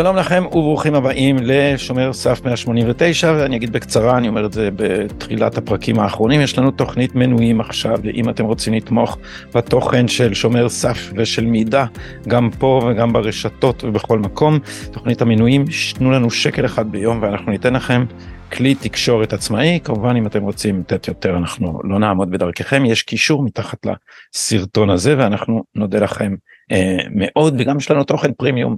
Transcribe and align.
שלום 0.00 0.16
לכם 0.16 0.44
וברוכים 0.46 0.94
הבאים 0.94 1.36
לשומר 1.42 2.12
סף 2.12 2.40
189 2.44 3.32
ואני 3.32 3.56
אגיד 3.56 3.72
בקצרה 3.72 4.18
אני 4.18 4.28
אומר 4.28 4.46
את 4.46 4.52
זה 4.52 4.68
בתחילת 4.76 5.58
הפרקים 5.58 5.98
האחרונים 5.98 6.40
יש 6.40 6.58
לנו 6.58 6.70
תוכנית 6.70 7.14
מנויים 7.14 7.60
עכשיו 7.60 7.98
ואם 8.02 8.28
אתם 8.28 8.44
רוצים 8.44 8.74
לתמוך 8.74 9.18
בתוכן 9.54 10.08
של 10.08 10.34
שומר 10.34 10.68
סף 10.68 11.12
ושל 11.16 11.46
מידע 11.46 11.84
גם 12.28 12.50
פה 12.58 12.80
וגם 12.86 13.12
ברשתות 13.12 13.84
ובכל 13.84 14.18
מקום 14.18 14.58
תוכנית 14.90 15.22
המנויים 15.22 15.64
תנו 15.94 16.10
לנו 16.10 16.30
שקל 16.30 16.64
אחד 16.64 16.92
ביום 16.92 17.22
ואנחנו 17.22 17.52
ניתן 17.52 17.74
לכם 17.74 18.04
כלי 18.52 18.74
תקשורת 18.74 19.32
עצמאי. 19.32 19.80
כמובן 19.84 20.16
אם 20.16 20.26
אתם 20.26 20.42
רוצים 20.42 20.80
לתת 20.80 21.08
יותר 21.08 21.36
אנחנו 21.36 21.80
לא 21.84 21.98
נעמוד 21.98 22.30
בדרככם. 22.30 22.84
יש 22.84 23.02
קישור 23.02 23.42
מתחת 23.42 23.78
לסרטון 24.34 24.90
הזה 24.90 25.14
ואנחנו 25.18 25.62
נודה 25.74 25.98
לכם 25.98 26.34
מאוד 27.10 27.54
וגם 27.58 27.78
יש 27.78 27.90
לנו 27.90 28.04
תוכן 28.04 28.32
פרימיום 28.32 28.76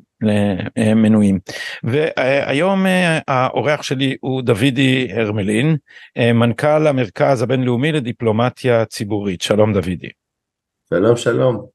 למנויים. 0.77 1.39
והיום 1.85 2.87
אה, 2.87 3.19
האורח 3.29 3.83
שלי 3.83 4.17
הוא 4.21 4.43
דוידי 4.43 5.09
הרמלין 5.17 5.77
אה, 6.17 6.33
מנכ"ל 6.33 6.87
המרכז 6.87 7.43
הבינלאומי 7.43 7.93
לדיפלומטיה 7.93 8.85
ציבורית. 8.85 9.43
שלום 9.43 9.73
דוידי. 9.73 10.09
שלום 10.89 11.17
שלום. 11.17 11.67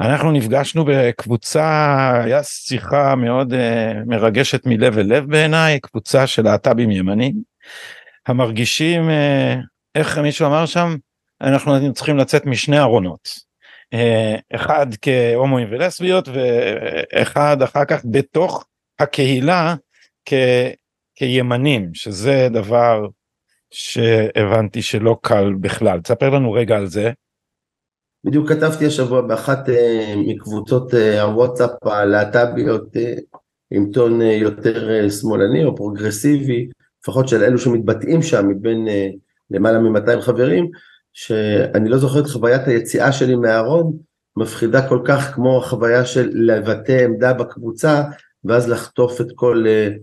אנחנו 0.00 0.32
נפגשנו 0.32 0.84
בקבוצה 0.84 2.20
היה 2.24 2.42
שיחה 2.42 3.14
מאוד 3.14 3.54
מרגשת 4.06 4.66
מלב 4.66 4.98
אל 4.98 5.06
לב 5.06 5.24
בעיניי 5.30 5.80
קבוצה 5.80 6.26
של 6.26 6.42
להט"בים 6.42 6.90
ימנים. 6.90 7.34
המרגישים 8.26 9.10
איך 9.94 10.18
מישהו 10.18 10.46
אמר 10.46 10.66
שם? 10.66 10.96
אנחנו 11.40 11.94
צריכים 11.94 12.16
לצאת 12.16 12.46
משני 12.46 12.78
ארונות 12.78 13.51
אחד 14.54 14.86
כהומואים 15.02 15.68
ולסביות 15.70 16.28
ואחד 16.28 17.62
אחר 17.62 17.84
כך 17.84 18.02
בתוך 18.10 18.64
הקהילה 18.98 19.74
כ, 20.24 20.32
כימנים 21.14 21.90
שזה 21.94 22.48
דבר 22.50 23.06
שהבנתי 23.70 24.82
שלא 24.82 25.16
קל 25.22 25.52
בכלל 25.60 26.00
תספר 26.00 26.30
לנו 26.30 26.52
רגע 26.52 26.76
על 26.76 26.86
זה. 26.86 27.10
בדיוק 28.24 28.48
כתבתי 28.48 28.86
השבוע 28.86 29.20
באחת 29.20 29.68
uh, 29.68 29.72
מקבוצות 30.16 30.94
uh, 30.94 31.20
הוואטסאפ 31.20 31.70
הלהט"ביות 31.82 32.96
עם 33.70 33.90
טון 33.92 34.20
יותר 34.20 35.08
שמאלני 35.10 35.64
או 35.64 35.76
פרוגרסיבי, 35.76 36.68
לפחות 37.02 37.28
של 37.28 37.42
אלו 37.42 37.58
שמתבטאים 37.58 38.22
שם 38.22 38.48
מבין 38.48 38.88
למעלה 39.50 39.78
מ-200 39.78 40.20
חברים, 40.20 40.70
שאני 41.12 41.88
לא 41.88 41.98
זוכר 41.98 42.20
את 42.20 42.26
חוויית 42.26 42.68
היציאה 42.68 43.12
שלי 43.12 43.34
מהארון, 43.34 43.96
מפחידה 44.36 44.88
כל 44.88 45.00
כך 45.04 45.34
כמו 45.34 45.58
החוויה 45.58 46.04
של 46.04 46.30
לבטא 46.34 47.04
עמדה 47.04 47.32
בקבוצה, 47.32 48.02
ואז 48.44 48.68
לחטוף 48.68 49.20
את 49.20 49.26
כל 49.34 49.64
uh, 49.64 49.98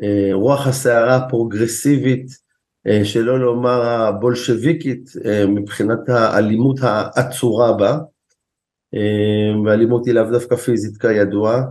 uh, 0.00 0.34
רוח 0.34 0.66
הסערה 0.66 1.16
הפרוגרסיבית 1.16 2.48
אה, 2.88 3.04
שלא 3.04 3.40
לומר 3.40 3.82
הבולשביקית 3.82 5.12
אה, 5.24 5.46
מבחינת 5.46 6.08
האלימות 6.08 6.78
העצורה 6.82 7.72
בה, 7.72 7.98
אה, 8.94 9.60
ואלימות 9.64 10.06
היא 10.06 10.14
לאו 10.14 10.30
דווקא 10.30 10.56
פיזית 10.56 10.96
כידוע, 10.96 11.62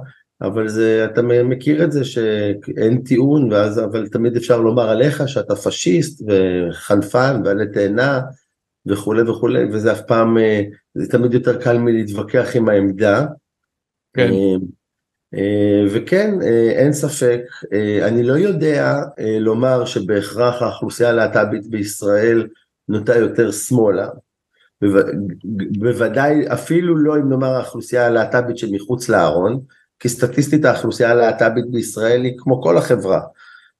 אבל 0.41 0.67
זה, 0.67 1.05
אתה 1.05 1.21
מכיר 1.21 1.83
את 1.83 1.91
זה 1.91 2.05
שאין 2.05 3.01
טיעון, 3.05 3.53
ואז, 3.53 3.79
אבל 3.79 4.07
תמיד 4.07 4.35
אפשר 4.35 4.61
לומר 4.61 4.89
עליך 4.89 5.29
שאתה 5.29 5.55
פשיסט 5.55 6.21
וחנפן 6.27 7.41
ועלי 7.45 7.71
תאנה 7.73 8.21
וכולי 8.89 9.21
וכולי, 9.21 9.63
וזה 9.63 9.91
אף 9.91 10.01
פעם, 10.01 10.37
זה 10.93 11.07
תמיד 11.09 11.33
יותר 11.33 11.61
קל 11.61 11.77
מלהתווכח 11.77 12.55
עם 12.55 12.69
העמדה. 12.69 13.25
כן. 14.13 14.31
אה, 15.35 15.85
וכן, 15.91 16.41
אה, 16.41 16.71
אין 16.71 16.93
ספק, 16.93 17.41
אה, 17.73 18.07
אני 18.07 18.23
לא 18.23 18.33
יודע 18.33 18.99
לומר 19.39 19.85
שבהכרח 19.85 20.61
האוכלוסייה 20.61 21.09
הלהט"בית 21.09 21.67
בישראל 21.67 22.47
נוטה 22.89 23.15
יותר 23.15 23.51
שמאלה. 23.51 24.07
בוודאי, 25.79 26.53
אפילו 26.53 26.97
לא 26.97 27.15
אם 27.15 27.29
נאמר 27.29 27.53
האוכלוסייה 27.53 28.05
הלהט"בית 28.05 28.57
שמחוץ 28.57 29.09
לארון, 29.09 29.59
כי 29.99 30.09
סטטיסטית 30.09 30.65
האוכלוסייה 30.65 31.11
הלהט"בית 31.11 31.71
בישראל 31.71 32.23
היא 32.23 32.33
כמו 32.37 32.61
כל 32.61 32.77
החברה, 32.77 33.21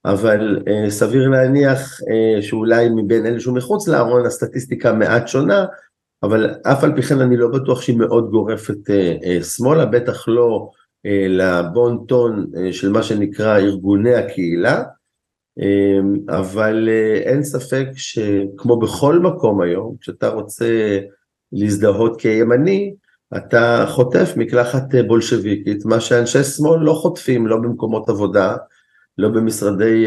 אבל 0.05 0.63
סביר 0.89 1.29
להניח 1.29 1.99
שאולי 2.41 2.89
מבין 2.95 3.25
אלה 3.25 3.39
שהוא 3.39 3.55
מחוץ 3.55 3.87
לארון 3.87 4.25
הסטטיסטיקה 4.25 4.93
מעט 4.93 5.27
שונה, 5.27 5.65
אבל 6.23 6.55
אף 6.63 6.83
על 6.83 6.95
פי 6.95 7.01
כן 7.01 7.21
אני 7.21 7.37
לא 7.37 7.47
בטוח 7.47 7.81
שהיא 7.81 7.97
מאוד 7.97 8.29
גורפת 8.29 8.77
שמאלה, 9.41 9.85
בטח 9.85 10.27
לא 10.27 10.69
אה, 11.07 11.27
לבון 11.29 12.05
טון 12.07 12.47
אה, 12.57 12.73
של 12.73 12.91
מה 12.91 13.03
שנקרא 13.03 13.57
ארגוני 13.57 14.15
הקהילה, 14.15 14.83
אה, 15.59 16.37
אבל 16.39 16.89
אין 17.25 17.43
ספק 17.43 17.87
שכמו 17.93 18.79
בכל 18.79 19.19
מקום 19.19 19.61
היום, 19.61 19.95
כשאתה 20.01 20.29
רוצה 20.29 20.99
להזדהות 21.51 22.21
כימני, 22.21 22.93
אתה 23.37 23.85
חוטף 23.89 24.33
מקלחת 24.35 24.83
בולשביקית, 25.07 25.85
מה 25.85 25.99
שאנשי 25.99 26.43
שמאל 26.43 26.79
לא 26.79 26.93
חוטפים, 26.93 27.47
לא 27.47 27.57
במקומות 27.57 28.09
עבודה, 28.09 28.55
לא 29.17 29.29
במשרדי 29.29 30.05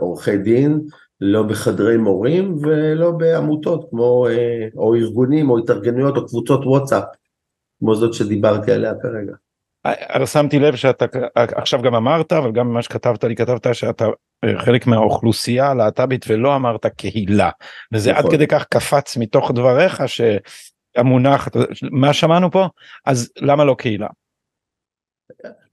עורכי 0.00 0.38
דין, 0.38 0.80
לא 1.20 1.42
בחדרי 1.42 1.96
מורים 1.96 2.56
ולא 2.62 3.10
בעמותות 3.10 3.86
כמו, 3.90 4.26
או 4.76 4.94
ארגונים 4.94 5.50
או 5.50 5.58
התארגנויות 5.58 6.16
או 6.16 6.26
קבוצות 6.26 6.60
וואטסאפ, 6.64 7.04
כמו 7.78 7.94
זאת 7.94 8.14
שדיברתי 8.14 8.72
עליה 8.72 8.92
כרגע. 9.02 9.32
שמתי 10.26 10.58
לב 10.58 10.76
שאתה 10.76 11.04
עכשיו 11.34 11.82
גם 11.82 11.94
אמרת 11.94 12.32
אבל 12.32 12.52
גם 12.52 12.72
מה 12.72 12.82
שכתבת 12.82 13.24
לי 13.24 13.36
כתבת 13.36 13.74
שאתה 13.74 14.06
אה, 14.44 14.58
חלק 14.58 14.86
מהאוכלוסייה 14.86 15.70
הלהט"בית 15.70 16.24
ולא 16.28 16.56
אמרת 16.56 16.86
קהילה 16.86 17.50
וזה 17.92 18.12
נכון. 18.12 18.24
עד 18.24 18.30
כדי 18.32 18.46
כך 18.46 18.64
קפץ 18.64 19.16
מתוך 19.16 19.50
דבריך 19.50 20.02
שהמונח 20.06 21.48
מה 21.90 22.12
שמענו 22.12 22.50
פה 22.50 22.66
אז 23.06 23.32
למה 23.40 23.64
לא 23.64 23.74
קהילה. 23.78 24.08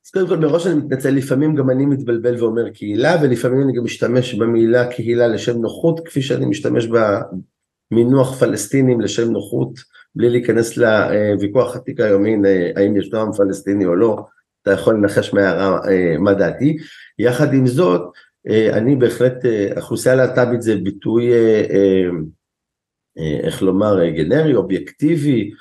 אז 0.06 0.12
קודם 0.12 0.28
כל 0.28 0.38
מראש 0.38 0.68
אני 0.68 0.76
מתנצל 0.76 1.10
לפעמים 1.10 1.56
גם 1.56 1.70
אני 1.70 1.86
מתבלבל 1.86 2.44
ואומר 2.44 2.70
קהילה 2.70 3.16
ולפעמים 3.22 3.62
אני 3.62 3.74
גם 3.74 3.84
משתמש 3.84 4.34
במילה 4.34 4.88
קהילה 4.88 5.28
לשם 5.28 5.58
נוחות 5.58 6.08
כפי 6.08 6.22
שאני 6.22 6.46
משתמש 6.46 6.88
במינוח 7.92 8.40
פלסטינים 8.40 9.02
לשם 9.02 9.32
נוחות 9.32 9.80
בלי 10.16 10.30
להיכנס 10.30 10.78
לוויכוח 10.78 11.76
עתיק 11.76 12.00
היומין 12.00 12.46
האם 12.76 12.98
יש 12.98 13.14
עם 13.14 13.32
פלסטיני 13.32 13.86
או 13.86 13.96
לא, 13.96 14.26
אתה 14.62 14.72
יכול 14.72 14.96
לנחש 14.96 15.34
מהערה 15.34 15.80
אה, 15.88 16.18
מה 16.20 16.34
דעתי. 16.34 16.78
יחד 17.20 17.54
עם 17.54 17.68
זאת, 17.68 18.02
אה, 18.50 18.78
אני 18.78 18.96
בהחלט, 18.96 19.46
אוכלוסייה 19.78 20.16
להט"בית 20.16 20.62
זה 20.62 20.76
ביטוי, 20.76 21.34
אה, 21.34 22.10
איך 23.44 23.62
לומר, 23.62 24.10
גנרי, 24.10 24.56
אובייקטיבי, 24.56 25.52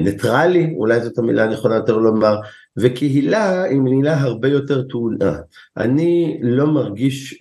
ניטרלי, 0.00 0.74
אולי 0.76 1.00
זאת 1.00 1.18
המילה 1.18 1.44
הנכונה 1.44 1.74
יותר 1.74 1.96
לומר, 1.96 2.36
וקהילה 2.78 3.62
היא 3.62 3.80
מילה 3.80 4.20
הרבה 4.20 4.48
יותר 4.48 4.82
טעונה. 4.82 5.36
אני 5.76 6.38
לא 6.42 6.66
מרגיש 6.66 7.38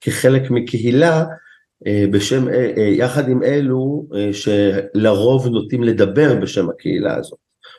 כחלק 0.00 0.50
מקהילה 0.50 1.24
אה, 1.86 2.04
בשם, 2.10 2.48
אה, 2.48 2.72
אה, 2.76 2.82
יחד 2.82 3.28
עם 3.28 3.42
אלו 3.42 4.06
שלרוב 4.32 5.48
נוטים 5.48 5.82
לדבר 5.82 6.34
בשם 6.34 6.68
הקהילה 6.70 7.16
הזאת. 7.16 7.38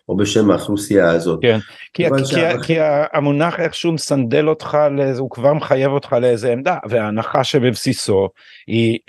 או 0.10 0.18
בשם 0.18 0.52
האוכלוסייה 0.52 1.12
הזאת. 1.12 1.40
כן, 1.42 1.60
כי, 1.94 2.04
כי, 2.18 2.26
שה... 2.26 2.62
כי 2.64 2.76
המונח 3.14 3.60
איכשהו 3.60 3.92
מסנדל 3.92 4.50
אותך, 4.50 4.78
לאיזה, 4.98 5.22
הוא 5.22 5.30
כבר 5.30 5.54
מחייב 5.54 5.92
אותך 5.92 6.16
לאיזה 6.22 6.52
עמדה, 6.52 6.78
וההנחה 6.90 7.44
שבבסיסו 7.44 8.30
היא 8.68 9.00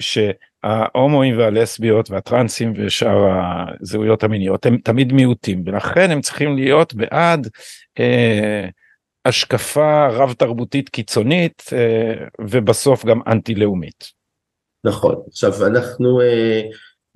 שההומואים 0.65 1.39
והלסביות 1.39 2.11
והטרנסים 2.11 2.73
ושאר 2.77 3.29
הזהויות 3.81 4.25
המיניות 4.25 4.67
הם 4.67 4.77
תמיד 4.85 5.13
מיעוטים, 5.13 5.63
ולכן 5.67 6.11
הם 6.11 6.21
צריכים 6.21 6.57
להיות 6.57 6.95
בעד 6.95 7.49
אה, 8.01 8.69
השקפה 9.25 10.09
רב 10.09 10.33
תרבותית 10.33 10.89
קיצונית 10.89 11.63
אה, 11.73 12.27
ובסוף 12.41 13.05
גם 13.05 13.21
אנטי 13.27 13.55
לאומית. 13.55 14.05
נכון, 14.85 15.15
עכשיו 15.29 15.67
אנחנו 15.67 16.21
אה, 16.21 16.61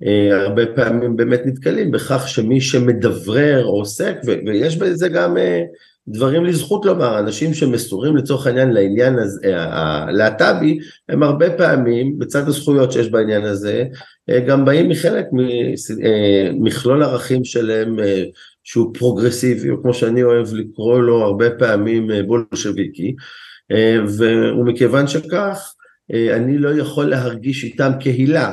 אה, 0.05 0.41
הרבה 0.41 0.61
פעמים 0.75 1.15
באמת 1.15 1.41
נתקלים 1.45 1.91
בכך 1.91 2.27
שמי 2.27 2.61
שמדברר 2.61 3.65
או 3.65 3.79
עוסק, 3.79 4.15
ו- 4.25 4.39
ויש 4.45 4.77
בזה 4.77 5.09
גם 5.09 5.37
אה, 5.37 5.61
דברים 6.09 6.45
לזכות 6.45 6.85
לומר, 6.85 7.19
אנשים 7.19 7.53
שמסורים 7.53 8.15
לצורך 8.15 8.47
העניין 8.47 8.71
לעניין 8.71 9.19
אה, 9.19 10.03
הלהט"בי, 10.07 10.79
הם 11.09 11.23
הרבה 11.23 11.49
פעמים, 11.49 12.19
בצד 12.19 12.47
הזכויות 12.47 12.91
שיש 12.91 13.09
בעניין 13.09 13.43
הזה, 13.43 13.85
אה, 14.29 14.39
גם 14.39 14.65
באים 14.65 14.89
מחלק 14.89 15.25
ממכלול 15.31 17.03
אה, 17.03 17.09
ערכים 17.09 17.43
שלהם 17.43 17.99
אה, 17.99 18.23
שהוא 18.63 18.93
פרוגרסיבי, 18.93 19.69
או 19.69 19.81
כמו 19.81 19.93
שאני 19.93 20.23
אוהב 20.23 20.53
לקרוא 20.53 20.99
לו 20.99 21.21
הרבה 21.21 21.49
פעמים 21.49 22.11
אה, 22.11 22.23
בולשביקי, 22.23 23.15
אה, 23.71 23.97
ומכיוון 24.17 25.07
שכך, 25.07 25.73
אה, 26.13 26.35
אני 26.35 26.57
לא 26.57 26.69
יכול 26.69 27.05
להרגיש 27.05 27.63
איתם 27.63 27.91
קהילה, 27.99 28.51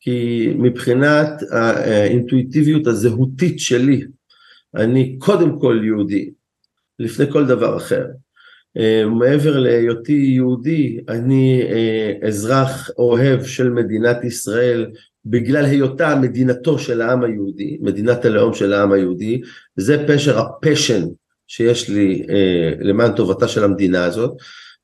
כי 0.00 0.48
מבחינת 0.58 1.28
האינטואיטיביות 1.50 2.86
הזהותית 2.86 3.60
שלי, 3.60 4.02
אני 4.74 5.16
קודם 5.18 5.60
כל 5.60 5.80
יהודי, 5.84 6.30
לפני 6.98 7.32
כל 7.32 7.46
דבר 7.46 7.76
אחר. 7.76 8.06
מעבר 9.18 9.58
להיותי 9.58 10.12
יהודי, 10.12 10.98
אני 11.08 11.62
אזרח 12.26 12.90
אוהב 12.98 13.44
של 13.44 13.70
מדינת 13.70 14.24
ישראל 14.24 14.86
בגלל 15.24 15.64
היותה 15.64 16.16
מדינתו 16.16 16.78
של 16.78 17.00
העם 17.00 17.24
היהודי, 17.24 17.78
מדינת 17.80 18.24
הלאום 18.24 18.54
של 18.54 18.72
העם 18.72 18.92
היהודי, 18.92 19.40
זה 19.76 20.04
פשר 20.08 20.38
הפשן 20.38 21.02
שיש 21.48 21.90
לי 21.90 22.26
למען 22.80 23.12
טובתה 23.12 23.48
של 23.48 23.64
המדינה 23.64 24.04
הזאת, 24.04 24.32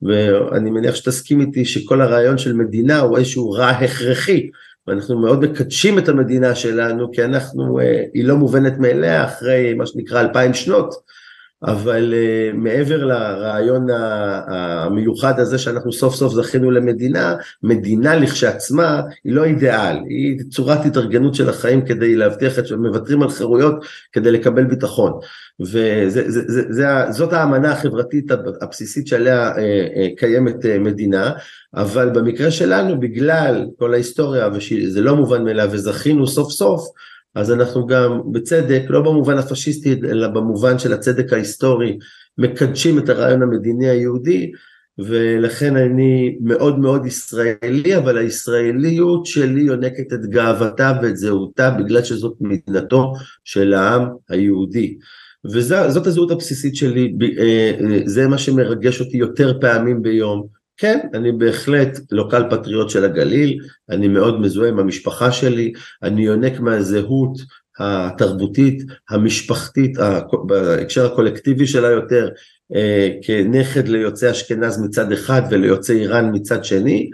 ואני 0.03 0.70
מניח 0.70 0.94
שתסכים 0.94 1.41
איתי 1.41 1.64
שכל 1.64 2.00
הרעיון 2.00 2.38
של 2.38 2.53
מדינה 2.53 3.00
הוא 3.00 3.19
איזשהו 3.19 3.50
רע 3.50 3.69
הכרחי, 3.69 4.50
ואנחנו 4.87 5.20
מאוד 5.20 5.41
מקדשים 5.41 5.99
את 5.99 6.09
המדינה 6.09 6.55
שלנו 6.55 7.12
כי 7.12 7.25
אנחנו, 7.25 7.79
היא 8.14 8.25
לא 8.25 8.37
מובנת 8.37 8.79
מאליה 8.79 9.25
אחרי 9.25 9.75
מה 9.75 9.87
שנקרא 9.87 10.20
אלפיים 10.20 10.55
שנות, 10.55 10.94
אבל 11.64 12.14
uh, 12.14 12.56
מעבר 12.56 13.05
לרעיון 13.05 13.87
המיוחד 14.47 15.41
הזה 15.41 15.59
שאנחנו 15.59 15.93
סוף 15.93 16.14
סוף 16.14 16.32
זכינו 16.32 16.70
למדינה, 16.70 17.35
מדינה 17.62 18.17
לכשעצמה 18.17 19.03
היא 19.25 19.32
לא 19.32 19.44
אידיאל, 19.44 19.97
היא 20.09 20.41
צורת 20.50 20.85
התארגנות 20.85 21.35
של 21.35 21.49
החיים 21.49 21.85
כדי 21.85 22.17
להבטיח 22.17 22.59
את 22.59 22.67
שמוותרים 22.67 23.23
על 23.23 23.31
חירויות 23.31 23.85
כדי 24.12 24.31
לקבל 24.31 24.64
ביטחון. 24.64 25.12
וזאת 25.61 27.32
האמנה 27.32 27.73
החברתית 27.73 28.31
הבסיסית 28.61 29.06
שעליה 29.06 29.53
uh, 29.53 29.56
uh, 29.56 29.61
קיימת 30.17 30.67
מדינה, 30.81 31.32
אבל 31.75 32.11
במקרה 32.11 32.50
שלנו 32.50 33.00
בגלל 33.00 33.67
כל 33.79 33.94
ההיסטוריה 33.94 34.49
וזה 34.53 35.00
לא 35.00 35.17
מובן 35.17 35.44
מאליו 35.44 35.69
וזכינו 35.73 36.26
סוף 36.26 36.53
סוף 36.53 36.88
אז 37.34 37.52
אנחנו 37.52 37.87
גם 37.87 38.20
בצדק, 38.32 38.82
לא 38.88 39.00
במובן 39.00 39.38
הפשיסטי, 39.38 39.93
אלא 39.93 40.29
במובן 40.29 40.79
של 40.79 40.93
הצדק 40.93 41.32
ההיסטורי, 41.32 41.99
מקדשים 42.38 42.99
את 42.99 43.08
הרעיון 43.08 43.43
המדיני 43.43 43.88
היהודי, 43.88 44.52
ולכן 44.99 45.76
אני 45.76 46.37
מאוד 46.40 46.79
מאוד 46.79 47.06
ישראלי, 47.06 47.96
אבל 47.96 48.19
הישראליות 48.19 49.26
שלי 49.26 49.61
יונקת 49.61 50.12
את 50.12 50.26
גאוותה 50.26 50.93
ואת 51.02 51.17
זהותה, 51.17 51.70
בגלל 51.70 52.02
שזאת 52.02 52.34
מדינתו 52.40 53.12
של 53.44 53.75
העם 53.75 54.08
היהודי. 54.28 54.99
וזאת 55.44 56.06
הזהות 56.06 56.31
הבסיסית 56.31 56.76
שלי, 56.76 57.14
אה, 57.38 57.73
אה, 57.81 58.00
זה 58.05 58.28
מה 58.28 58.38
שמרגש 58.38 59.00
אותי 59.00 59.17
יותר 59.17 59.61
פעמים 59.61 60.02
ביום. 60.02 60.62
כן, 60.77 60.99
אני 61.15 61.33
בהחלט 61.33 61.99
לוקל 62.11 62.51
פטריוט 62.51 62.91
של 62.91 63.05
הגליל, 63.05 63.61
אני 63.91 64.09
מאוד 64.09 64.41
מזוהה 64.41 64.69
עם 64.69 64.79
המשפחה 64.79 65.33
שלי, 65.33 65.73
אני 66.03 66.25
יונק 66.25 66.61
מהזהות 66.61 67.39
התרבותית, 67.79 68.83
המשפחתית, 69.11 69.97
בהקשר 70.47 71.13
הקולקטיבי 71.13 71.67
שלה 71.67 71.89
יותר, 71.89 72.29
אה, 72.75 73.09
כנכד 73.23 73.89
ליוצאי 73.89 74.31
אשכנז 74.31 74.83
מצד 74.83 75.13
אחד 75.13 75.43
וליוצאי 75.51 76.01
איראן 76.01 76.31
מצד 76.33 76.65
שני, 76.65 77.11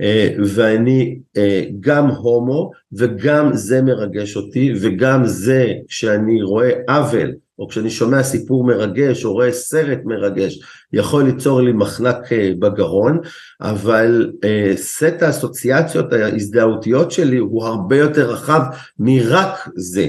אה, 0.00 0.28
ואני 0.44 1.18
אה, 1.36 1.64
גם 1.80 2.06
הומו 2.06 2.70
וגם 2.92 3.50
זה 3.54 3.82
מרגש 3.82 4.36
אותי 4.36 4.72
וגם 4.80 5.24
זה 5.24 5.72
שאני 5.88 6.42
רואה 6.42 6.70
עוול 6.88 7.34
או 7.58 7.68
כשאני 7.68 7.90
שומע 7.90 8.22
סיפור 8.22 8.64
מרגש 8.64 9.24
או 9.24 9.32
רואה 9.32 9.52
סרט 9.52 9.98
מרגש, 10.04 10.58
יכול 10.92 11.24
ליצור 11.24 11.60
לי 11.60 11.72
מחנק 11.72 12.32
אה, 12.32 12.50
בגרון, 12.58 13.18
אבל 13.60 14.32
אה, 14.44 14.72
סט 14.76 15.22
האסוציאציות 15.22 16.12
ההזדהותיות 16.12 17.12
שלי 17.12 17.36
הוא 17.36 17.64
הרבה 17.64 17.96
יותר 17.96 18.30
רחב 18.30 18.62
מרק 18.98 19.68
זה. 19.76 20.08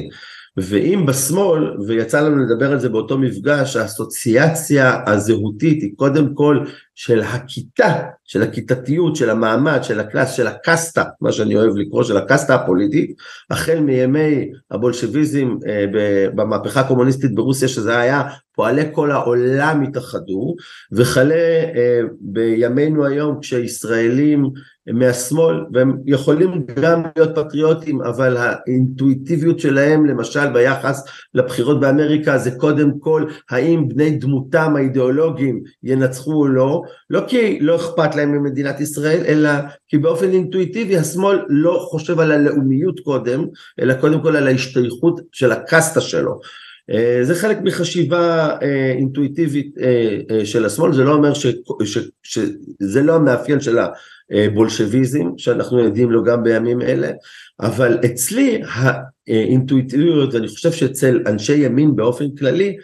ואם 0.58 1.06
בשמאל, 1.08 1.78
ויצא 1.88 2.22
לנו 2.22 2.38
לדבר 2.38 2.72
על 2.72 2.80
זה 2.80 2.90
באותו 2.90 3.18
מפגש, 3.18 3.76
האסוציאציה 3.76 5.02
הזהותית 5.08 5.82
היא 5.82 5.92
קודם 5.96 6.34
כל 6.34 6.60
של 7.00 7.22
הכיתה, 7.22 7.94
של 8.24 8.44
הכיתתיות, 8.44 9.16
של 9.16 9.30
המעמד, 9.30 9.84
של 9.84 10.00
הקלאס, 10.00 10.34
של 10.34 10.48
הקסטה, 10.48 11.04
מה 11.22 11.32
שאני 11.32 11.56
אוהב 11.56 11.76
לקרוא, 11.76 12.04
של 12.04 12.18
הקסטה 12.18 12.56
הפוליטית, 12.56 13.16
החל 13.50 13.80
מימי 13.80 14.52
הבולשביזם 14.72 15.56
אה, 15.68 15.86
במהפכה 16.36 16.80
הקומוניסטית 16.80 17.36
ברוסיה, 17.36 17.68
שזה 17.68 18.00
היה 18.00 18.24
פועלי 18.56 18.84
כל 18.92 19.12
העולם 19.12 19.82
התאחדו, 19.82 20.56
וכלה 20.92 21.36
אה, 21.76 22.00
בימינו 22.22 23.06
היום 23.06 23.40
כשישראלים 23.42 24.50
מהשמאל, 24.94 25.66
והם 25.74 25.98
יכולים 26.06 26.66
גם 26.82 27.04
להיות 27.16 27.36
פטריוטים, 27.36 28.02
אבל 28.02 28.38
האינטואיטיביות 28.38 29.60
שלהם, 29.60 30.06
למשל 30.06 30.54
ביחס 30.54 31.06
לבחירות 31.34 31.80
באמריקה, 31.80 32.38
זה 32.38 32.52
קודם 32.52 32.92
כל 33.00 33.26
האם 33.50 33.88
בני 33.88 34.12
דמותם 34.12 34.76
האידיאולוגיים 34.76 35.64
ינצחו 35.84 36.34
או 36.34 36.48
לא, 36.48 36.82
לא 37.10 37.22
כי 37.28 37.60
לא 37.60 37.76
אכפת 37.76 38.16
להם 38.16 38.32
ממדינת 38.32 38.80
ישראל, 38.80 39.24
אלא 39.28 39.50
כי 39.88 39.98
באופן 39.98 40.32
אינטואיטיבי 40.32 40.98
השמאל 40.98 41.40
לא 41.50 41.88
חושב 41.90 42.20
על 42.20 42.32
הלאומיות 42.32 43.00
קודם, 43.00 43.46
אלא 43.82 43.94
קודם 43.94 44.22
כל 44.22 44.36
על 44.36 44.48
ההשתייכות 44.48 45.22
של 45.32 45.52
הקסטה 45.52 46.02
שלו. 46.02 46.40
אה, 46.92 47.20
זה 47.24 47.36
חלק 47.36 47.58
מחשיבה 47.64 48.56
אה, 48.62 48.92
אינטואיטיבית 48.92 49.76
אה, 49.82 50.46
של 50.46 50.66
השמאל, 50.66 50.94
זה 50.94 51.04
לא 51.04 51.14
אומר 51.14 51.34
ש, 51.34 51.48
ש, 51.84 51.98
שזה 52.24 53.02
לא 53.02 53.16
המאפיין 53.16 53.60
של 53.60 53.78
הבולשביזם, 54.32 55.38
שאנחנו 55.38 55.80
יודעים 55.80 56.12
לו 56.12 56.24
גם 56.24 56.44
בימים 56.44 56.82
אלה, 56.82 57.12
אבל 57.60 57.98
אצלי 58.06 58.62
האינטואיטיביות, 59.28 60.34
ואני 60.34 60.48
חושב 60.48 60.72
שאצל 60.72 61.22
אנשי 61.28 61.56
ימין 61.56 61.96
באופן 61.96 62.36
כללי, 62.36 62.78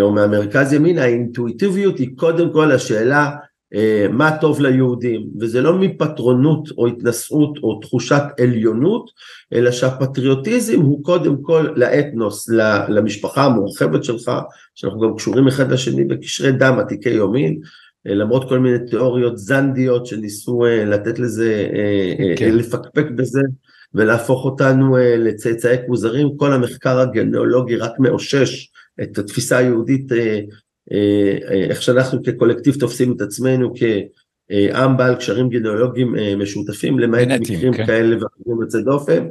או 0.00 0.12
מהמרכז 0.12 0.72
ימין, 0.72 0.98
האינטואיטיביות 0.98 1.98
היא 1.98 2.08
קודם 2.16 2.52
כל 2.52 2.72
השאלה 2.72 3.30
אה, 3.74 4.06
מה 4.10 4.36
טוב 4.40 4.60
ליהודים, 4.60 5.26
וזה 5.40 5.60
לא 5.60 5.78
מפטרונות 5.78 6.68
או 6.78 6.86
התנשאות 6.86 7.58
או 7.62 7.80
תחושת 7.80 8.22
עליונות, 8.40 9.10
אלא 9.52 9.70
שהפטריוטיזם 9.70 10.80
הוא 10.80 11.04
קודם 11.04 11.42
כל 11.42 11.68
לאתנוס, 11.76 12.48
למשפחה 12.88 13.44
המורחבת 13.44 14.04
שלך, 14.04 14.32
שאנחנו 14.74 15.00
גם 15.00 15.16
קשורים 15.16 15.48
אחד 15.48 15.72
לשני 15.72 16.04
בקשרי 16.04 16.52
דם 16.52 16.78
עתיקי 16.78 17.10
יומין, 17.10 17.60
אה, 18.06 18.14
למרות 18.14 18.48
כל 18.48 18.58
מיני 18.58 18.78
תיאוריות 18.90 19.38
זנדיות 19.38 20.06
שניסו 20.06 20.64
אה, 20.64 20.84
לתת 20.84 21.18
לזה, 21.18 21.68
כן. 22.36 22.54
לפקפק 22.54 23.06
בזה 23.16 23.40
ולהפוך 23.94 24.44
אותנו 24.44 24.96
לצאצאי 25.18 25.76
כוזרים, 25.86 26.36
כל 26.36 26.52
המחקר 26.52 26.98
הגנאולוגי 26.98 27.76
רק 27.76 27.92
מאושש 27.98 28.70
את 29.02 29.18
התפיסה 29.18 29.58
היהודית 29.58 30.12
אה, 30.12 30.40
אה, 31.50 31.64
איך 31.70 31.82
שאנחנו 31.82 32.22
כקולקטיב 32.22 32.74
תופסים 32.80 33.12
את 33.12 33.20
עצמנו 33.20 33.72
כעם 33.76 34.96
בעל 34.96 35.14
קשרים 35.14 35.48
גנאולוגיים 35.48 36.16
אה, 36.18 36.36
משותפים, 36.36 36.98
למעט 36.98 37.28
גנטים, 37.28 37.56
מקרים 37.56 37.72
כן. 37.72 37.86
כאלה 37.86 38.16
ואחרים 38.16 38.62
יוצא 38.62 38.80
דופן. 38.80 39.26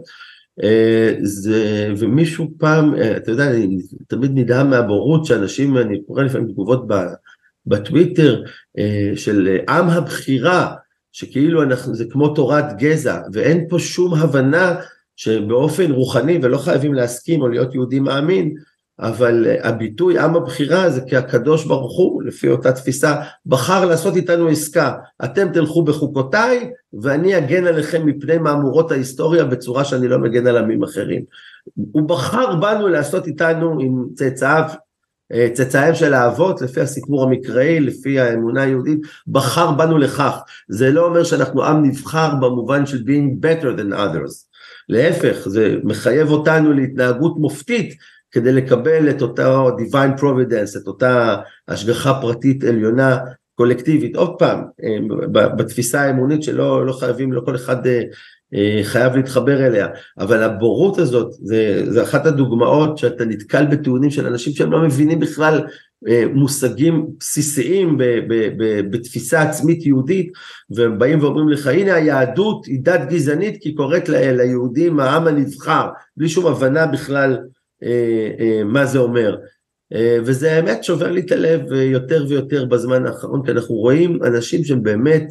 זה, 1.21 1.93
ומישהו 1.97 2.51
פעם, 2.57 2.93
אתה 3.17 3.31
יודע, 3.31 3.51
אני 3.51 3.77
תמיד 4.07 4.31
נדהם 4.33 4.69
מהבורות 4.69 5.25
שאנשים, 5.25 5.77
אני 5.77 6.01
קורא 6.03 6.23
לפעמים 6.23 6.47
תגובות 6.47 6.87
בטוויטר 7.65 8.43
של 9.15 9.57
עם 9.69 9.89
הבחירה, 9.89 10.75
שכאילו 11.11 11.63
אנחנו, 11.63 11.95
זה 11.95 12.05
כמו 12.09 12.35
תורת 12.35 12.77
גזע, 12.77 13.21
ואין 13.33 13.65
פה 13.69 13.79
שום 13.79 14.13
הבנה 14.13 14.75
שבאופן 15.15 15.91
רוחני, 15.91 16.39
ולא 16.41 16.57
חייבים 16.57 16.93
להסכים 16.93 17.41
או 17.41 17.47
להיות 17.47 17.73
יהודי 17.73 17.99
מאמין, 17.99 18.55
אבל 18.99 19.47
אה, 19.47 19.69
הביטוי 19.69 20.19
עם 20.19 20.35
הבחירה 20.35 20.89
זה 20.89 21.01
כי 21.01 21.15
הקדוש 21.15 21.65
ברוך 21.65 21.97
הוא, 21.97 22.23
לפי 22.23 22.49
אותה 22.49 22.71
תפיסה, 22.71 23.15
בחר 23.45 23.85
לעשות 23.85 24.15
איתנו 24.15 24.47
עסקה. 24.47 24.93
אתם 25.23 25.47
תלכו 25.53 25.83
בחוקותיי 25.83 26.71
ואני 27.01 27.37
אגן 27.37 27.67
עליכם 27.67 28.05
מפני 28.05 28.37
מהמורות 28.37 28.91
ההיסטוריה 28.91 29.45
בצורה 29.45 29.85
שאני 29.85 30.07
לא 30.07 30.17
מגן 30.17 30.47
על 30.47 30.57
עמים 30.57 30.83
אחרים. 30.83 31.23
הוא 31.91 32.09
בחר 32.09 32.55
בנו 32.55 32.87
לעשות 32.87 33.27
איתנו 33.27 33.79
עם 33.79 34.05
צאצאיו, 34.15 34.63
אה, 35.33 35.47
צאצאיהם 35.53 35.95
של 35.95 36.13
האבות, 36.13 36.61
לפי 36.61 36.81
הסיפור 36.81 37.23
המקראי, 37.23 37.79
לפי 37.79 38.19
האמונה 38.19 38.61
היהודית, 38.61 38.99
בחר 39.27 39.71
בנו 39.71 39.97
לכך. 39.97 40.39
זה 40.67 40.91
לא 40.91 41.05
אומר 41.05 41.23
שאנחנו 41.23 41.63
עם 41.63 41.85
נבחר 41.85 42.35
במובן 42.35 42.85
של 42.85 42.97
being 42.97 43.45
better 43.45 43.79
than 43.79 43.93
others. 43.93 44.49
להפך, 44.89 45.49
זה 45.49 45.75
מחייב 45.83 46.29
אותנו 46.29 46.73
להתנהגות 46.73 47.37
מופתית 47.37 47.93
כדי 48.31 48.51
לקבל 48.51 49.09
את 49.09 49.21
אותה 49.21 49.61
divine 49.77 50.19
providence, 50.19 50.81
את 50.81 50.87
אותה 50.87 51.35
השגחה 51.67 52.21
פרטית 52.21 52.63
עליונה 52.63 53.17
קולקטיבית. 53.59 54.15
עוד 54.15 54.35
פעם, 54.39 54.59
אה, 54.83 54.97
בתפיסה 55.57 56.01
האמונית 56.01 56.43
שלא 56.43 56.85
לא 56.85 56.93
חייבים, 56.93 57.33
לא 57.33 57.41
כל 57.45 57.55
אחד 57.55 57.87
אה, 57.87 58.01
אה, 58.53 58.79
חייב 58.83 59.15
להתחבר 59.15 59.67
אליה, 59.67 59.87
אבל 60.19 60.43
הבורות 60.43 60.97
הזאת 60.97 61.31
זה, 61.31 61.83
זה 61.87 62.03
אחת 62.03 62.25
הדוגמאות 62.25 62.97
שאתה 62.97 63.25
נתקל 63.25 63.65
בטיעונים 63.65 64.09
של 64.09 64.27
אנשים 64.27 64.53
שהם 64.53 64.71
לא 64.71 64.81
מבינים 64.81 65.19
בכלל 65.19 65.61
מושגים 66.33 67.07
בסיסיים 67.19 67.97
ב, 67.97 68.03
ב, 68.03 68.33
ב, 68.57 68.81
בתפיסה 68.89 69.41
עצמית 69.41 69.85
יהודית 69.85 70.31
והם 70.69 70.99
באים 70.99 71.23
ואומרים 71.23 71.49
לך 71.49 71.67
הנה 71.67 71.95
היהדות 71.95 72.65
היא 72.65 72.79
דת 72.81 73.09
גזענית 73.09 73.57
כי 73.61 73.75
קוראת 73.75 74.09
ליהודים 74.09 74.99
העם 74.99 75.27
הנבחר 75.27 75.87
בלי 76.17 76.29
שום 76.29 76.45
הבנה 76.47 76.87
בכלל 76.87 77.37
מה 78.65 78.85
זה 78.85 78.99
אומר. 78.99 79.37
וזה 80.25 80.51
האמת 80.51 80.83
שובר 80.83 81.11
לי 81.11 81.21
את 81.21 81.31
הלב 81.31 81.71
יותר 81.71 82.25
ויותר 82.29 82.65
בזמן 82.65 83.05
האחרון, 83.05 83.45
כי 83.45 83.51
אנחנו 83.51 83.75
רואים 83.75 84.19
אנשים 84.23 84.63
שהם 84.63 84.83
באמת, 84.83 85.27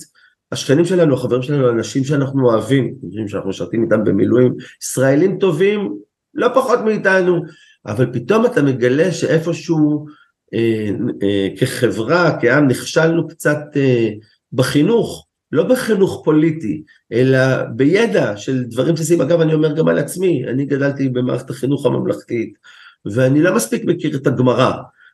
השכנים 0.53 0.85
שלנו, 0.85 1.15
החברים 1.15 1.43
שלנו, 1.43 1.71
אנשים 1.71 2.05
שאנחנו 2.05 2.51
אוהבים, 2.51 2.95
אנשים 3.07 3.29
שאנחנו 3.29 3.51
משרתים 3.51 3.85
איתם 3.85 4.05
במילואים, 4.05 4.55
ישראלים 4.83 5.39
טובים, 5.39 5.95
לא 6.35 6.49
פחות 6.55 6.79
מאיתנו, 6.85 7.43
אבל 7.87 8.13
פתאום 8.13 8.47
אתה 8.47 8.63
מגלה 8.63 9.13
שאיפשהו 9.13 10.07
אה, 10.55 10.91
אה, 11.23 11.49
כחברה, 11.57 12.39
כעם, 12.41 12.69
נכשלנו 12.69 13.29
קצת 13.29 13.59
אה, 13.77 14.09
בחינוך, 14.53 15.27
לא 15.53 15.63
בחינוך 15.65 16.23
פוליטי, 16.25 16.83
אלא 17.13 17.39
בידע 17.77 18.37
של 18.37 18.65
דברים 18.65 18.95
בסיסיים. 18.95 19.21
אגב, 19.21 19.41
אני 19.41 19.55
אומר 19.55 19.73
גם 19.73 19.89
על 19.89 19.99
עצמי, 19.99 20.45
אני 20.49 20.65
גדלתי 20.65 21.09
במערכת 21.09 21.51
החינוך 21.51 21.87
הממלכתית, 21.87 22.59
ואני 23.07 23.43
לא 23.43 23.55
מספיק 23.57 23.85
מכיר 23.85 24.17
את 24.17 24.27
הגמרא. 24.27 24.73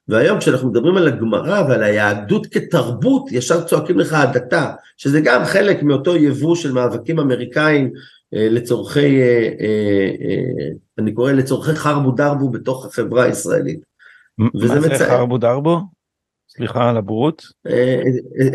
והיום 0.08 0.38
כשאנחנו 0.38 0.68
מדברים 0.68 0.96
על 0.96 1.08
הגמרא 1.08 1.62
ועל 1.68 1.82
היהדות 1.82 2.46
כתרבות, 2.46 3.32
ישר 3.32 3.64
צועקים 3.64 3.98
לך 3.98 4.12
הדתה, 4.12 4.72
שזה 4.96 5.20
גם 5.20 5.44
חלק 5.44 5.82
מאותו 5.82 6.16
יבוא 6.16 6.56
של 6.56 6.72
מאבקים 6.72 7.18
אמריקאים 7.18 7.90
אה, 8.34 8.48
לצורכי, 8.50 9.22
אה, 9.22 9.50
אה, 9.60 10.68
אני 10.98 11.12
קורא 11.12 11.32
לצורכי 11.32 11.74
חרבו 11.74 12.10
דרבו 12.10 12.50
בתוך 12.50 12.86
החברה 12.86 13.24
הישראלית. 13.24 13.80
מה 14.38 14.80
זה 14.80 15.06
חרבו 15.08 15.38
דרבו? 15.38 15.80
סליחה 16.56 16.90
על 16.90 16.96
הבורות. 16.96 17.42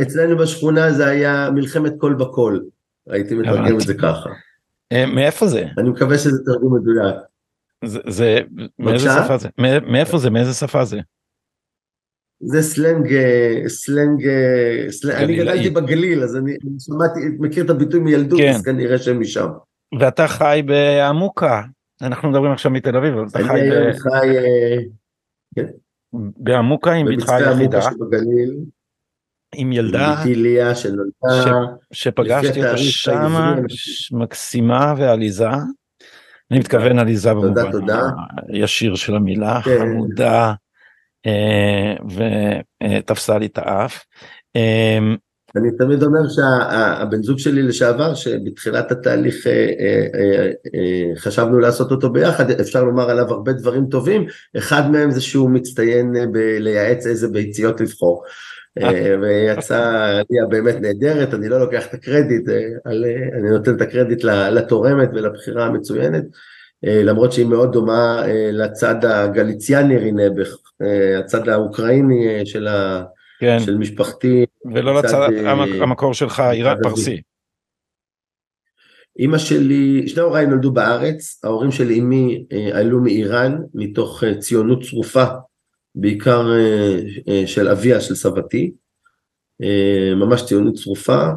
אצלנו 0.01 0.37
בשכונה 0.37 0.91
זה 0.91 1.07
היה 1.07 1.49
מלחמת 1.53 1.93
קול 1.97 2.13
בקול, 2.13 2.65
הייתי 3.09 3.35
מתרגם 3.35 3.75
את 3.75 3.81
זה 3.81 3.93
ככה. 3.93 4.29
מאיפה 4.93 5.47
זה? 5.47 5.65
אני 5.77 5.89
מקווה 5.89 6.17
שזה 6.17 6.43
תרגום 6.45 6.75
מדויק. 6.75 7.15
זה, 7.85 7.99
זה 8.07 8.39
מאיזה 8.79 9.09
שפה 9.09 9.37
זה? 9.37 9.49
מאיפה 9.87 10.17
זה? 10.17 10.29
מאיזה 10.29 10.53
שפה 10.53 10.85
זה? 10.85 10.99
זה 12.39 12.61
סלנג, 12.61 13.07
סלנג, 13.67 14.27
סלנג 14.89 15.15
אני 15.15 15.37
גדלתי 15.37 15.69
בגליל 15.69 16.23
אז 16.23 16.37
אני 16.37 16.57
שמעתי, 16.79 17.19
מכיר 17.39 17.65
את 17.65 17.69
הביטוי 17.69 17.99
מילדות 17.99 18.39
כן. 18.39 18.49
אז 18.49 18.61
כנראה 18.61 18.97
שהם 18.97 19.19
משם. 19.19 19.47
ואתה 19.99 20.27
חי 20.27 20.61
בעמוקה, 20.65 21.61
אנחנו 22.01 22.29
מדברים 22.29 22.51
עכשיו 22.51 22.71
מתל 22.71 22.97
אביב, 22.97 23.13
אבל 23.13 23.27
אתה 23.27 23.39
חי 23.39 23.69
ב... 23.69 23.93
חי... 23.97 24.37
אה, 24.37 24.77
כן. 25.55 25.65
בעמוקה 26.13 26.91
עם 26.91 27.07
בתך 27.07 27.29
היחידה. 27.29 27.89
עם 29.55 29.71
ילדה. 29.71 30.15
שפגשתי 31.91 32.65
אותה 32.65 32.77
שמה 32.77 33.55
מקסימה 34.11 34.93
ועליזה 34.97 35.47
אני 36.51 36.59
מתכוון 36.59 36.99
עליזה 36.99 37.33
במובן 37.33 37.71
הישיר 38.47 38.95
של 38.95 39.15
המילה 39.15 39.61
כן. 39.61 39.79
חמודה 39.79 40.53
אה, 41.25 41.95
ותפסה 42.99 43.37
לי 43.37 43.45
את 43.45 43.57
האף. 43.57 44.05
אה, 45.55 45.61
אני 45.61 45.71
תמיד 45.77 46.03
אומר 46.03 46.29
שהבן 46.29 47.23
זוג 47.23 47.39
שלי 47.39 47.61
לשעבר 47.61 48.13
שבתחילת 48.13 48.91
התהליך 48.91 49.47
אה, 49.47 50.51
חשבנו 51.15 51.59
לעשות 51.59 51.91
אותו 51.91 52.09
ביחד 52.09 52.51
אפשר 52.51 52.83
לומר 52.83 53.09
עליו 53.09 53.31
הרבה 53.31 53.53
דברים 53.53 53.85
טובים 53.85 54.25
אחד 54.57 54.91
מהם 54.91 55.11
זה 55.11 55.21
שהוא 55.21 55.49
מצטיין 55.49 56.15
בלייעץ 56.31 57.07
איזה 57.07 57.27
ביציות 57.27 57.81
לבחור 57.81 58.23
ויצא 59.21 59.79
עלייה 60.09 60.45
באמת 60.49 60.75
נהדרת 60.81 61.33
אני 61.33 61.49
לא 61.49 61.59
לוקח 61.59 61.85
את 61.85 61.93
הקרדיט 61.93 62.49
אני 63.35 63.49
נותן 63.49 63.75
את 63.75 63.81
הקרדיט 63.81 64.23
לתורמת 64.23 65.09
ולבחירה 65.13 65.65
המצוינת 65.65 66.23
אה, 66.85 67.03
למרות 67.03 67.31
שהיא 67.31 67.45
מאוד 67.45 67.71
דומה 67.71 68.23
אה, 68.25 68.49
לצד 68.51 69.05
הגליציאני 69.05 69.97
רינבך, 69.97 70.55
אה, 70.81 71.19
הצד 71.19 71.49
האוקראיני 71.49 72.45
של, 72.45 72.67
ה... 72.67 73.03
כן. 73.39 73.59
של 73.59 73.77
משפחתי. 73.77 74.45
ולא 74.73 74.99
לצד 74.99 75.29
המקור 75.81 76.13
שלך, 76.13 76.39
איראן 76.51 76.77
פרסי. 76.83 77.21
אימא 79.19 79.37
שלי, 79.37 80.07
שני 80.07 80.21
הוריי 80.21 80.47
נולדו 80.47 80.71
בארץ, 80.71 81.39
ההורים 81.43 81.71
של 81.71 81.91
אמי 81.91 82.45
עלו 82.73 82.99
מאיראן 82.99 83.57
מתוך 83.73 84.23
ציונות 84.39 84.83
צרופה, 84.83 85.25
בעיקר 85.95 86.47
של 87.45 87.67
אביה, 87.67 88.01
של 88.01 88.15
סבתי, 88.15 88.71
ממש 90.15 90.45
ציונות 90.45 90.75
צרופה. 90.75 91.29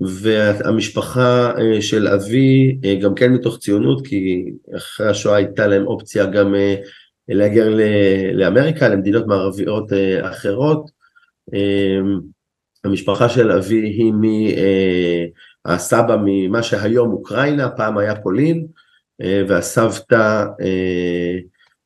והמשפחה 0.00 1.52
אה, 1.58 1.82
של 1.82 2.08
אבי 2.08 2.78
אה, 2.84 2.94
גם 2.94 3.14
כן 3.14 3.32
מתוך 3.32 3.58
ציונות 3.58 4.06
כי 4.06 4.44
אחרי 4.76 5.08
השואה 5.08 5.36
הייתה 5.36 5.66
להם 5.66 5.86
אופציה 5.86 6.26
גם 6.26 6.54
אה, 6.54 6.74
להגר 7.28 7.68
לאמריקה 8.32 8.88
למדינות 8.88 9.26
מערביות 9.26 9.92
אחרות 10.22 10.90
המשפחה 12.84 13.28
של 13.28 13.50
אבי 13.50 13.80
היא 13.80 14.12
מהסבא 15.66 16.16
ממה 16.24 16.62
שהיום 16.62 17.12
אוקראינה 17.12 17.70
פעם 17.70 17.98
היה 17.98 18.14
פולין 18.16 18.66
והסבתא 19.48 20.44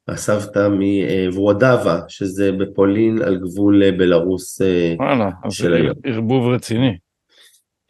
הסבתא 0.09 0.69
מוורודבה 0.69 2.01
שזה 2.09 2.53
בפולין 2.53 3.23
על 3.23 3.37
גבול 3.37 3.91
בלרוס 3.91 4.63
של 5.51 5.75
היום. 5.75 5.95
ערבוב 6.05 6.49
רציני. 6.49 6.97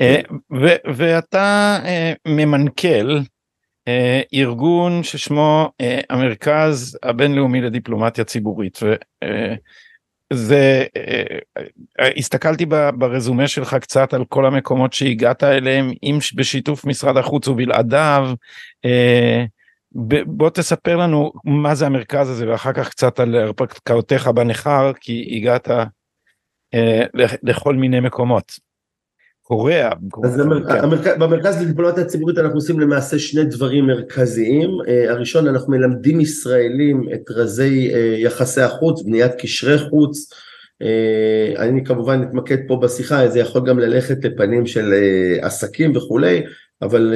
אה, 0.01 0.21
ואתה 0.95 1.79
אה, 1.85 2.13
ממנכ"ל 2.29 3.19
אה, 3.89 4.21
ארגון 4.35 5.03
ששמו 5.03 5.71
המרכז 6.11 6.99
הבינלאומי 7.03 7.61
לדיפלומטיה 7.61 8.25
ציבורית. 8.25 8.79
זה 10.33 10.85
הסתכלתי 12.17 12.67
ברזומה 12.99 13.49
שלך 13.49 13.75
קצת 13.75 14.15
על 14.15 14.25
כל 14.25 14.47
המקומות 14.47 14.93
שהגעת 14.93 15.45
אליהם 15.45 15.91
אם 16.03 16.19
בשיתוף 16.35 16.85
משרד 16.85 17.17
החוץ 17.17 17.49
ובלעדיו 17.49 18.35
בוא 20.27 20.51
תספר 20.51 20.97
לנו 20.97 21.33
מה 21.45 21.75
זה 21.75 21.87
המרכז 21.87 22.31
הזה 22.31 22.51
ואחר 22.51 22.73
כך 22.73 22.91
קצת 22.91 23.21
על 23.21 23.35
הרפתקאותיך 23.35 24.29
בניכר 24.29 24.93
כי 25.01 25.33
הגעת 25.37 25.69
לכל 27.43 27.75
מיני 27.75 28.01
מקומות. 28.01 28.59
קוריאה. 29.47 29.91
אז 30.25 30.41
כן. 31.05 31.19
במרכז 31.19 31.63
לדיפלומטיה 31.63 32.03
הציבורית 32.03 32.39
אנחנו 32.39 32.55
עושים 32.57 32.81
למעשה 32.81 33.19
שני 33.19 33.45
דברים 33.45 33.87
מרכזיים. 33.87 34.71
אה, 34.89 35.13
הראשון 35.13 35.47
אנחנו 35.47 35.73
מלמדים 35.73 36.21
ישראלים 36.21 37.09
את 37.15 37.31
רזי 37.31 37.95
אה, 37.95 38.15
יחסי 38.19 38.61
החוץ, 38.61 39.03
בניית 39.03 39.33
קשרי 39.39 39.79
חוץ. 39.79 40.33
אה, 40.83 41.65
אני 41.65 41.85
כמובן 41.85 42.23
אתמקד 42.29 42.57
פה 42.69 42.77
בשיחה, 42.77 43.29
זה 43.29 43.39
יכול 43.39 43.67
גם 43.67 43.79
ללכת 43.79 44.25
לפנים 44.25 44.67
של 44.67 44.95
עסקים 45.41 45.97
וכולי, 45.97 46.43
אבל 46.85 47.15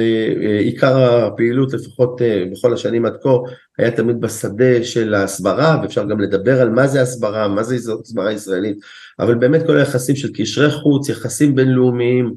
עיקר 0.59 0.97
הפעילות 0.97 1.73
לפחות 1.73 2.21
בכל 2.51 2.73
השנים 2.73 3.05
עד 3.05 3.13
כה 3.23 3.29
היה 3.77 3.91
תמיד 3.91 4.21
בשדה 4.21 4.83
של 4.83 5.13
ההסברה 5.13 5.79
ואפשר 5.81 6.05
גם 6.05 6.19
לדבר 6.19 6.61
על 6.61 6.69
מה 6.69 6.87
זה 6.87 7.01
הסברה, 7.01 7.47
מה 7.47 7.63
זה 7.63 7.75
הסברה 7.75 8.31
ישראלית. 8.31 8.77
אבל 9.19 9.35
באמת 9.35 9.65
כל 9.65 9.77
היחסים 9.77 10.15
של 10.15 10.29
קשרי 10.33 10.71
חוץ, 10.71 11.09
יחסים 11.09 11.55
בינלאומיים 11.55 12.33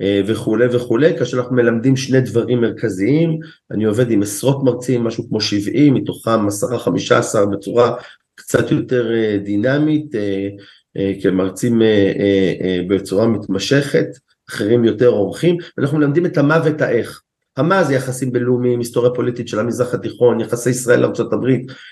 אה, 0.00 0.20
וכולי 0.26 0.66
וכולי, 0.66 1.18
כאשר 1.18 1.38
אנחנו 1.38 1.56
מלמדים 1.56 1.96
שני 1.96 2.20
דברים 2.20 2.60
מרכזיים, 2.60 3.38
אני 3.70 3.84
עובד 3.84 4.10
עם 4.10 4.22
עשרות 4.22 4.64
מרצים, 4.64 5.04
משהו 5.04 5.28
כמו 5.28 5.40
70, 5.40 5.94
מתוכם 5.94 6.48
10-15 6.48 7.46
בצורה 7.52 7.94
קצת 8.34 8.70
יותר 8.70 9.12
אה, 9.14 9.38
דינמית, 9.44 10.14
אה, 10.14 10.48
כמרצים 11.22 11.82
בצורה 12.88 13.26
מתמשכת, 13.26 14.06
אחרים 14.50 14.84
יותר 14.84 15.08
אורחים, 15.08 15.56
ואנחנו 15.78 15.98
מלמדים 15.98 16.26
את 16.26 16.38
המה 16.38 16.60
ואת 16.64 16.82
האיך. 16.82 17.22
המה 17.56 17.84
זה 17.84 17.94
יחסים 17.94 18.32
בינלאומיים, 18.32 18.78
היסטוריה 18.78 19.10
פוליטית 19.10 19.48
של 19.48 19.58
המזרח 19.58 19.94
התיכון, 19.94 20.40
יחסי 20.40 20.70
ישראל 20.70 21.00
לארה"ב, 21.00 21.46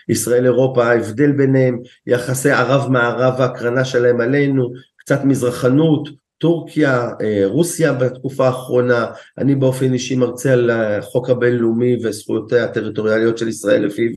ישראל 0.09 0.45
אירופה, 0.45 0.85
ההבדל 0.87 1.33
ביניהם, 1.33 1.79
יחסי 2.07 2.51
ערב 2.51 2.91
מערב 2.91 3.35
והקרנה 3.39 3.85
שלהם 3.85 4.21
עלינו, 4.21 4.73
קצת 4.97 5.25
מזרחנות, 5.25 6.09
טורקיה, 6.39 7.09
אה, 7.21 7.43
רוסיה 7.47 7.93
בתקופה 7.93 8.47
האחרונה, 8.47 9.07
אני 9.39 9.55
באופן 9.55 9.93
אישי 9.93 10.17
מרצה 10.17 10.53
על 10.53 10.71
החוק 10.71 11.31
הבינלאומי 11.31 11.97
וזכויותיה 12.03 12.65
הטריטוריאליות 12.65 13.39
של 13.39 13.49
ישראל 13.49 13.87
לפיו, 13.87 14.11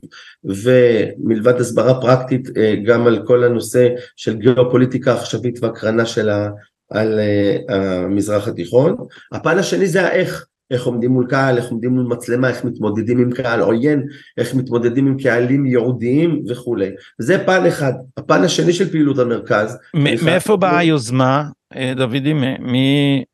ומלבד 0.44 1.60
הסברה 1.60 2.00
פרקטית 2.00 2.48
אה, 2.56 2.74
גם 2.84 3.06
על 3.06 3.22
כל 3.26 3.44
הנושא 3.44 3.88
של 4.16 4.36
גיאופוליטיקה 4.36 5.14
עכשווית 5.14 5.62
והקרנה 5.62 6.06
שלה 6.06 6.48
על 6.90 7.20
אה, 7.20 7.56
המזרח 8.04 8.48
התיכון. 8.48 8.96
הפן 9.32 9.58
השני 9.58 9.86
זה 9.86 10.06
האיך, 10.06 10.46
איך 10.70 10.86
עומדים 10.86 11.10
מול 11.10 11.26
קהל, 11.28 11.56
איך 11.56 11.70
עומדים 11.70 11.90
מול 11.90 12.06
מצלמה, 12.06 12.48
איך 12.48 12.64
מתמודדים 12.64 13.18
עם 13.18 13.32
קהל 13.32 13.60
עוין, 13.60 14.06
איך 14.38 14.54
מתמודדים 14.54 15.06
עם 15.06 15.18
קהלים 15.18 15.66
ייעודיים 15.66 16.42
וכולי. 16.48 16.90
זה 17.18 17.46
פן 17.46 17.66
אחד. 17.66 17.92
הפן 18.16 18.44
השני 18.44 18.72
של 18.72 18.90
פעילות 18.90 19.18
המרכז. 19.18 19.78
מאיפה 20.24 20.56
באה 20.56 20.78
היוזמה, 20.78 21.44
אה, 21.76 21.92
דודי? 21.96 22.32
מי... 22.60 23.24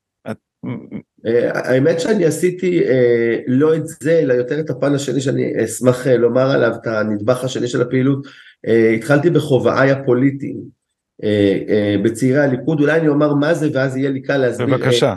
אה, 1.26 1.50
האמת 1.54 2.00
שאני 2.00 2.25
עשיתי 2.25 2.82
לא 3.46 3.76
את 3.76 3.87
זה, 3.87 4.18
אלא 4.18 4.32
יותר 4.32 4.61
את 4.61 4.70
הפן 4.70 4.94
השני 4.94 5.20
שאני 5.20 5.64
אשמח 5.64 6.06
לומר 6.06 6.50
עליו, 6.50 6.73
את 6.82 6.87
הנדבך 6.87 7.44
השני 7.44 7.68
של 7.68 7.82
הפעילות. 7.82 8.26
התחלתי 8.94 9.30
בכובעיי 9.30 9.90
הפוליטיים. 9.90 10.84
אה, 11.23 11.59
אה, 11.68 11.97
בצעירי 12.02 12.40
הליכוד, 12.40 12.80
אולי 12.80 13.00
אני 13.00 13.09
אומר 13.09 13.35
מה 13.35 13.54
זה 13.54 13.68
ואז 13.73 13.97
יהיה 13.97 14.11
לי 14.11 14.23
קל 14.23 14.37
להסביר. 14.37 14.66
בבקשה. 14.66 15.14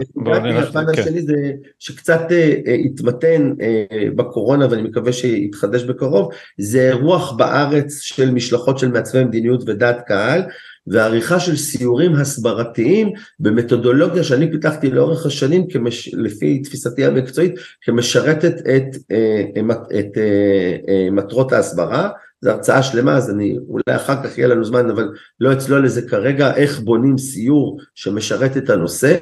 הפן. 0.58 0.86
השני 0.90 1.22
זה 1.22 1.52
שקצת 1.80 2.22
אה, 2.32 2.74
התמתן 2.86 3.54
בקורונה 4.16 4.68
ואני 4.70 4.82
מקווה 4.82 5.14
שיתחדש 5.14 5.84
בקרוב, 5.84 6.30
זה 6.58 6.94
רוח 6.94 7.32
בארץ 7.32 8.00
של 8.00 8.32
משלחות 8.32 8.80
של 8.80 8.92
מעצבי 8.92 9.24
מדיניות 9.24 9.64
ודעת 9.70 10.02
קהל 10.08 10.42
ועריכה 10.88 11.40
של 11.40 11.56
סיורים 11.56 12.16
הסברתיים 12.16 13.12
במתודולוגיה 13.40 14.24
שאני 14.24 14.52
פיתחתי 14.52 14.90
לאורך 14.90 15.26
השנים 15.26 15.68
כמש, 15.68 16.14
לפי 16.14 16.60
תפיסתי 16.60 17.06
המקצועית 17.06 17.56
כמשרתת 17.82 18.56
את, 18.60 18.62
את, 18.76 18.96
את, 19.60 19.88
את 20.00 20.18
מטרות 21.12 21.54
ההסברה. 21.54 22.10
זו 22.42 22.52
הרצאה 22.52 22.84
שלמה 22.84 23.18
אז 23.18 23.30
אני 23.30 23.58
אולי 23.70 23.96
אחר 23.96 24.24
כך 24.24 24.38
יהיה 24.38 24.48
לנו 24.48 24.64
זמן 24.64 24.90
אבל 24.90 25.10
לא 25.40 25.54
אצלול 25.54 25.86
לזה 25.86 26.10
כרגע 26.10 26.56
איך 26.56 26.80
בונים 26.80 27.18
סיור 27.18 27.80
שמשרת 27.96 28.58
את 28.58 28.70
הנושא. 28.70 29.18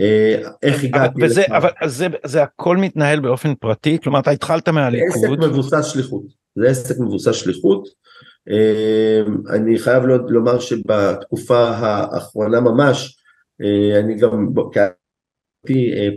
אה, 0.00 0.42
איך 0.62 0.84
הגעתי 0.84 1.24
וזה, 1.24 1.40
לך. 1.40 1.50
אבל 1.50 1.70
זה, 1.86 2.06
זה 2.26 2.42
הכל 2.42 2.76
מתנהל 2.76 3.20
באופן 3.20 3.54
פרטי 3.54 3.98
כלומר 4.02 4.20
אתה 4.20 4.30
התחלת 4.30 4.68
מהליכוד. 4.68 5.20
זה 5.20 5.26
עסק 5.26 5.38
מבוסס 5.38 5.86
שליחות 5.86 6.22
זה 6.56 6.68
עסק 6.68 6.98
מבוסס 6.98 7.34
שליחות. 7.34 7.88
אה, 8.50 9.22
אני 9.56 9.78
חייב 9.78 10.04
לומר 10.04 10.60
שבתקופה 10.60 11.68
האחרונה 11.68 12.60
ממש 12.60 13.16
אה, 13.62 14.00
אני 14.00 14.16
גם 14.16 14.48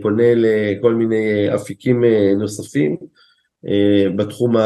פונה 0.02 0.34
לכל 0.34 0.94
מיני 0.94 1.54
אפיקים 1.54 2.04
נוספים. 2.38 2.96
אה, 3.68 4.10
בתחום 4.16 4.56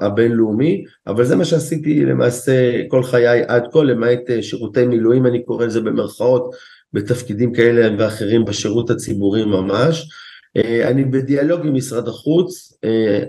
הבינלאומי, 0.00 0.84
אבל 1.06 1.24
זה 1.24 1.36
מה 1.36 1.44
שעשיתי 1.44 2.04
למעשה 2.04 2.82
כל 2.88 3.02
חיי 3.02 3.42
עד 3.48 3.62
כה, 3.72 3.82
למעט 3.82 4.30
אה, 4.30 4.42
שירותי 4.42 4.86
מילואים, 4.86 5.26
אני 5.26 5.42
קורא 5.42 5.66
לזה 5.66 5.80
במרכאות, 5.80 6.50
בתפקידים 6.92 7.52
כאלה 7.52 7.96
ואחרים 7.98 8.44
בשירות 8.44 8.90
הציבורי 8.90 9.44
ממש. 9.44 10.08
אה, 10.56 10.88
אני 10.88 11.04
בדיאלוג 11.04 11.66
עם 11.66 11.74
משרד 11.74 12.08
החוץ, 12.08 12.78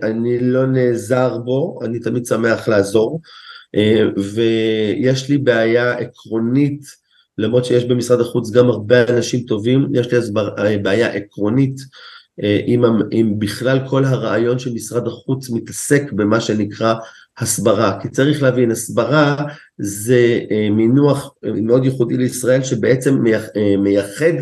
אני 0.03 0.39
לא 0.39 0.65
נעזר 0.65 1.37
בו, 1.37 1.79
אני 1.83 1.99
תמיד 1.99 2.25
שמח 2.25 2.67
לעזור, 2.67 3.21
ויש 4.35 5.29
לי 5.29 5.37
בעיה 5.37 5.93
עקרונית, 5.93 6.81
למרות 7.37 7.65
שיש 7.65 7.85
במשרד 7.85 8.21
החוץ 8.21 8.51
גם 8.51 8.69
הרבה 8.69 9.03
אנשים 9.09 9.39
טובים, 9.39 9.87
יש 9.93 10.13
לי 10.13 10.77
בעיה 10.77 11.07
עקרונית 11.07 11.75
אם, 12.43 12.83
אם 13.11 13.33
בכלל 13.39 13.79
כל 13.89 14.05
הרעיון 14.05 14.59
של 14.59 14.73
משרד 14.73 15.07
החוץ 15.07 15.49
מתעסק 15.49 16.11
במה 16.11 16.41
שנקרא 16.41 16.93
הסברה, 17.37 17.99
כי 18.01 18.09
צריך 18.09 18.43
להבין, 18.43 18.71
הסברה 18.71 19.35
זה 19.77 20.39
אה, 20.51 20.69
מינוח 20.71 21.33
מאוד 21.43 21.85
ייחודי 21.85 22.17
לישראל 22.17 22.63
שבעצם 22.63 23.23
אה, 23.27 23.77
מייחד, 23.77 24.33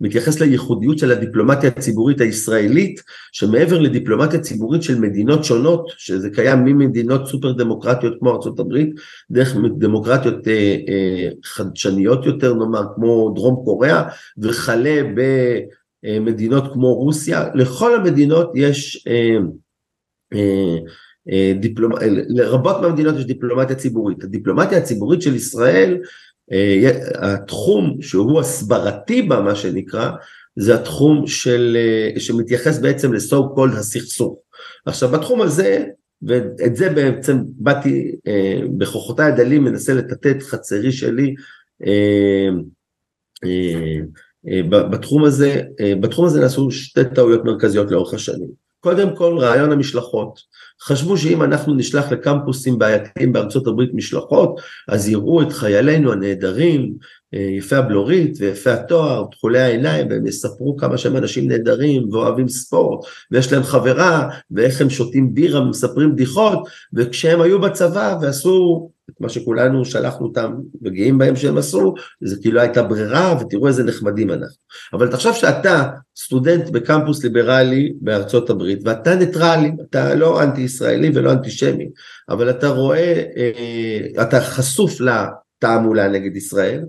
מתייחס 0.00 0.40
לייחודיות 0.40 0.98
של 0.98 1.10
הדיפלומטיה 1.10 1.70
הציבורית 1.76 2.20
הישראלית, 2.20 3.02
שמעבר 3.32 3.78
לדיפלומטיה 3.78 4.40
ציבורית 4.40 4.82
של 4.82 5.00
מדינות 5.00 5.44
שונות, 5.44 5.86
שזה 5.96 6.30
קיים 6.30 6.64
ממדינות 6.64 7.26
סופר 7.26 7.52
דמוקרטיות 7.52 8.14
כמו 8.18 8.30
ארה"ב, 8.30 8.78
דרך 9.30 9.56
דמוקרטיות 9.78 10.48
אה, 10.48 11.28
חדשניות 11.44 12.26
יותר 12.26 12.54
נאמר, 12.54 12.82
כמו 12.94 13.32
דרום 13.36 13.64
קוריאה, 13.64 14.08
וכלה 14.38 15.02
ב... 15.16 15.20
אה, 16.04 16.20
מדינות 16.20 16.72
כמו 16.72 16.94
רוסיה, 16.94 17.48
לכל 17.54 17.94
המדינות 17.94 18.52
יש, 18.54 19.06
אה, 19.06 19.38
אה. 20.34 20.76
לרבות 22.28 22.76
מהמדינות 22.82 23.14
יש 23.18 23.24
דיפלומטיה 23.24 23.76
ציבורית. 23.76 24.24
הדיפלומטיה 24.24 24.78
הציבורית 24.78 25.22
של 25.22 25.34
ישראל, 25.34 25.98
התחום 27.14 27.96
שהוא 28.00 28.40
הסברתי 28.40 29.22
בה 29.22 29.40
מה 29.40 29.54
שנקרא, 29.54 30.10
זה 30.56 30.74
התחום 30.74 31.26
של, 31.26 31.76
שמתייחס 32.18 32.78
בעצם 32.78 33.12
ל-so 33.12 33.36
called 33.56 33.78
הסכסוך. 33.78 34.38
עכשיו 34.86 35.08
בתחום 35.08 35.42
הזה, 35.42 35.84
ואת 36.22 36.76
זה 36.76 36.90
בעצם 36.90 37.38
באתי 37.46 38.14
בכוחותיי 38.78 39.32
הדלים 39.32 39.64
מנסה 39.64 39.92
את 40.30 40.42
חצרי 40.42 40.92
שלי 40.92 41.34
בתחום 44.68 45.24
הזה, 45.24 45.62
אה, 45.80 45.92
בתחום 46.00 46.24
הזה 46.24 46.40
נעשו 46.40 46.70
שתי 46.70 47.00
טעויות 47.14 47.44
מרכזיות 47.44 47.90
לאורך 47.90 48.14
השנים. 48.14 48.66
קודם 48.80 49.16
כל 49.16 49.38
רעיון 49.38 49.72
המשלחות. 49.72 50.40
חשבו 50.82 51.16
שאם 51.16 51.42
אנחנו 51.42 51.74
נשלח 51.74 52.12
לקמפוסים 52.12 52.78
בעייתיים 52.78 53.32
בארצות 53.32 53.66
הברית 53.66 53.90
משלחות, 53.94 54.60
אז 54.88 55.08
יראו 55.08 55.42
את 55.42 55.52
חיילינו 55.52 56.12
הנהדרים, 56.12 56.94
אה, 57.34 57.40
יפי 57.40 57.76
הבלורית 57.76 58.36
ויפי 58.40 58.70
התואר, 58.70 59.24
תכולי 59.32 59.58
העיניים, 59.58 60.06
והם 60.10 60.26
יספרו 60.26 60.76
כמה 60.76 60.98
שהם 60.98 61.16
אנשים 61.16 61.48
נהדרים 61.48 62.08
ואוהבים 62.12 62.48
ספורט, 62.48 63.06
ויש 63.30 63.52
להם 63.52 63.62
חברה, 63.62 64.28
ואיך 64.50 64.80
הם 64.80 64.90
שותים 64.90 65.34
בירה 65.34 65.60
ומספרים 65.60 66.12
בדיחות, 66.12 66.68
וכשהם 66.94 67.40
היו 67.40 67.60
בצבא 67.60 68.18
ועשו 68.22 68.90
את 69.10 69.20
מה 69.20 69.28
שכולנו 69.28 69.84
שלחנו 69.84 70.26
אותם 70.26 70.54
וגאים 70.82 71.18
בהם 71.18 71.36
שהם 71.36 71.58
עשו, 71.58 71.94
זה 72.20 72.36
כאילו 72.42 72.60
הייתה 72.60 72.82
ברירה 72.82 73.36
ותראו 73.40 73.68
איזה 73.68 73.84
נחמדים 73.84 74.30
אנחנו. 74.30 74.56
אבל 74.92 75.10
תחשוב 75.10 75.34
שאתה 75.34 75.84
סטודנט 76.16 76.70
בקמפוס 76.70 77.24
ליברלי 77.24 77.92
בארצות 78.00 78.50
הברית 78.50 78.78
ואתה 78.84 79.14
ניטרלי, 79.14 79.72
אתה 79.90 80.14
לא 80.14 80.42
אנטי 80.42 80.60
ישראלי 80.60 81.10
ולא 81.14 81.32
אנטישמי, 81.32 81.88
אבל 82.28 82.50
אתה 82.50 82.68
רואה, 82.68 83.22
אה, 83.36 84.22
אתה 84.22 84.40
חשוף 84.40 85.00
לתעמולה 85.00 86.08
נגד 86.08 86.36
ישראל, 86.36 86.84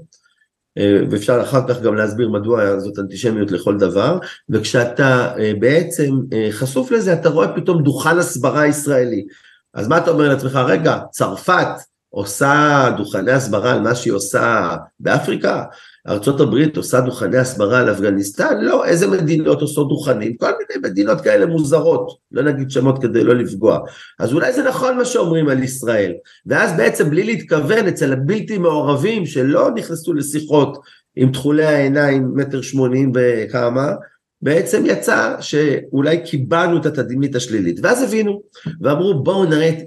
אה, 0.77 0.99
ואפשר 1.09 1.41
אחר 1.41 1.67
כך 1.67 1.81
גם 1.81 1.95
להסביר 1.95 2.29
מדוע 2.29 2.79
זאת 2.79 2.99
אנטישמיות 2.99 3.51
לכל 3.51 3.77
דבר, 3.77 4.19
וכשאתה 4.49 5.33
אה, 5.39 5.51
בעצם 5.59 6.11
חשוף 6.51 6.91
לזה 6.91 7.13
אתה 7.13 7.29
רואה 7.29 7.55
פתאום 7.55 7.83
דוכן 7.83 8.17
הסברה 8.17 8.67
ישראלי. 8.67 9.25
אז 9.73 9.87
מה 9.87 9.97
אתה 9.97 10.11
אומר 10.11 10.29
לעצמך, 10.29 10.55
רגע, 10.67 10.99
צרפת 11.11 11.67
עושה 12.17 12.89
דוכני 12.97 13.31
הסברה 13.31 13.73
על 13.73 13.81
מה 13.81 13.95
שהיא 13.95 14.13
עושה 14.13 14.75
באפריקה? 14.99 15.63
ארה"ב 16.07 16.77
עושה 16.77 17.01
דוכני 17.01 17.37
הסברה 17.37 17.79
על 17.79 17.91
אפגניסטן? 17.91 18.61
לא, 18.61 18.85
איזה 18.85 19.07
מדינות 19.07 19.61
עושות 19.61 19.89
דוכנים? 19.89 20.37
כל 20.37 20.51
מיני 20.51 20.89
מדינות 20.89 21.21
כאלה 21.21 21.45
מוזרות, 21.45 22.17
לא 22.31 22.43
נגיד 22.43 22.71
שמות 22.71 23.01
כדי 23.01 23.23
לא 23.23 23.35
לפגוע. 23.35 23.79
אז 24.19 24.33
אולי 24.33 24.53
זה 24.53 24.63
נכון 24.63 24.97
מה 24.97 25.05
שאומרים 25.05 25.49
על 25.49 25.63
ישראל. 25.63 26.13
ואז 26.45 26.77
בעצם 26.77 27.09
בלי 27.09 27.23
להתכוון 27.23 27.87
אצל 27.87 28.13
הבלתי 28.13 28.57
מעורבים 28.57 29.25
שלא 29.25 29.69
נכנסו 29.75 30.13
לשיחות 30.13 30.77
עם 31.15 31.31
תכולי 31.31 31.65
העיניים 31.65 32.31
מטר 32.35 32.61
שמונים 32.61 33.11
וכמה, 33.15 33.91
בעצם 34.41 34.83
יצא 34.85 35.35
שאולי 35.39 36.23
קיבלנו 36.25 36.77
את 36.77 36.85
התדמית 36.85 37.35
השלילית, 37.35 37.79
ואז 37.83 38.03
הבינו, 38.03 38.41
ואמרו 38.81 39.23
בואו 39.23 39.45
נראה 39.45 39.69
את 39.69 39.77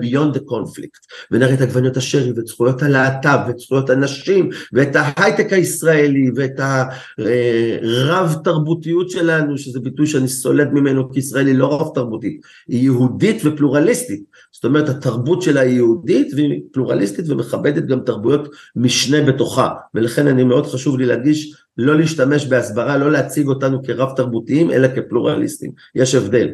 beyond 0.00 0.36
the 0.36 0.40
conflict, 0.40 1.26
ונראה 1.30 1.54
את 1.54 1.60
עגבניות 1.60 1.96
השרי, 1.96 2.32
ואת 2.32 2.46
זכויות 2.46 2.82
הלהט"ב, 2.82 3.38
ואת 3.48 3.58
זכויות 3.58 3.90
הנשים, 3.90 4.50
ואת 4.72 4.96
ההייטק 4.96 5.52
הישראלי, 5.52 6.30
ואת 6.36 6.60
הרב 6.60 8.36
תרבותיות 8.44 9.10
שלנו, 9.10 9.58
שזה 9.58 9.80
ביטוי 9.80 10.06
שאני 10.06 10.28
סולד 10.28 10.68
ממנו, 10.72 11.12
כי 11.12 11.18
ישראל 11.18 11.46
היא 11.46 11.54
לא 11.54 11.80
רב 11.80 11.88
תרבותית, 11.94 12.40
היא 12.68 12.82
יהודית 12.82 13.42
ופלורליסטית, 13.44 14.22
זאת 14.52 14.64
אומרת 14.64 14.88
התרבות 14.88 15.42
שלה 15.42 15.60
היא 15.60 15.76
יהודית 15.76 16.34
והיא 16.34 16.60
פלורליסטית 16.72 17.28
ומכבדת 17.28 17.86
גם 17.86 18.00
תרבויות 18.06 18.48
משנה 18.76 19.22
בתוכה, 19.22 19.68
ולכן 19.94 20.26
אני 20.26 20.44
מאוד 20.44 20.66
חשוב 20.66 20.98
לי 20.98 21.06
להדגיש 21.06 21.54
לא 21.76 21.98
להשתמש 21.98 22.46
בהסברה, 22.46 22.96
לא 22.96 23.12
להציג 23.12 23.46
אותנו 23.46 23.82
כרב 23.82 24.16
תרבותיים, 24.16 24.70
אלא 24.70 24.88
כפלורליסטים. 24.88 25.72
יש 25.94 26.14
הבדל, 26.14 26.48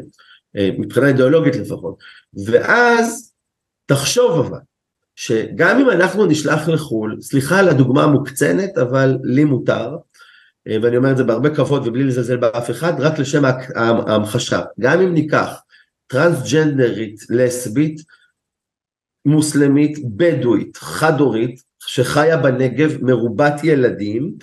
אה, 0.57 0.71
מבחינה 0.79 1.09
אידיאולוגית 1.09 1.57
לפחות. 1.57 1.99
ואז 2.47 3.33
תחשוב 3.87 4.47
אבל, 4.47 4.59
שגם 5.17 5.81
אם 5.81 5.91
אנחנו 5.91 6.27
נשלח 6.27 6.69
לחו"ל, 6.69 7.17
סליחה 7.21 7.59
על 7.59 7.69
הדוגמה 7.69 8.05
המוקצנת, 8.05 8.79
אבל 8.79 9.19
לי 9.23 9.45
מותר, 9.45 9.97
אה, 10.69 10.77
ואני 10.83 10.97
אומר 10.97 11.11
את 11.11 11.17
זה 11.17 11.25
בהרבה 11.25 11.55
כבוד 11.55 11.87
ובלי 11.87 12.05
לזלזל 12.05 12.37
באף 12.37 12.71
אחד, 12.71 12.93
רק 12.99 13.19
לשם 13.19 13.43
ההמחשה. 13.75 14.63
גם 14.81 15.01
אם 15.01 15.15
ניקח 15.15 15.61
טרנסג'נדרית, 16.07 17.21
לסבית, 17.31 18.01
מוסלמית, 19.27 19.99
בדואית, 20.17 20.77
חד-הורית, 20.77 21.63
שחיה 21.87 22.37
בנגב, 22.37 23.05
מרובת 23.05 23.65
ילדים, 23.65 24.35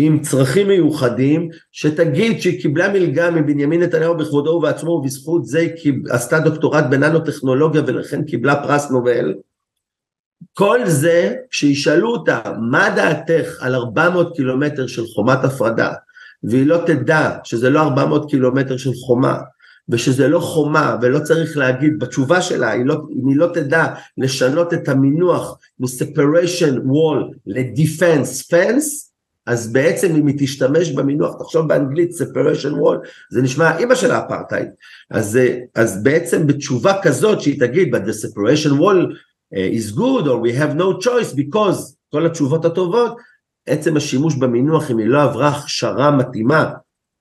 עם 0.00 0.20
צרכים 0.20 0.68
מיוחדים, 0.68 1.48
שתגיד 1.72 2.40
שהיא 2.40 2.62
קיבלה 2.62 2.92
מלגה 2.92 3.30
מבנימין 3.30 3.82
נתניהו 3.82 4.16
בכבודו 4.16 4.50
ובעצמו 4.50 4.90
ובזכות 4.90 5.46
זה 5.46 5.58
היא 5.58 5.92
עשתה 6.10 6.40
דוקטורט 6.40 6.84
בננו-טכנולוגיה 6.90 7.82
ולכן 7.86 8.24
קיבלה 8.24 8.62
פרס 8.62 8.90
נובל. 8.90 9.34
כל 10.52 10.78
זה, 10.84 11.34
כשישאלו 11.50 12.10
אותה, 12.10 12.40
מה 12.70 12.90
דעתך 12.96 13.56
על 13.60 13.74
400 13.74 14.36
קילומטר 14.36 14.86
של 14.86 15.06
חומת 15.06 15.44
הפרדה, 15.44 15.92
והיא 16.42 16.66
לא 16.66 16.78
תדע 16.86 17.30
שזה 17.44 17.70
לא 17.70 17.80
400 17.80 18.30
קילומטר 18.30 18.76
של 18.76 18.92
חומה, 19.06 19.38
ושזה 19.88 20.28
לא 20.28 20.40
חומה 20.40 20.96
ולא 21.02 21.18
צריך 21.18 21.56
להגיד 21.56 21.98
בתשובה 21.98 22.42
שלה, 22.42 22.70
היא 22.70 22.86
לא, 22.86 22.94
אם 23.22 23.28
היא 23.28 23.36
לא 23.36 23.46
תדע 23.54 23.86
לשנות 24.18 24.74
את 24.74 24.88
המינוח 24.88 25.58
מ-separation 25.80 26.74
wall 26.76 27.34
ל-defense 27.46 28.52
fence, 28.52 29.07
אז 29.48 29.72
בעצם 29.72 30.16
אם 30.16 30.26
היא 30.26 30.36
תשתמש 30.38 30.90
במינוח, 30.90 31.34
תחשוב 31.38 31.68
באנגלית 31.68 32.10
separation 32.10 32.72
wall, 32.72 33.08
זה 33.30 33.42
נשמע 33.42 33.78
אימא 33.78 33.94
של 33.94 34.10
האפרטהייד, 34.10 34.68
אז, 35.10 35.38
אז 35.74 36.02
בעצם 36.02 36.46
בתשובה 36.46 36.92
כזאת 37.02 37.40
שהיא 37.40 37.60
תגיד, 37.60 37.94
but 37.94 37.98
the 37.98 38.12
separation 38.12 38.72
wall 38.80 39.12
is 39.54 39.92
good 39.96 40.26
or 40.26 40.38
we 40.46 40.52
have 40.52 40.74
no 40.78 41.04
choice 41.04 41.32
because 41.34 41.94
כל 42.12 42.26
התשובות 42.26 42.64
הטובות, 42.64 43.16
עצם 43.66 43.96
השימוש 43.96 44.34
במינוח 44.34 44.90
אם 44.90 44.98
היא 44.98 45.06
לא 45.06 45.22
עברה 45.22 45.48
הכשרה 45.48 46.10
מתאימה 46.10 46.72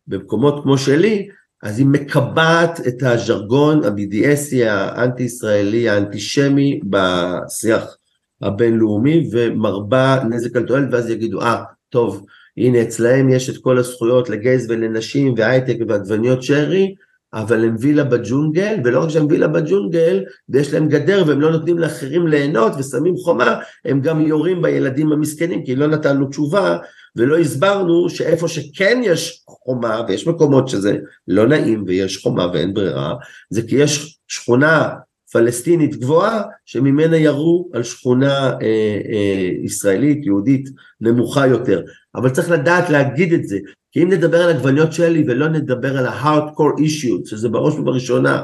במקומות 0.08 0.64
כמו 0.64 0.78
שלי, 0.78 1.30
אז 1.64 1.80
היא 1.80 1.86
מקבעת 1.86 2.88
את 2.88 3.04
הז'רגון 3.04 3.84
ה-BDSי 3.84 4.66
האנטי-ישראלי 4.66 5.90
האנטישמי 5.90 6.80
בשיח 6.90 7.98
הבינלאומי 8.42 9.30
ומרבה 9.32 10.20
נזק 10.30 10.56
על 10.56 10.64
תועלת 10.64 10.88
ואז 10.92 11.10
יגידו 11.10 11.42
אה 11.42 11.64
ah, 11.64 11.77
טוב 11.90 12.26
הנה 12.58 12.82
אצלהם 12.82 13.30
יש 13.30 13.50
את 13.50 13.58
כל 13.58 13.78
הזכויות 13.78 14.30
לגייז 14.30 14.70
ולנשים 14.70 15.34
והייטק 15.38 15.78
ועגבניות 15.88 16.44
שרי 16.44 16.96
אבל 17.34 17.66
הם 17.66 17.76
וילה 17.80 18.04
בג'ונגל, 18.04 18.76
ולא 18.84 19.04
רק 19.04 19.10
שהם 19.10 19.28
וילה 19.30 19.48
בג'ונגל, 19.48 20.24
ויש 20.50 20.74
להם 20.74 20.88
גדר 20.88 21.24
והם 21.28 21.42
לא 21.42 21.52
נותנים 21.52 21.80
לאחרים 21.80 22.28
ליהנות 22.28 22.72
ושמים 22.80 23.18
חומה, 23.18 23.60
הם 23.86 24.02
גם 24.02 24.22
יורים 24.22 24.62
בילדים 24.62 25.12
המסכנים, 25.12 25.66
כי 25.66 25.76
לא 25.76 25.88
נתנו 25.88 26.28
תשובה, 26.28 26.78
ולא 27.16 27.38
הסברנו 27.38 28.10
שאיפה 28.10 28.48
שכן 28.48 29.02
יש 29.04 29.44
חומה, 29.48 30.02
ויש 30.08 30.28
מקומות 30.28 30.68
שזה 30.68 30.98
לא 31.28 31.48
נעים 31.48 31.84
ויש 31.88 32.18
חומה 32.18 32.48
ואין 32.54 32.74
ברירה, 32.74 33.14
זה 33.50 33.62
כי 33.62 33.76
יש 33.76 34.20
שכונה 34.28 34.90
פלסטינית 35.38 35.96
גבוהה, 35.96 36.42
שממנה 36.66 37.18
ירו 37.18 37.70
על 37.74 37.84
שכונה 37.84 38.50
אה, 38.50 39.00
אה, 39.12 39.50
ישראלית, 39.64 40.26
יהודית, 40.26 40.70
נמוכה 41.02 41.48
יותר. 41.48 41.82
אבל 42.16 42.30
צריך 42.30 42.52
לדעת 42.52 42.90
להגיד 42.90 43.34
את 43.34 43.48
זה, 43.48 43.58
כי 43.92 44.04
אם 44.04 44.10
נדבר 44.12 44.42
על 44.42 44.50
עגבניות 44.50 44.94
שלי 44.94 45.24
ולא 45.28 45.48
נדבר 45.48 45.98
על 45.98 46.06
ה-hardcore 46.06 46.80
issues, 46.80 47.30
שזה 47.30 47.50
בראש 47.50 47.74
ובראשונה 47.74 48.44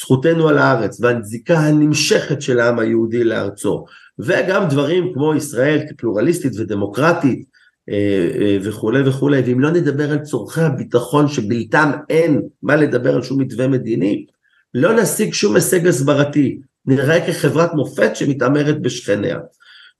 זכותנו 0.00 0.48
על 0.48 0.58
הארץ 0.58 1.00
והזיקה 1.00 1.58
הנמשכת 1.58 2.42
של 2.42 2.60
העם 2.60 2.78
היהודי 2.78 3.24
לארצו, 3.24 3.84
וגם 4.18 4.68
דברים 4.68 5.12
כמו 5.14 5.34
ישראל 5.34 5.80
כפלורליסטית 5.88 6.52
ודמוקרטית 6.58 7.44
אה, 7.88 8.28
אה, 8.40 8.58
וכולי 8.62 9.08
וכולי, 9.08 9.40
ואם 9.40 9.60
לא 9.60 9.70
נדבר 9.70 10.10
על 10.12 10.18
צורכי 10.18 10.60
הביטחון 10.60 11.28
שבלתם 11.28 11.90
אין 12.10 12.42
מה 12.62 12.76
לדבר 12.76 13.14
על 13.14 13.22
שום 13.22 13.40
מתווה 13.40 13.68
מדיני, 13.68 14.26
לא 14.74 14.96
נשיג 14.96 15.32
שום 15.32 15.54
הישג 15.54 15.86
הסברתי, 15.86 16.58
נראה 16.86 17.26
כחברת 17.26 17.74
מופת 17.74 18.16
שמתעמרת 18.16 18.82
בשכניה. 18.82 19.38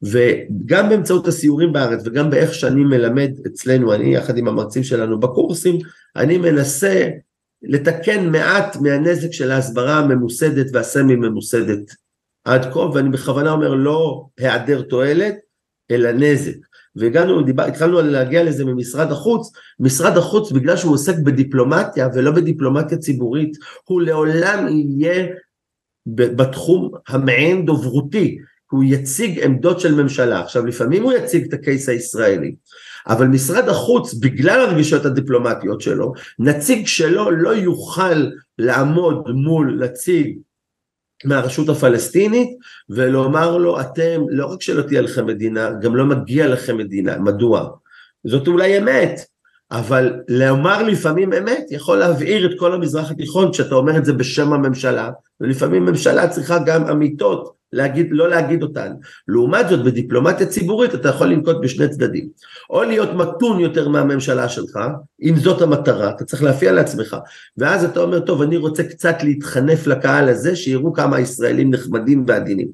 וגם 0.02 0.88
באמצעות 0.88 1.28
הסיורים 1.28 1.72
בארץ 1.72 2.02
וגם 2.04 2.30
באיך 2.30 2.54
שאני 2.54 2.84
מלמד 2.84 3.30
אצלנו, 3.46 3.94
אני 3.94 4.14
יחד 4.14 4.36
עם 4.38 4.48
המרצים 4.48 4.82
שלנו 4.82 5.20
בקורסים, 5.20 5.78
אני 6.16 6.38
מנסה 6.38 7.08
לתקן 7.62 8.30
מעט 8.30 8.76
מהנזק 8.76 9.32
של 9.32 9.50
ההסברה 9.50 9.98
הממוסדת 9.98 10.66
והסמי 10.72 11.16
ממוסדת 11.16 11.94
עד 12.44 12.72
כה, 12.72 12.78
ואני 12.78 13.08
בכוונה 13.08 13.50
אומר 13.50 13.74
לא 13.74 14.26
היעדר 14.38 14.82
תועלת, 14.82 15.34
אלא 15.90 16.12
נזק. 16.12 16.67
והגענו, 16.98 17.42
דיבר, 17.42 17.62
התחלנו 17.62 18.00
להגיע 18.00 18.44
לזה 18.44 18.64
ממשרד 18.64 19.12
החוץ, 19.12 19.52
משרד 19.80 20.16
החוץ 20.16 20.52
בגלל 20.52 20.76
שהוא 20.76 20.94
עוסק 20.94 21.18
בדיפלומטיה 21.18 22.08
ולא 22.14 22.30
בדיפלומטיה 22.30 22.98
ציבורית, 22.98 23.56
הוא 23.84 24.02
לעולם 24.02 24.66
יהיה 24.68 25.26
בתחום 26.06 26.90
המעין 27.08 27.66
דוברותי, 27.66 28.38
הוא 28.70 28.84
יציג 28.86 29.40
עמדות 29.40 29.80
של 29.80 30.02
ממשלה. 30.02 30.40
עכשיו 30.40 30.66
לפעמים 30.66 31.02
הוא 31.02 31.12
יציג 31.12 31.44
את 31.44 31.52
הקייס 31.52 31.88
הישראלי, 31.88 32.54
אבל 33.06 33.26
משרד 33.26 33.68
החוץ 33.68 34.14
בגלל 34.14 34.60
הרגישות 34.60 35.04
הדיפלומטיות 35.04 35.80
שלו, 35.80 36.12
נציג 36.38 36.86
שלו 36.86 37.30
לא 37.30 37.50
יוכל 37.54 38.26
לעמוד 38.58 39.28
מול 39.28 39.78
נציג 39.84 40.38
מהרשות 41.24 41.68
הפלסטינית 41.68 42.58
ולומר 42.90 43.56
לו 43.56 43.80
אתם 43.80 44.22
לא 44.28 44.46
רק 44.46 44.62
שלא 44.62 44.82
תהיה 44.82 45.00
לכם 45.00 45.26
מדינה 45.26 45.70
גם 45.82 45.96
לא 45.96 46.04
מגיע 46.04 46.48
לכם 46.48 46.76
מדינה. 46.76 47.18
מדוע? 47.18 47.70
זאת 48.26 48.48
אולי 48.48 48.78
אמת 48.78 49.20
אבל 49.70 50.12
לומר 50.28 50.82
לפעמים 50.82 51.32
אמת 51.32 51.66
יכול 51.70 51.98
להבעיר 51.98 52.46
את 52.46 52.58
כל 52.58 52.74
המזרח 52.74 53.10
התיכון 53.10 53.52
כשאתה 53.52 53.74
אומר 53.74 53.96
את 53.96 54.04
זה 54.04 54.12
בשם 54.12 54.52
הממשלה 54.52 55.10
ולפעמים 55.40 55.84
ממשלה 55.84 56.28
צריכה 56.28 56.58
גם 56.66 56.86
אמיתות 56.86 57.58
להגיד, 57.72 58.06
לא 58.10 58.28
להגיד 58.28 58.62
אותן. 58.62 58.92
לעומת 59.28 59.68
זאת 59.68 59.84
בדיפלומטיה 59.84 60.46
ציבורית 60.46 60.94
אתה 60.94 61.08
יכול 61.08 61.26
לנקוט 61.26 61.56
בשני 61.62 61.88
צדדים. 61.88 62.28
או 62.70 62.82
להיות 62.82 63.08
מתון 63.14 63.60
יותר 63.60 63.88
מהממשלה 63.88 64.48
שלך, 64.48 64.78
אם 65.22 65.36
זאת 65.36 65.62
המטרה, 65.62 66.10
אתה 66.10 66.24
צריך 66.24 66.42
להפיע 66.42 66.72
לעצמך. 66.72 67.16
ואז 67.58 67.84
אתה 67.84 68.00
אומר, 68.00 68.20
טוב, 68.20 68.42
אני 68.42 68.56
רוצה 68.56 68.82
קצת 68.82 69.16
להתחנף 69.22 69.86
לקהל 69.86 70.28
הזה, 70.28 70.56
שיראו 70.56 70.92
כמה 70.92 71.16
הישראלים 71.16 71.70
נחמדים 71.70 72.24
ועדינים. 72.26 72.68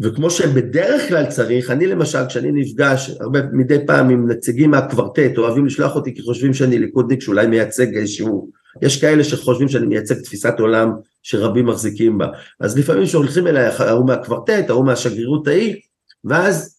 וכמו 0.00 0.30
שבדרך 0.30 1.08
כלל 1.08 1.26
צריך, 1.26 1.70
אני 1.70 1.86
למשל, 1.86 2.26
כשאני 2.28 2.52
נפגש 2.52 3.10
הרבה 3.20 3.42
מדי 3.52 3.86
פעם 3.86 4.10
עם 4.10 4.30
נציגים 4.30 4.70
מהקוורטט, 4.70 5.38
אוהבים 5.38 5.66
לשלוח 5.66 5.94
אותי 5.94 6.14
כי 6.14 6.22
חושבים 6.22 6.54
שאני 6.54 6.78
ליכודניק 6.78 7.20
שאולי 7.20 7.46
מייצג 7.46 7.96
איזשהו, 7.96 8.50
יש 8.82 9.00
כאלה 9.00 9.24
שחושבים 9.24 9.68
שאני 9.68 9.86
מייצג 9.86 10.14
תפיסת 10.22 10.54
עולם 10.58 10.92
שרבים 11.22 11.66
מחזיקים 11.66 12.18
בה. 12.18 12.28
אז 12.60 12.78
לפעמים 12.78 13.06
שולחים 13.06 13.46
אליי, 13.46 13.66
ההוא 13.78 14.06
מהקוורטט, 14.06 14.70
ההוא 14.70 14.86
מהשגרירות 14.86 15.48
ההיא, 15.48 15.76
ואז 16.24 16.78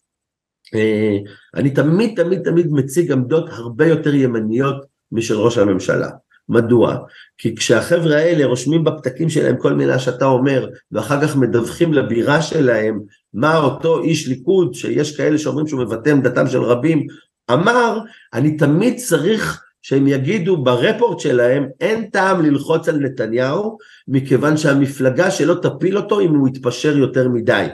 אה, 0.75 1.17
אני 1.55 1.69
תמיד 1.69 2.23
תמיד 2.23 2.41
תמיד 2.43 2.67
מציג 2.71 3.12
עמדות 3.12 3.49
הרבה 3.49 3.88
יותר 3.88 4.15
ימניות 4.15 4.86
משל 5.12 5.36
ראש 5.36 5.58
הממשלה. 5.58 6.10
מדוע? 6.49 6.97
כי 7.38 7.55
כשהחבר'ה 7.55 8.15
האלה 8.15 8.45
רושמים 8.45 8.83
בפתקים 8.83 9.29
שלהם 9.29 9.57
כל 9.57 9.73
מילה 9.73 9.99
שאתה 9.99 10.25
אומר, 10.25 10.67
ואחר 10.91 11.21
כך 11.21 11.35
מדווחים 11.35 11.93
לבירה 11.93 12.41
שלהם 12.41 12.99
מה 13.33 13.57
אותו 13.57 14.03
איש 14.03 14.27
ליכוד, 14.27 14.73
שיש 14.73 15.17
כאלה 15.17 15.38
שאומרים 15.38 15.67
שהוא 15.67 15.81
מבטא 15.81 16.09
עמדתם 16.09 16.47
של 16.47 16.62
רבים, 16.62 17.07
אמר, 17.51 17.99
אני 18.33 18.57
תמיד 18.57 18.97
צריך 18.97 19.63
שהם 19.81 20.07
יגידו 20.07 20.63
ברפורט 20.63 21.19
שלהם 21.19 21.67
אין 21.79 22.09
טעם 22.09 22.45
ללחוץ 22.45 22.89
על 22.89 22.97
נתניהו 22.97 23.77
מכיוון 24.07 24.57
שהמפלגה 24.57 25.31
שלו 25.31 25.55
תפיל 25.55 25.97
אותו 25.97 26.19
אם 26.19 26.35
הוא 26.35 26.47
יתפשר 26.47 26.97
יותר 26.97 27.29
מדי. 27.29 27.67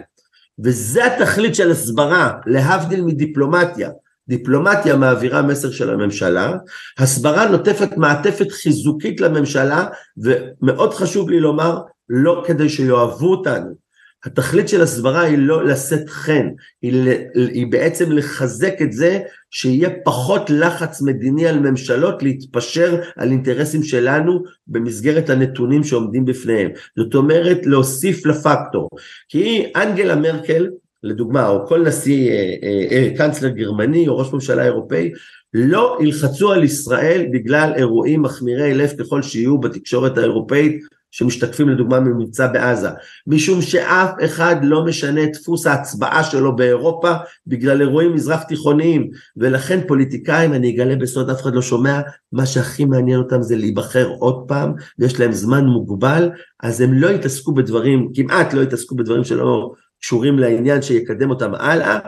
וזה 0.63 1.05
התכלית 1.05 1.55
של 1.55 1.71
הסברה, 1.71 2.31
להבדיל 2.45 3.01
מדיפלומטיה. 3.01 3.89
דיפלומטיה 4.27 4.95
מעבירה 4.95 5.41
מסר 5.41 5.71
של 5.71 5.89
הממשלה, 5.89 6.53
הסברה 6.97 7.49
נוטפת 7.49 7.97
מעטפת 7.97 8.51
חיזוקית 8.51 9.21
לממשלה, 9.21 9.85
ומאוד 10.17 10.93
חשוב 10.93 11.29
לי 11.29 11.39
לומר, 11.39 11.81
לא 12.09 12.43
כדי 12.47 12.69
שיאהבו 12.69 13.31
אותנו, 13.31 13.85
התכלית 14.25 14.69
של 14.69 14.81
הסברה 14.81 15.21
היא 15.21 15.37
לא 15.37 15.65
לשאת 15.65 16.09
חן, 16.09 16.49
היא, 16.81 17.09
היא 17.35 17.67
בעצם 17.71 18.11
לחזק 18.11 18.73
את 18.81 18.93
זה 18.93 19.19
שיהיה 19.51 19.89
פחות 20.05 20.49
לחץ 20.49 21.01
מדיני 21.01 21.47
על 21.47 21.59
ממשלות 21.59 22.23
להתפשר 22.23 23.01
על 23.15 23.31
אינטרסים 23.31 23.83
שלנו 23.83 24.43
במסגרת 24.67 25.29
הנתונים 25.29 25.83
שעומדים 25.83 26.25
בפניהם. 26.25 26.71
זאת 26.97 27.15
אומרת 27.15 27.65
להוסיף 27.65 28.25
לפקטור. 28.25 28.89
כי 29.29 29.71
אנגלה 29.75 30.15
מרקל, 30.15 30.67
לדוגמה, 31.05 31.47
או 31.47 31.67
כל 31.67 31.87
נשיא, 31.87 32.31
אה, 32.31 32.53
אה, 32.63 32.87
אה, 32.91 33.09
קנצלר 33.17 33.49
גרמני 33.49 34.07
או 34.07 34.17
ראש 34.17 34.33
ממשלה 34.33 34.63
אירופאי, 34.63 35.11
לא 35.53 35.97
ילחצו 36.01 36.51
על 36.51 36.63
ישראל 36.63 37.25
בגלל 37.31 37.73
אירועים 37.75 38.21
מחמירי 38.21 38.73
לב 38.73 38.89
ככל 38.99 39.21
שיהיו 39.21 39.57
בתקשורת 39.57 40.17
האירופאית 40.17 40.81
שמשתקפים 41.11 41.69
לדוגמה 41.69 41.99
ממבצע 41.99 42.47
בעזה, 42.47 42.89
משום 43.27 43.61
שאף 43.61 44.11
אחד 44.25 44.55
לא 44.63 44.85
משנה 44.85 45.23
את 45.23 45.29
דפוס 45.33 45.67
ההצבעה 45.67 46.23
שלו 46.23 46.55
באירופה 46.55 47.13
בגלל 47.47 47.81
אירועים 47.81 48.13
מזרח 48.13 48.43
תיכוניים, 48.43 49.09
ולכן 49.37 49.79
פוליטיקאים, 49.87 50.53
אני 50.53 50.75
אגלה 50.75 50.95
בסוד, 50.95 51.29
אף 51.29 51.41
אחד 51.41 51.55
לא 51.55 51.61
שומע, 51.61 52.01
מה 52.33 52.45
שהכי 52.45 52.85
מעניין 52.85 53.19
אותם 53.19 53.41
זה 53.41 53.55
להיבחר 53.55 54.07
עוד 54.19 54.43
פעם, 54.47 54.73
ויש 54.99 55.19
להם 55.19 55.31
זמן 55.31 55.65
מוגבל, 55.65 56.29
אז 56.63 56.81
הם 56.81 56.93
לא 56.93 57.07
יתעסקו 57.07 57.53
בדברים, 57.53 58.09
כמעט 58.13 58.53
לא 58.53 58.61
יתעסקו 58.61 58.95
בדברים 58.95 59.23
שלא 59.23 59.71
קשורים 60.01 60.39
לעניין 60.39 60.81
שיקדם 60.81 61.29
אותם 61.29 61.55
הלאה, 61.55 61.99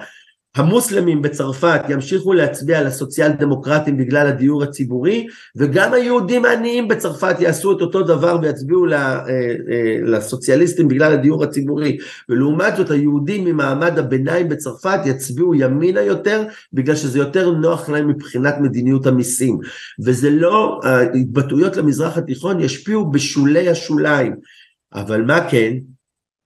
המוסלמים 0.58 1.21
בצרפת 1.21 1.82
ימשיכו 1.89 2.34
להצביע 2.34 2.84
לסוציאל 2.84 3.32
דמוקרטים 3.32 3.97
בגלל 3.97 4.28
הדיור 4.28 4.63
הציבורי 4.63 5.28
וגם 5.56 5.93
היהודים 5.93 6.45
העניים 6.45 6.88
בצרפת 6.88 7.36
יעשו 7.39 7.71
את 7.71 7.82
אותו 7.82 8.04
דבר 8.04 8.38
ויצביעו 8.41 8.86
אה, 8.93 8.97
אה, 8.97 9.97
לסוציאליסטים 10.04 10.88
בגלל 10.88 11.13
הדיור 11.13 11.43
הציבורי. 11.43 11.97
ולעומת 12.30 12.76
זאת 12.76 12.91
היהודים 12.91 13.45
ממעמד 13.45 14.00
הביניים 14.00 14.50
בצרפת 14.50 15.00
יצביעו 15.06 15.56
ימינה 15.56 16.02
יותר 16.02 16.43
בגלל 16.73 16.95
שזה 16.95 17.19
יותר 17.19 17.52
נוח 17.52 17.89
להם 17.89 18.08
מבחינת 18.08 18.56
מדיניות 18.60 19.08
המיסים. 19.08 19.60
וזה 20.06 20.30
לא, 20.30 20.80
ההתבטאויות 20.84 21.78
למזרח 21.78 22.17
התיכון 22.17 22.60
ישפיעו 22.60 23.12
בשולי 23.12 23.69
השוליים. 23.69 24.36
אבל 24.93 25.21
מה 25.21 25.50
כן, 25.50 25.73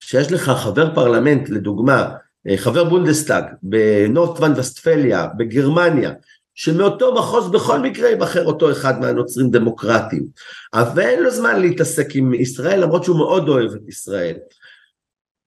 שיש 0.04 0.32
לך 0.32 0.50
חבר 0.50 0.96
פרלמנט 0.96 1.50
לדוגמה 1.50 2.10
אה, 2.48 2.58
חבר 2.58 2.84
בונדסטאג 2.84 3.44
בנורדריין 3.64 4.54
וסטפליה, 4.58 5.28
בגרמניה, 5.38 6.12
שמאותו 6.56 7.16
מחוז 7.16 7.52
בכל 7.52 7.80
מקרה 7.80 8.10
ייבחר 8.10 8.46
אותו 8.46 8.72
אחד 8.72 9.02
מהנוצרים 9.02 9.52
דמוקרטיים. 9.52 10.26
אבל 10.74 11.02
אין 11.02 11.24
לו 11.24 11.32
זמן 11.32 11.60
להתעסק 11.60 12.16
עם 12.16 12.34
ישראל 12.34 12.84
למרות 12.84 13.04
שהוא 13.04 13.18
מאוד 13.18 13.50
אוהב 13.50 13.72
את 13.72 13.90
ישראל. 13.90 14.36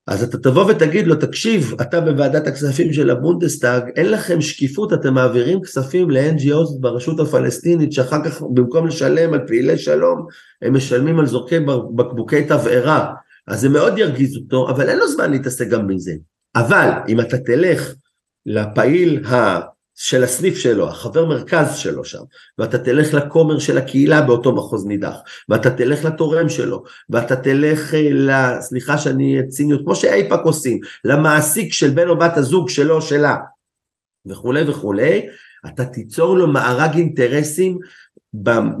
אז 0.07 0.23
אתה 0.23 0.37
תבוא 0.37 0.71
ותגיד 0.71 1.07
לו, 1.07 1.15
תקשיב, 1.15 1.73
אתה 1.81 2.01
בוועדת 2.01 2.47
הכספים 2.47 2.93
של 2.93 3.09
הבונדסטאג, 3.09 3.83
אין 3.95 4.11
לכם 4.11 4.41
שקיפות, 4.41 4.93
אתם 4.93 5.13
מעבירים 5.13 5.61
כספים 5.61 6.09
ל-NGOs 6.09 6.79
ברשות 6.79 7.19
הפלסטינית, 7.19 7.93
שאחר 7.93 8.25
כך 8.25 8.41
במקום 8.41 8.87
לשלם 8.87 9.33
על 9.33 9.47
פעילי 9.47 9.77
שלום, 9.77 10.25
הם 10.61 10.73
משלמים 10.73 11.19
על 11.19 11.25
זורקי 11.25 11.59
בקבוקי 11.95 12.43
תבערה. 12.43 13.13
אז 13.47 13.61
זה 13.61 13.69
מאוד 13.69 13.97
ירגיז 13.97 14.37
אותו, 14.37 14.69
אבל 14.69 14.89
אין 14.89 14.97
לו 14.97 15.07
זמן 15.07 15.31
להתעסק 15.31 15.67
גם 15.67 15.87
בזה. 15.87 16.13
אבל 16.55 16.89
אם 17.07 17.19
אתה 17.19 17.37
תלך 17.37 17.93
לפעיל 18.45 19.25
ה... 19.25 19.59
של 19.95 20.23
הסניף 20.23 20.57
שלו, 20.57 20.89
החבר 20.89 21.25
מרכז 21.25 21.75
שלו 21.75 22.05
שם, 22.05 22.19
ואתה 22.57 22.77
תלך 22.77 23.13
לכומר 23.13 23.59
של 23.59 23.77
הקהילה 23.77 24.21
באותו 24.21 24.55
מחוז 24.55 24.85
נידח, 24.85 25.15
ואתה 25.49 25.69
תלך 25.71 26.05
לתורם 26.05 26.49
שלו, 26.49 26.83
ואתה 27.09 27.35
תלך 27.35 27.93
אה, 27.93 28.61
סליחה 28.61 28.97
שאני 28.97 29.39
ציניות, 29.49 29.81
כמו 29.83 29.95
שאייפאק 29.95 30.39
עושים, 30.43 30.79
למעסיק 31.05 31.73
של 31.73 31.89
בן 31.89 32.07
או 32.07 32.17
בת 32.17 32.37
הזוג 32.37 32.69
שלו, 32.69 33.01
שלה, 33.01 33.35
וכולי 34.25 34.69
וכולי, 34.69 35.27
אתה 35.67 35.85
תיצור 35.85 36.37
לו 36.37 36.47
מארג 36.47 36.95
אינטרסים 36.95 37.79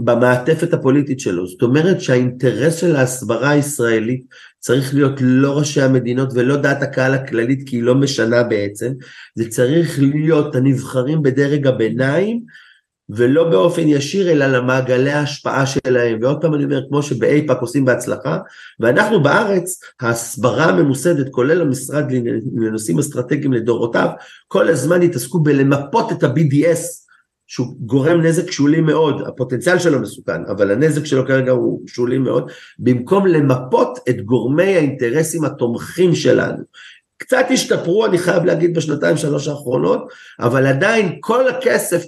במעטפת 0.03 0.73
הפוליטית 0.73 1.19
שלו. 1.19 1.47
זאת 1.47 1.61
אומרת 1.61 2.01
שהאינטרס 2.01 2.75
של 2.75 2.95
ההסברה 2.95 3.49
הישראלית 3.49 4.23
צריך 4.65 4.93
להיות 4.93 5.13
לא 5.21 5.57
ראשי 5.57 5.81
המדינות 5.81 6.29
ולא 6.33 6.55
דעת 6.55 6.81
הקהל 6.83 7.13
הכללית 7.13 7.69
כי 7.69 7.75
היא 7.75 7.83
לא 7.83 7.95
משנה 7.95 8.43
בעצם, 8.43 8.93
זה 9.35 9.49
צריך 9.49 9.99
להיות 9.99 10.55
הנבחרים 10.55 11.21
בדרג 11.21 11.67
הביניים 11.67 12.41
ולא 13.09 13.49
באופן 13.49 13.87
ישיר 13.87 14.31
אלא 14.31 14.45
למעגלי 14.45 15.11
ההשפעה 15.11 15.65
שלהם. 15.65 16.19
ועוד 16.21 16.41
פעם 16.41 16.55
אני 16.55 16.63
אומר 16.63 16.81
כמו 16.89 17.03
שבאייפאק 17.03 17.61
עושים 17.61 17.85
בהצלחה 17.85 18.37
ואנחנו 18.79 19.23
בארץ 19.23 19.79
ההסברה 20.01 20.65
הממוסדת 20.65 21.29
כולל 21.31 21.61
המשרד 21.61 22.05
לנושאים 22.55 22.99
אסטרטגיים 22.99 23.53
לדורותיו 23.53 24.09
כל 24.47 24.69
הזמן 24.69 25.01
התעסקו 25.01 25.39
בלמפות 25.39 26.11
את 26.11 26.23
ה-BDS 26.23 27.04
שהוא 27.47 27.75
גורם 27.79 28.21
נזק 28.21 28.51
שולי 28.51 28.81
מאוד, 28.81 29.21
הפוטנציאל 29.27 29.79
שלו 29.79 29.99
מסוכן, 29.99 30.45
אבל 30.51 30.71
הנזק 30.71 31.05
שלו 31.05 31.27
כרגע 31.27 31.51
הוא 31.51 31.81
שולי 31.87 32.17
מאוד, 32.17 32.51
במקום 32.79 33.27
למפות 33.27 33.99
את 34.09 34.21
גורמי 34.21 34.75
האינטרסים 34.75 35.43
התומכים 35.43 36.15
שלנו. 36.15 36.63
קצת 37.17 37.45
השתפרו, 37.49 38.05
אני 38.05 38.17
חייב 38.17 38.45
להגיד, 38.45 38.77
בשנתיים 38.77 39.17
שלוש 39.17 39.47
האחרונות, 39.47 40.07
אבל 40.39 40.67
עדיין 40.67 41.17
כל 41.19 41.47
הכסף, 41.47 42.03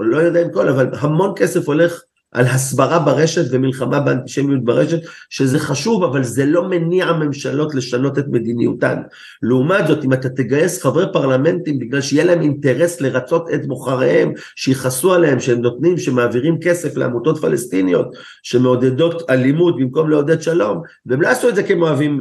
לא 0.00 0.16
יודע 0.16 0.42
אם 0.42 0.52
כל, 0.52 0.68
אבל 0.68 0.90
המון 1.00 1.32
כסף 1.36 1.68
הולך 1.68 2.00
על 2.32 2.46
הסברה 2.46 2.98
ברשת 2.98 3.44
ומלחמה 3.50 4.00
באנטישמיות 4.00 4.64
ברשת, 4.64 4.98
שזה 5.30 5.58
חשוב, 5.58 6.04
אבל 6.04 6.24
זה 6.24 6.46
לא 6.46 6.68
מניע 6.68 7.12
ממשלות 7.12 7.74
לשנות 7.74 8.18
את 8.18 8.24
מדיניותן. 8.28 8.96
לעומת 9.42 9.86
זאת, 9.86 10.04
אם 10.04 10.12
אתה 10.12 10.28
תגייס 10.28 10.82
חברי 10.82 11.04
פרלמנטים 11.12 11.78
בגלל 11.78 12.00
שיהיה 12.00 12.24
להם 12.24 12.40
אינטרס 12.40 13.00
לרצות 13.00 13.50
את 13.54 13.66
בוחריהם, 13.66 14.32
שיכעסו 14.56 15.14
עליהם, 15.14 15.40
שהם 15.40 15.60
נותנים, 15.60 15.98
שמעבירים 15.98 16.58
כסף 16.60 16.96
לעמותות 16.96 17.40
פלסטיניות, 17.40 18.16
שמעודדות 18.42 19.30
אלימות 19.30 19.76
במקום 19.76 20.10
לעודד 20.10 20.42
שלום, 20.42 20.82
והם 21.06 21.22
לא 21.22 21.28
עשו 21.28 21.48
את 21.48 21.54
זה 21.54 21.62
כי 21.62 21.72
הם 21.72 21.82
אוהבים 21.82 22.20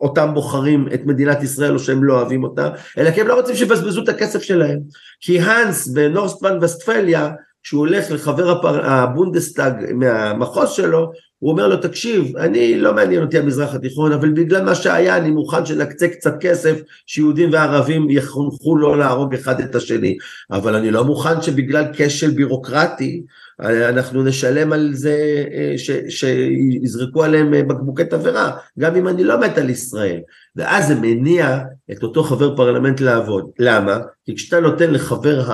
אותם 0.00 0.30
בוחרים 0.34 0.88
את 0.94 1.06
מדינת 1.06 1.42
ישראל 1.42 1.74
או 1.74 1.78
שהם 1.78 2.04
לא 2.04 2.14
אוהבים 2.14 2.44
אותה, 2.44 2.70
אלא 2.98 3.10
כי 3.10 3.20
הם 3.20 3.26
לא 3.26 3.34
רוצים 3.34 3.56
שיבזבזו 3.56 4.02
את 4.02 4.08
הכסף 4.08 4.42
שלהם. 4.42 4.78
כי 5.20 5.40
האנס 5.40 5.88
בנורדריין 5.88 6.58
וסטפליה 6.62 7.30
כשהוא 7.68 7.80
הולך 7.80 8.10
לחבר 8.10 8.50
הפר... 8.50 8.86
הבונדסטאג 8.86 9.92
מהמחוז 9.94 10.70
שלו, 10.70 11.12
הוא 11.38 11.50
אומר 11.50 11.68
לו, 11.68 11.76
תקשיב, 11.76 12.36
אני 12.36 12.78
לא 12.78 12.94
מעניין 12.94 13.22
אותי 13.22 13.38
המזרח 13.38 13.74
התיכון, 13.74 14.12
אבל 14.12 14.30
בגלל 14.30 14.64
מה 14.64 14.74
שהיה 14.74 15.16
אני 15.16 15.30
מוכן 15.30 15.66
שנקצה 15.66 16.08
קצת 16.08 16.34
כסף 16.40 16.80
שיהודים 17.06 17.52
וערבים 17.52 18.10
יחונכו 18.10 18.76
לא 18.76 18.98
להרוג 18.98 19.34
אחד 19.34 19.60
את 19.60 19.74
השני, 19.74 20.16
אבל 20.50 20.74
אני 20.74 20.90
לא 20.90 21.04
מוכן 21.04 21.42
שבגלל 21.42 21.84
כשל 21.92 22.30
בירוקרטי 22.30 23.22
אנחנו 23.60 24.22
נשלם 24.22 24.72
על 24.72 24.90
זה 24.94 25.44
אה, 25.52 25.74
ש, 25.78 25.90
שיזרקו 26.08 27.24
עליהם 27.24 27.54
אה, 27.54 27.62
בקבוקי 27.62 28.04
תבערה, 28.04 28.56
גם 28.78 28.96
אם 28.96 29.08
אני 29.08 29.24
לא 29.24 29.40
מת 29.40 29.58
על 29.58 29.70
ישראל. 29.70 30.20
ואז 30.56 30.88
זה 30.88 30.94
מניע 30.94 31.58
את 31.92 32.02
אותו 32.02 32.22
חבר 32.22 32.56
פרלמנט 32.56 33.00
לעבוד. 33.00 33.50
למה? 33.58 33.98
כי 34.24 34.36
כשאתה 34.36 34.60
נותן 34.60 34.90
לחבר 34.90 35.44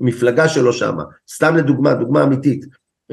המפלגה 0.00 0.48
שלו 0.48 0.72
שמה, 0.72 1.02
סתם 1.30 1.56
לדוגמה, 1.56 1.94
דוגמה 1.94 2.22
אמיתית, 2.22 2.64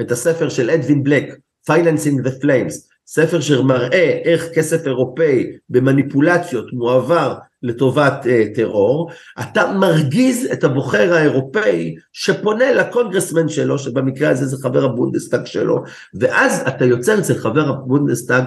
את 0.01 0.11
הספר 0.11 0.49
של 0.49 0.69
אדווין 0.69 1.03
בלק, 1.03 1.37
Financing 1.69 2.25
the 2.25 2.43
Flames, 2.43 2.75
ספר 3.07 3.39
שמראה 3.39 4.19
איך 4.23 4.47
כסף 4.55 4.87
אירופאי 4.87 5.45
במניפולציות 5.69 6.73
מועבר 6.73 7.35
לטובת 7.63 8.25
אה, 8.25 8.55
טרור, 8.55 9.11
אתה 9.39 9.71
מרגיז 9.79 10.49
את 10.53 10.63
הבוחר 10.63 11.13
האירופאי 11.13 11.95
שפונה 12.13 12.71
לקונגרסמן 12.71 13.49
שלו, 13.49 13.79
שבמקרה 13.79 14.29
הזה 14.29 14.45
זה 14.45 14.57
חבר 14.63 14.83
הבונדסטאג 14.83 15.45
שלו, 15.45 15.83
ואז 16.19 16.63
אתה 16.67 16.85
יוצר 16.85 17.19
אצל 17.19 17.33
חבר 17.33 17.69
הבונדסטאג 17.69 18.43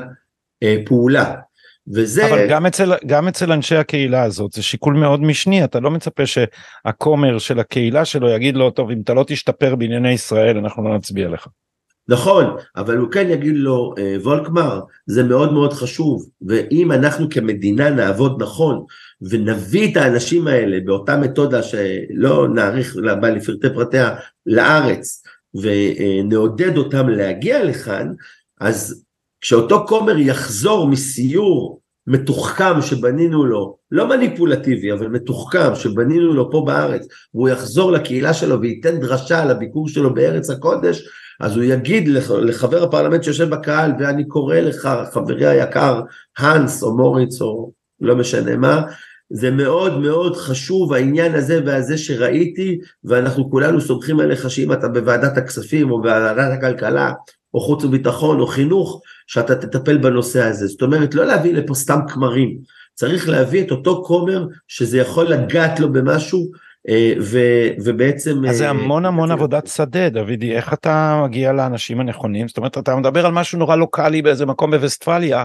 uh, 0.64 0.86
פעולה. 0.86 1.34
וזה... 1.94 2.26
אבל 2.26 2.50
גם 2.50 2.66
אצל, 2.66 2.92
גם 3.06 3.28
אצל 3.28 3.52
אנשי 3.52 3.76
הקהילה 3.76 4.22
הזאת 4.22 4.52
זה 4.52 4.62
שיקול 4.62 4.94
מאוד 4.94 5.22
משני, 5.22 5.64
אתה 5.64 5.80
לא 5.80 5.90
מצפה 5.90 6.22
שהכומר 6.26 7.38
של 7.38 7.60
הקהילה 7.60 8.04
שלו 8.04 8.30
יגיד 8.30 8.56
לו, 8.56 8.70
טוב, 8.70 8.90
אם 8.90 9.00
אתה 9.04 9.14
לא 9.14 9.24
תשתפר 9.26 9.74
בענייני 9.74 10.12
ישראל, 10.12 10.58
אנחנו 10.58 10.88
לא 10.88 10.96
נצביע 10.96 11.28
לך. 11.28 11.46
נכון, 12.10 12.56
אבל 12.76 12.96
הוא 12.96 13.10
כן 13.10 13.26
יגיד 13.30 13.54
לו, 13.56 13.94
אה, 13.98 14.16
וולקמר, 14.22 14.80
זה 15.06 15.22
מאוד 15.22 15.52
מאוד 15.52 15.72
חשוב, 15.72 16.28
ואם 16.42 16.92
אנחנו 16.92 17.30
כמדינה 17.30 17.90
נעבוד 17.90 18.42
נכון, 18.42 18.84
ונביא 19.22 19.92
את 19.92 19.96
האנשים 19.96 20.46
האלה 20.46 20.78
באותה 20.84 21.16
מתודה 21.16 21.62
שלא 21.62 22.48
נאריך 22.54 22.96
בה 23.20 23.30
לפרטי 23.30 23.68
פרטיה 23.74 24.14
לארץ, 24.46 25.22
ונעודד 25.54 26.76
אותם 26.76 27.08
להגיע 27.08 27.64
לכאן, 27.64 28.12
אז 28.60 29.04
כשאותו 29.40 29.84
כומר 29.88 30.18
יחזור 30.18 30.88
מסיור 30.88 31.80
מתוחכם 32.06 32.82
שבנינו 32.82 33.44
לו, 33.44 33.76
לא 33.90 34.08
מניפולטיבי, 34.08 34.92
אבל 34.92 35.08
מתוחכם 35.08 35.74
שבנינו 35.74 36.32
לו 36.32 36.50
פה 36.50 36.62
בארץ, 36.66 37.06
והוא 37.34 37.48
יחזור 37.48 37.92
לקהילה 37.92 38.34
שלו 38.34 38.60
וייתן 38.60 39.00
דרשה 39.00 39.42
על 39.42 39.50
הביקור 39.50 39.88
שלו 39.88 40.14
בארץ 40.14 40.50
הקודש, 40.50 41.08
אז 41.40 41.56
הוא 41.56 41.64
יגיד 41.64 42.08
לחבר 42.42 42.82
הפרלמנט 42.82 43.22
שיושב 43.22 43.50
בקהל, 43.50 43.92
ואני 43.98 44.28
קורא 44.28 44.56
לך, 44.56 44.88
חברי 45.12 45.46
היקר, 45.46 46.00
האנס 46.38 46.82
או 46.82 46.96
מוריץ 46.96 47.42
או 47.42 47.72
לא 48.00 48.16
משנה 48.16 48.56
מה, 48.56 48.82
זה 49.30 49.50
מאוד 49.50 49.98
מאוד 49.98 50.36
חשוב 50.36 50.92
העניין 50.92 51.34
הזה 51.34 51.60
והזה 51.66 51.98
שראיתי, 51.98 52.78
ואנחנו 53.04 53.50
כולנו 53.50 53.80
סומכים 53.80 54.20
עליך 54.20 54.50
שאם 54.50 54.72
אתה 54.72 54.88
בוועדת 54.88 55.36
הכספים 55.36 55.90
או 55.90 55.98
בוועדת 55.98 56.58
הכלכלה, 56.58 57.12
או 57.54 57.60
חוץ 57.60 57.84
וביטחון 57.84 58.40
או 58.40 58.46
חינוך, 58.46 59.02
שאתה 59.26 59.54
תטפל 59.54 59.98
בנושא 59.98 60.42
הזה. 60.42 60.66
זאת 60.66 60.82
אומרת, 60.82 61.14
לא 61.14 61.24
להביא 61.24 61.54
לפה 61.54 61.74
סתם 61.74 61.98
כמרים, 62.08 62.58
צריך 62.94 63.28
להביא 63.28 63.62
את 63.62 63.70
אותו 63.70 64.02
כומר 64.06 64.46
שזה 64.68 64.98
יכול 64.98 65.26
לגעת 65.26 65.80
לו 65.80 65.92
במשהו 65.92 66.50
ו, 67.20 67.38
ובעצם... 67.84 68.44
אז 68.48 68.56
זה 68.56 68.64
אה, 68.64 68.70
המון 68.70 69.06
המון 69.06 69.30
עבודת 69.30 69.66
שדה, 69.66 70.08
דודי, 70.08 70.56
איך 70.56 70.72
אתה 70.72 71.20
מגיע 71.24 71.52
לאנשים 71.52 72.00
הנכונים? 72.00 72.48
זאת 72.48 72.56
אומרת, 72.56 72.78
אתה 72.78 72.96
מדבר 72.96 73.26
על 73.26 73.32
משהו 73.32 73.58
נורא 73.58 73.76
לוקאלי 73.76 74.22
באיזה 74.22 74.46
מקום 74.46 74.70
בווסטפליה, 74.70 75.44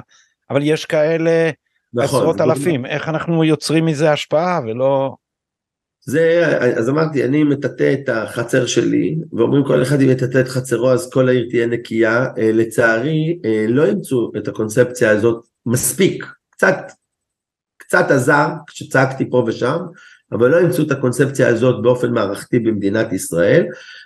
אבל 0.50 0.62
יש 0.64 0.86
כאלה 0.86 1.50
נכון, 1.94 2.20
עשרות 2.20 2.42
אלפים, 2.42 2.86
איך 2.86 3.10
אנחנו 3.10 3.44
יוצרים 3.44 3.86
מזה 3.86 4.12
השפעה 4.12 4.62
ולא... 4.66 5.16
זה, 6.08 6.58
אז 6.78 6.90
אמרתי, 6.90 7.26
אני 7.26 7.44
מטאטא 7.44 7.94
את 7.94 8.10
החצר 8.10 8.66
שלי, 8.66 9.18
ואומרים 9.34 9.64
כל 9.64 9.82
אחד 9.82 10.02
אם 10.02 10.10
יטאטא 10.10 10.40
את 10.40 10.48
חצרו 10.48 10.92
אז 10.92 11.10
כל 11.14 11.30
העיר 11.30 11.48
תהיה 11.50 11.68
נקייה. 11.68 12.26
אה, 12.38 12.52
לצערי, 12.54 13.40
לא 13.68 13.86
אימצו 13.86 14.32
את 14.38 14.48
הקונספציה 14.48 15.10
הזאת 15.10 15.46
מספיק, 15.66 16.26
קצת, 16.50 16.78
קצת 17.78 18.12
עזר 18.12 18.48
כשצעקתי 18.68 19.30
פה 19.30 19.44
ושם, 19.48 19.78
אבל 20.36 20.52
לא 20.52 20.60
אימצו 20.60 20.84
את 20.84 20.92
הקונספציה 20.92 21.48
הזאת 21.48 21.82
באופן 21.84 22.12
מערכתי 22.12 22.60
במדינת 22.60 23.14
ישראל, 23.14 23.66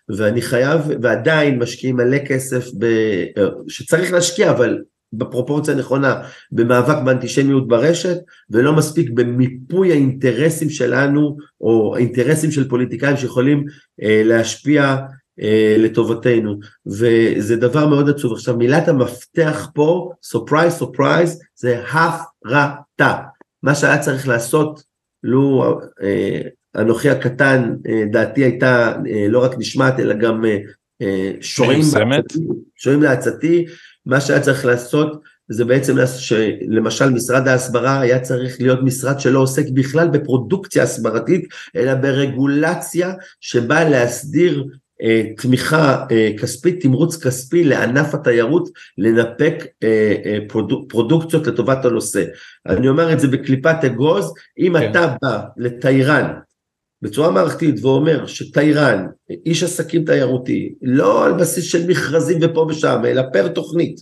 ואני 0.10 0.42
חייב, 0.42 0.82
ועדיין 1.02 1.60
משקיעים 1.60 1.96
מלא 1.96 2.18
כסף 2.18 2.68
ב, 2.78 2.86
שצריך 3.68 4.14
להשקיע, 4.14 4.52
אבל 4.52 4.78
בפרופורציה 5.14 5.76
נכונה, 5.76 6.22
במאבק 6.52 7.04
באנטישמיות 7.06 7.68
ברשת, 7.68 8.18
ולא 8.50 8.74
מספיק 8.74 9.10
במיפוי 9.10 9.92
האינטרסים 9.92 10.70
שלנו, 10.70 11.38
או 11.62 11.96
האינטרסים 11.96 12.52
של 12.52 12.70
פוליטיקאים 12.70 13.18
שיכולים 13.18 13.66
אה, 14.04 14.22
להשפיע 14.26 14.98
אה, 15.42 15.76
לטובתנו, 15.78 16.60
וזה 16.86 17.56
דבר 17.56 17.88
מאוד 17.88 18.10
עצוב. 18.10 18.34
עכשיו 18.34 18.58
מילת 18.58 18.88
המפתח 18.88 19.68
פה, 19.74 20.12
surprise 20.24 20.74
surprise, 20.74 21.40
זה 21.56 21.84
הפרטה. 21.92 23.18
מה 23.64 23.76
שהיה 23.76 24.00
צריך 24.00 24.28
לעשות, 24.28 24.89
לו 25.24 25.80
אה, 26.04 26.42
אנוכי 26.76 27.10
הקטן, 27.10 27.76
אה, 27.90 28.04
דעתי 28.12 28.44
הייתה 28.44 28.94
אה, 29.10 29.26
לא 29.30 29.44
רק 29.44 29.52
נשמעת, 29.58 30.00
אלא 30.00 30.14
גם 30.14 30.46
שועים, 31.42 31.82
שועים 32.76 33.04
לעצתי, 33.04 33.66
מה 34.06 34.22
שהיה 34.22 34.40
צריך 34.40 34.66
לעשות 34.66 35.22
זה 35.50 35.66
בעצם 35.66 35.96
שלמשל 36.18 37.10
משרד 37.10 37.48
ההסברה 37.48 38.00
היה 38.00 38.20
צריך 38.20 38.62
להיות 38.62 38.80
משרד 38.84 39.20
שלא 39.20 39.40
עוסק 39.40 39.66
בכלל 39.74 40.08
בפרודוקציה 40.08 40.84
הסברתית, 40.84 41.48
אלא 41.76 41.94
ברגולציה 41.94 43.14
שבאה 43.42 43.90
להסדיר 43.90 44.66
תמיכה 45.38 46.06
אה, 46.12 46.32
כספית, 46.42 46.82
תמרוץ 46.82 47.24
כספי 47.24 47.64
לענף 47.64 48.14
התיירות 48.14 48.70
לנפק 48.98 49.66
אה, 49.84 50.16
אה, 50.26 50.38
פרודוק, 50.48 50.92
פרודוקציות 50.92 51.48
לטובת 51.48 51.86
הנושא. 51.86 52.24
אני 52.68 52.90
אומר 52.90 53.14
את 53.14 53.20
זה 53.20 53.28
בקליפת 53.28 53.76
אגוז, 53.86 54.34
אם 54.58 54.74
כן. 54.80 54.92
אתה 54.92 55.16
בא 55.22 55.42
לתיירן 55.58 56.34
בצורה 57.02 57.32
מערכתית 57.32 57.84
ואומר 57.84 58.26
שתיירן, 58.26 59.06
איש 59.46 59.64
עסקים 59.64 60.06
תיירותי, 60.06 60.74
לא 60.82 61.26
על 61.26 61.34
בסיס 61.34 61.64
של 61.64 61.88
מכרזים 61.88 62.38
ופה 62.42 62.68
ושם, 62.70 63.02
אלא 63.06 63.22
פר 63.34 63.48
תוכנית, 63.48 64.02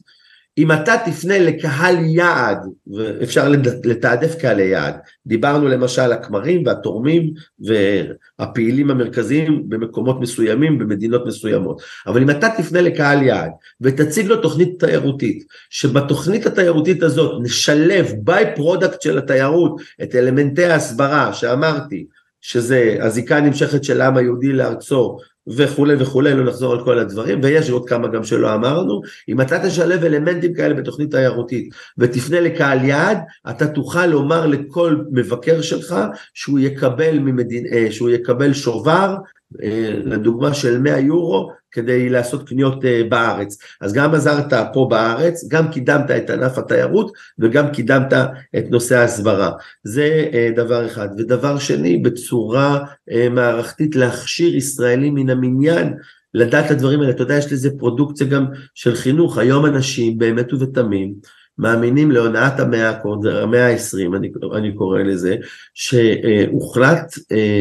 אם 0.58 0.72
אתה 0.72 0.96
תפנה 1.06 1.40
לקהל 1.40 1.96
יעד, 2.06 2.58
ואפשר 2.88 3.50
לתעדף 3.84 4.36
קהלי 4.36 4.64
יעד, 4.64 4.96
דיברנו 5.26 5.68
למשל 5.68 6.02
על 6.02 6.14
הכמרים 6.14 6.66
והתורמים 6.66 7.34
והפעילים 7.60 8.92
המרכזיים 8.92 9.70
במקומות 9.70 10.22
מסוימים, 10.22 10.80
במדינות 10.80 11.26
מסוימות, 11.26 11.82
אבל 12.08 12.22
אם 12.22 12.30
אתה 12.30 12.50
תפנה 12.58 12.82
לקהל 12.82 13.24
יעד 13.24 13.52
ותציג 13.82 14.28
לו 14.28 14.42
תוכנית 14.42 14.80
תיירותית, 14.80 15.44
שבתוכנית 15.70 16.46
התיירותית 16.46 17.04
הזאת 17.04 17.42
נשלב 17.44 18.12
by-product 18.18 19.02
של 19.02 19.18
התיירות 19.18 19.82
את 20.04 20.16
אלמנטי 20.16 20.66
ההסברה 20.66 21.34
שאמרתי, 21.34 22.06
שזה 22.42 22.98
הזיקה 23.02 23.38
הנמשכת 23.38 23.84
של 23.84 24.02
העם 24.02 24.18
היהודי 24.18 24.54
לארצו 24.54 25.18
וכולי 25.56 25.96
וכולי, 26.00 26.34
לא 26.34 26.44
נחזור 26.44 26.74
על 26.74 26.84
כל 26.84 27.00
הדברים, 27.00 27.40
ויש 27.44 27.70
עוד 27.70 27.90
כמה 27.90 28.08
גם 28.08 28.24
שלא 28.24 28.54
אמרנו, 28.54 29.02
אם 29.30 29.42
אתה 29.42 29.68
תשלב 29.68 30.04
אלמנטים 30.04 30.54
כאלה 30.54 30.74
בתוכנית 30.74 31.12
תיירותית 31.12 31.70
ותפנה 31.98 32.40
לקהל 32.40 32.86
יעד, 32.86 33.18
אתה 33.50 33.68
תוכל 33.68 34.06
לומר 34.06 34.46
לכל 34.46 34.96
מבקר 35.12 35.62
שלך 35.62 35.96
שהוא 36.34 36.60
יקבל, 36.60 37.20
ממדין, 37.20 37.66
אה, 37.72 37.88
שהוא 37.92 38.10
יקבל 38.10 38.54
שובר, 38.54 39.16
אה, 39.64 39.94
לדוגמה 40.04 40.54
של 40.54 40.80
100 40.80 41.00
יורו, 41.00 41.52
כדי 41.78 42.10
לעשות 42.10 42.50
קניות 42.50 42.86
אה, 42.86 43.02
בארץ. 43.10 43.58
אז 43.82 43.94
גם 43.94 44.14
עזרת 44.14 44.54
פה 44.74 44.88
בארץ, 44.90 45.48
גם 45.48 45.72
קידמת 45.72 46.12
את 46.12 46.30
ענף 46.30 46.58
התיירות 46.58 47.12
וגם 47.40 47.72
קידמת 47.72 48.14
את 48.58 48.66
נושא 48.70 48.98
ההסברה. 48.98 49.52
זה 49.84 50.30
אה, 50.34 50.50
דבר 50.56 50.86
אחד. 50.86 51.10
ודבר 51.18 51.60
שני, 51.60 51.98
בצורה 51.98 52.80
אה, 53.12 53.30
מערכתית 53.30 53.96
להכשיר 53.96 54.56
ישראלים 54.56 55.16
מן 55.16 55.30
המניין 55.30 55.94
לדעת 56.34 56.66
את 56.66 56.72
הדברים 56.72 57.02
האלה. 57.02 57.12
אתה 57.12 57.24
יודע, 57.24 57.36
יש 57.36 57.54
לזה 57.54 57.70
פרודוקציה 57.78 58.28
גם 58.28 58.46
של 58.76 58.96
חינוך. 58.96 59.38
היום 59.38 59.66
אנשים 59.66 60.18
באמת 60.18 60.54
ובתמים 60.54 61.14
מאמינים 61.58 62.12
להונאת 62.12 62.60
המאה, 62.60 62.94
המאה 63.42 63.68
ה-20, 63.68 64.16
אני, 64.16 64.32
אני 64.56 64.76
קורא 64.76 65.00
לזה, 65.00 65.36
שהוחלט 65.74 67.14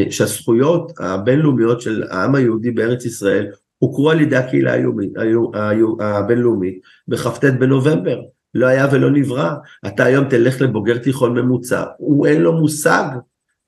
שהזכויות 0.09 0.91
הבינלאומיות 0.99 1.81
של 1.81 2.03
העם 2.09 2.35
היהודי 2.35 2.71
בארץ 2.71 3.05
ישראל 3.05 3.47
הוכרו 3.77 4.11
על 4.11 4.21
ידי 4.21 4.35
הקהילה 4.35 4.73
הבינלאומית 5.99 6.79
בכ"ט 7.07 7.45
בנובמבר. 7.45 8.21
לא 8.53 8.67
היה 8.67 8.87
ולא 8.91 9.11
נברא. 9.11 9.53
אתה 9.87 10.03
היום 10.03 10.29
תלך 10.29 10.61
לבוגר 10.61 10.97
תיכון 10.97 11.33
ממוצע, 11.33 11.83
הוא 11.97 12.27
אין 12.27 12.41
לו 12.41 12.53
מושג 12.53 13.03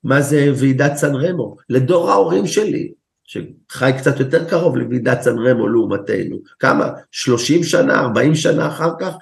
מה 0.04 0.20
זה 0.20 0.52
ועידת 0.56 0.96
סן 0.96 1.14
רמו. 1.14 1.56
לדור 1.68 2.10
ההורים 2.10 2.46
שלי, 2.46 2.92
שחי 3.24 3.92
קצת 3.98 4.20
יותר 4.20 4.48
קרוב 4.48 4.76
לוועידת 4.76 5.22
סן 5.22 5.38
רמו 5.38 5.68
לעומתנו, 5.68 6.36
כמה? 6.58 6.90
30 7.10 7.64
שנה, 7.64 8.00
40 8.00 8.34
שנה 8.34 8.68
אחר 8.68 8.90
כך, 9.00 9.14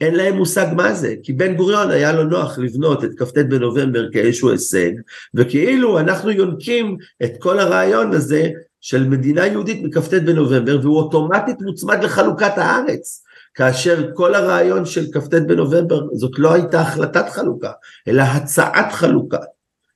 אין 0.00 0.14
להם 0.14 0.36
מושג 0.36 0.66
מה 0.76 0.94
זה, 0.94 1.14
כי 1.22 1.32
בן 1.32 1.56
גוריון 1.56 1.90
היה 1.90 2.12
לו 2.12 2.24
נוח 2.24 2.58
לבנות 2.58 3.04
את 3.04 3.10
כ"ט 3.18 3.38
בנובמבר 3.38 4.12
כאיזשהו 4.12 4.50
הישג, 4.50 4.90
וכאילו 5.34 5.98
אנחנו 5.98 6.30
יונקים 6.30 6.96
את 7.24 7.32
כל 7.38 7.58
הרעיון 7.58 8.12
הזה 8.12 8.50
של 8.80 9.08
מדינה 9.08 9.46
יהודית 9.46 9.82
מכ"ט 9.84 10.14
בנובמבר 10.14 10.78
והוא 10.82 10.96
אוטומטית 10.96 11.60
מוצמד 11.60 12.04
לחלוקת 12.04 12.52
הארץ 12.58 13.22
כאשר 13.54 14.10
כל 14.14 14.34
הרעיון 14.34 14.84
של 14.84 15.06
כ"ט 15.12 15.34
בנובמבר 15.34 16.00
זאת 16.12 16.38
לא 16.38 16.52
הייתה 16.52 16.80
החלטת 16.80 17.28
חלוקה 17.28 17.70
אלא 18.08 18.22
הצעת 18.22 18.92
חלוקה 18.92 19.38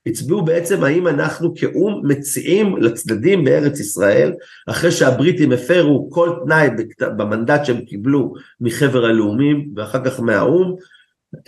הצביעו 0.07 0.45
בעצם 0.45 0.85
האם 0.85 1.09
אנחנו 1.09 1.55
כאו"ם 1.55 2.03
מציעים 2.05 2.77
לצדדים 2.77 3.45
בארץ 3.45 3.81
ישראל 3.81 4.33
אחרי 4.69 4.91
שהבריטים 4.91 5.53
הפרו 5.53 6.11
כל 6.11 6.31
תנאי 6.45 6.69
במנדט 7.01 7.65
שהם 7.65 7.81
קיבלו 7.81 8.35
מחבר 8.61 9.05
הלאומים 9.05 9.71
ואחר 9.77 10.05
כך 10.05 10.21
מהאו"ם 10.21 10.75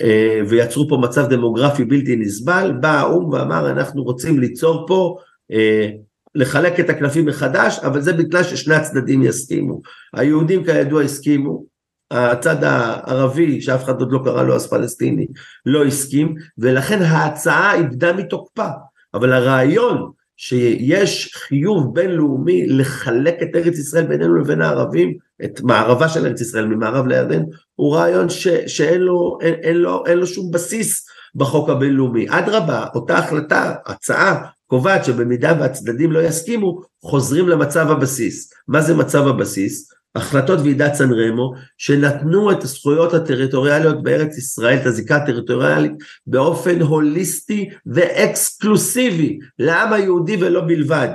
אה, 0.01 0.41
ויצרו 0.49 0.89
פה 0.89 0.97
מצב 0.97 1.29
דמוגרפי 1.29 1.85
בלתי 1.85 2.17
נסבל, 2.17 2.73
בא 2.81 2.99
האו"ם 2.99 3.29
ואמר 3.29 3.71
אנחנו 3.71 4.03
רוצים 4.03 4.39
ליצור 4.39 4.87
פה 4.89 5.17
אה, 5.53 5.91
לחלק 6.35 6.81
את 6.81 6.91
הקלפים 6.91 7.27
מחדש, 7.27 7.79
אבל 7.79 8.01
זה 8.01 8.13
בגלל 8.13 8.43
ששני 8.43 8.75
הצדדים 8.75 9.23
יסכימו. 9.23 9.81
היהודים 10.15 10.65
כידוע 10.65 11.03
הסכימו, 11.03 11.65
הצד 12.13 12.65
הערבי, 12.65 13.61
שאף 13.61 13.85
אחד 13.85 14.01
עוד 14.01 14.13
לא 14.13 14.21
קרא 14.25 14.43
לו 14.43 14.55
אז 14.55 14.67
פלסטיני, 14.67 15.27
לא 15.67 15.85
הסכים, 15.85 16.35
ולכן 16.59 17.03
ההצעה 17.03 17.75
איבדה 17.75 18.13
מתוקפה. 18.13 18.69
אבל 19.15 19.33
הרעיון 19.33 20.11
שיש 20.37 21.35
חיוב 21.35 21.95
בינלאומי 21.95 22.67
לחלק 22.67 23.35
את 23.43 23.49
ארץ 23.55 23.79
ישראל 23.79 24.07
בינינו 24.07 24.35
לבין 24.37 24.63
הערבים, 24.63 25.17
את 25.45 25.61
מערבה 25.61 26.09
של 26.09 26.27
ארץ 26.27 26.41
ישראל 26.41 26.67
ממערב 26.67 27.07
לירדן, 27.07 27.43
הוא 27.75 27.95
רעיון 27.95 28.29
ש, 28.29 28.49
שאין 28.49 29.01
לו, 29.01 29.39
אין, 29.41 29.55
אין 29.55 29.77
לו, 29.77 30.07
אין 30.07 30.19
לו 30.19 30.27
שום 30.27 30.51
בסיס 30.51 31.07
בחוק 31.35 31.69
הבינלאומי. 31.69 32.27
אדרבה, 32.29 32.87
אותה 32.95 33.19
החלטה, 33.19 33.75
הצעה, 33.87 34.43
קובעת 34.67 35.05
שבמידה 35.05 35.55
והצדדים 35.61 36.13
לא 36.13 36.23
יסכימו, 36.23 36.81
חוזרים 37.03 37.49
למצב 37.49 37.91
הבסיס. 37.91 38.53
מה 38.69 38.81
זה 38.81 38.95
מצב 38.95 39.27
הבסיס? 39.27 39.93
החלטות 40.15 40.61
ועידת 40.61 40.95
סן 40.95 41.13
רמו 41.13 41.55
שנתנו 41.79 42.51
את 42.53 42.63
הזכויות 42.63 43.15
הטריטוריאליות 43.15 44.03
בארץ 44.03 44.39
ישראל, 44.39 44.77
את 44.77 44.87
הזיקה 44.87 45.17
הטריטוריאלית 45.17 45.93
באופן 46.27 46.81
הוליסטי 46.81 47.69
ואקסקלוסיבי 47.87 49.39
לעם 49.59 49.93
היהודי 49.93 50.37
ולא 50.41 50.61
בלבד. 50.61 51.09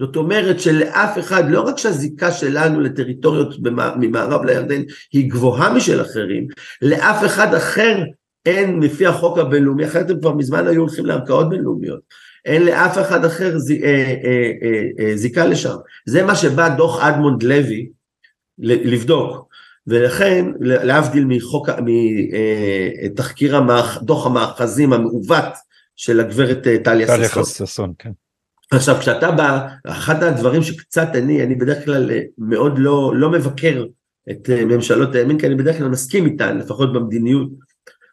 זאת 0.00 0.16
אומרת 0.16 0.60
שלאף 0.60 1.18
אחד, 1.18 1.50
לא 1.50 1.60
רק 1.60 1.78
שהזיקה 1.78 2.32
שלנו 2.32 2.80
לטריטוריות 2.80 3.54
ממערב 3.96 4.44
לירדן 4.44 4.82
היא 5.12 5.30
גבוהה 5.30 5.74
משל 5.74 6.02
אחרים, 6.02 6.46
לאף 6.82 7.24
אחד 7.24 7.54
אחר 7.54 8.02
אין 8.46 8.80
לפי 8.80 9.06
החוק 9.06 9.38
הבינלאומי, 9.38 9.84
אחרת 9.84 10.10
הם 10.10 10.20
כבר 10.20 10.32
מזמן 10.32 10.66
היו 10.66 10.80
הולכים 10.80 11.06
לערכאות 11.06 11.48
בינלאומיות. 11.48 12.00
אין 12.44 12.64
לאף 12.64 12.98
אחד 12.98 13.24
אחר 13.24 13.56
אה, 13.82 14.14
אה, 14.24 14.50
אה, 15.00 15.16
זיקה 15.16 15.46
לשם. 15.46 15.76
זה 16.06 16.22
מה 16.22 16.34
שבא 16.34 16.68
דוח 16.68 17.02
אדמונד 17.02 17.42
לוי 17.42 17.88
לבדוק, 18.58 19.48
ולכן 19.86 20.46
להבדיל 20.60 21.24
מחוק, 21.24 21.68
מתחקיר 23.04 23.54
אה, 23.54 23.58
המאח, 23.58 24.02
דוח 24.02 24.26
המאחזים 24.26 24.92
המעוות 24.92 25.54
של 25.96 26.20
הגברת 26.20 26.66
אה, 26.66 26.76
טליה 26.84 27.06
ששון. 27.44 27.92
כן. 27.98 28.10
עכשיו 28.70 28.96
כשאתה 29.00 29.30
בא, 29.30 29.68
אחד 29.86 30.22
הדברים 30.22 30.62
שקצת 30.62 31.08
אני, 31.14 31.42
אני 31.42 31.54
בדרך 31.54 31.84
כלל 31.84 32.10
אה, 32.10 32.20
מאוד 32.38 32.78
לא, 32.78 33.12
לא 33.16 33.30
מבקר 33.30 33.84
את 34.30 34.50
ממשלות 34.50 35.14
הימין, 35.14 35.38
כי 35.38 35.46
אני 35.46 35.54
בדרך 35.54 35.78
כלל 35.78 35.88
מסכים 35.88 36.26
איתן, 36.26 36.58
לפחות 36.58 36.92
במדיניות, 36.92 37.48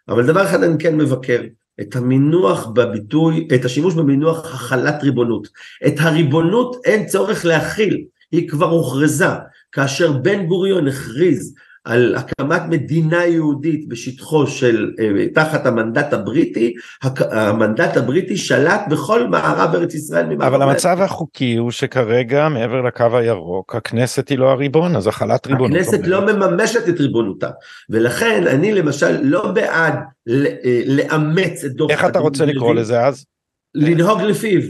אבל 0.08 0.28
דבר 0.28 0.44
אחד 0.44 0.64
אני 0.64 0.78
כן 0.80 0.98
מבקר, 0.98 1.42
את 1.82 1.96
המינוח 1.96 2.68
בביטוי, 2.68 3.48
את 3.56 3.66
השימוש 3.66 3.94
במינוח 3.94 4.46
החלת 4.54 5.04
ריבונות. 5.04 5.48
את 5.88 5.94
הריבונות 6.00 6.76
אין 6.86 7.06
צורך 7.06 7.46
להכיל, 7.46 8.06
היא 8.32 8.50
כבר 8.50 8.70
הוכרזה. 8.70 9.28
כאשר 9.76 10.12
בן 10.12 10.46
גוריון 10.46 10.88
הכריז 10.88 11.54
על 11.86 12.16
הקמת 12.16 12.62
מדינה 12.70 13.26
יהודית 13.26 13.88
בשטחו 13.88 14.48
של, 14.48 14.92
אה, 15.00 15.28
תחת 15.34 15.66
המנדט 15.66 16.14
הבריטי, 16.14 16.74
המנדט 17.32 17.98
הבריטי 17.98 18.38
שלט 18.38 18.82
בכל 18.90 19.28
מערב 19.28 19.76
ארץ 19.76 19.94
ישראל. 19.94 20.42
אבל 20.42 20.62
המצב 20.62 20.98
החוקי 21.02 21.56
הוא 21.56 21.72
שכרגע 21.72 22.50
מעבר 22.50 22.82
לקו 22.82 23.06
הירוק 23.14 23.76
הכנסת 23.76 24.30
היא 24.30 24.38
לא 24.38 24.52
הריבון, 24.52 24.96
אז 24.96 25.08
החלת 25.08 25.48
ריבונות. 25.48 25.78
הכנסת 25.78 26.08
לא 26.08 26.22
מממשת 26.22 26.90
את 26.90 27.00
ריבונותה, 27.00 27.50
ולכן 27.90 28.48
אני 28.48 28.74
למשל 28.74 29.22
לא 29.22 29.52
בעד 29.52 29.94
אה, 30.30 30.82
לאמץ 30.86 31.64
את 31.64 31.72
דוח... 31.72 31.92
איך 31.92 32.06
אתה 32.06 32.20
רוצה 32.20 32.46
לקרוא 32.46 32.74
לזה 32.74 33.06
אז? 33.06 33.26
לנהוג 33.76 34.22
לפיו. 34.22 34.62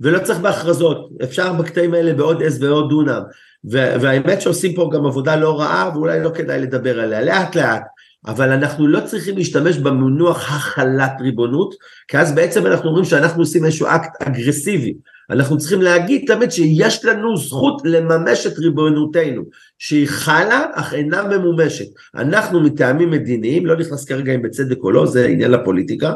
ולא 0.00 0.18
צריך 0.18 0.38
בהכרזות, 0.38 1.10
אפשר 1.22 1.52
בקטעים 1.52 1.94
האלה 1.94 2.14
בעוד 2.14 2.42
עז 2.42 2.62
ועוד 2.62 2.88
דונם, 2.90 3.22
והאמת 3.66 4.40
שעושים 4.40 4.74
פה 4.74 4.90
גם 4.94 5.06
עבודה 5.06 5.36
לא 5.36 5.60
רעה 5.60 5.90
ואולי 5.94 6.22
לא 6.22 6.30
כדאי 6.34 6.60
לדבר 6.60 7.00
עליה, 7.00 7.22
לאט 7.22 7.56
לאט, 7.56 7.82
אבל 8.26 8.50
אנחנו 8.50 8.86
לא 8.86 9.00
צריכים 9.00 9.36
להשתמש 9.36 9.78
במונוח 9.78 10.50
החלת 10.50 11.12
ריבונות, 11.20 11.74
כי 12.08 12.18
אז 12.18 12.34
בעצם 12.34 12.66
אנחנו 12.66 12.88
אומרים 12.88 13.04
שאנחנו 13.04 13.42
עושים 13.42 13.64
איזשהו 13.64 13.86
אקט 13.86 14.22
אגרסיבי, 14.22 14.94
אנחנו 15.30 15.58
צריכים 15.58 15.82
להגיד 15.82 16.24
תמיד 16.26 16.50
שיש 16.50 17.04
לנו 17.04 17.36
זכות 17.36 17.82
לממש 17.84 18.46
את 18.46 18.58
ריבונותנו, 18.58 19.42
שהיא 19.78 20.08
חלה 20.08 20.66
אך 20.74 20.94
אינה 20.94 21.22
ממומשת. 21.22 21.86
אנחנו 22.14 22.60
מטעמים 22.60 23.10
מדיניים, 23.10 23.66
לא 23.66 23.76
נכנס 23.76 24.04
כרגע 24.04 24.34
אם 24.34 24.42
בצדק 24.42 24.78
או 24.82 24.90
לא, 24.90 25.06
זה 25.06 25.26
עניין 25.26 25.50
לפוליטיקה, 25.50 26.14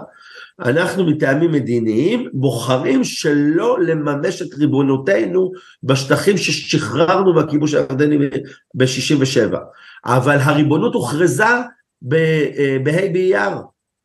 אנחנו 0.60 1.06
מטעמים 1.06 1.52
מדיניים 1.52 2.28
בוחרים 2.32 3.04
שלא 3.04 3.80
לממש 3.80 4.42
את 4.42 4.54
ריבונותנו 4.54 5.52
בשטחים 5.82 6.36
ששחררנו 6.36 7.34
מהכיבוש 7.34 7.74
הירדני 7.74 8.18
ב-67. 8.74 9.56
אבל 10.06 10.36
הריבונות 10.36 10.94
הוכרזה 10.94 11.44
אה, 11.44 12.76
בה' 12.82 13.12
באייר, 13.12 13.50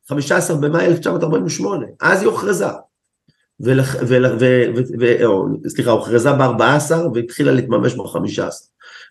15 0.08 0.56
במאי 0.56 0.86
1948, 0.86 1.86
אז 2.00 2.20
היא 2.20 2.28
הוכרזה. 2.28 2.66
סליחה, 5.68 5.90
הוכרזה 5.90 6.32
ב-14 6.32 6.94
והתחילה 7.14 7.52
להתממש 7.52 7.94
ב-15. 7.94 8.40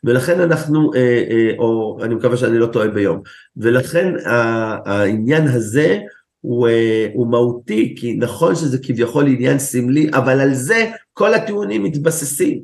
ולכן 0.03 0.39
אנחנו, 0.39 0.93
אה, 0.93 0.99
אה, 1.31 1.51
או 1.57 1.99
אני 2.03 2.15
מקווה 2.15 2.37
שאני 2.37 2.57
לא 2.57 2.65
טועה 2.65 2.87
ביום, 2.87 3.21
ולכן 3.57 4.13
העניין 4.25 5.47
הזה 5.47 5.99
הוא, 6.47 6.67
אה, 6.67 7.07
הוא 7.13 7.27
מהותי, 7.27 7.95
כי 7.97 8.13
נכון 8.13 8.55
שזה 8.55 8.77
כביכול 8.83 9.27
עניין 9.27 9.59
סמלי, 9.59 10.09
אבל 10.13 10.39
על 10.39 10.53
זה 10.53 10.91
כל 11.13 11.33
הטיעונים 11.33 11.83
מתבססים, 11.83 12.61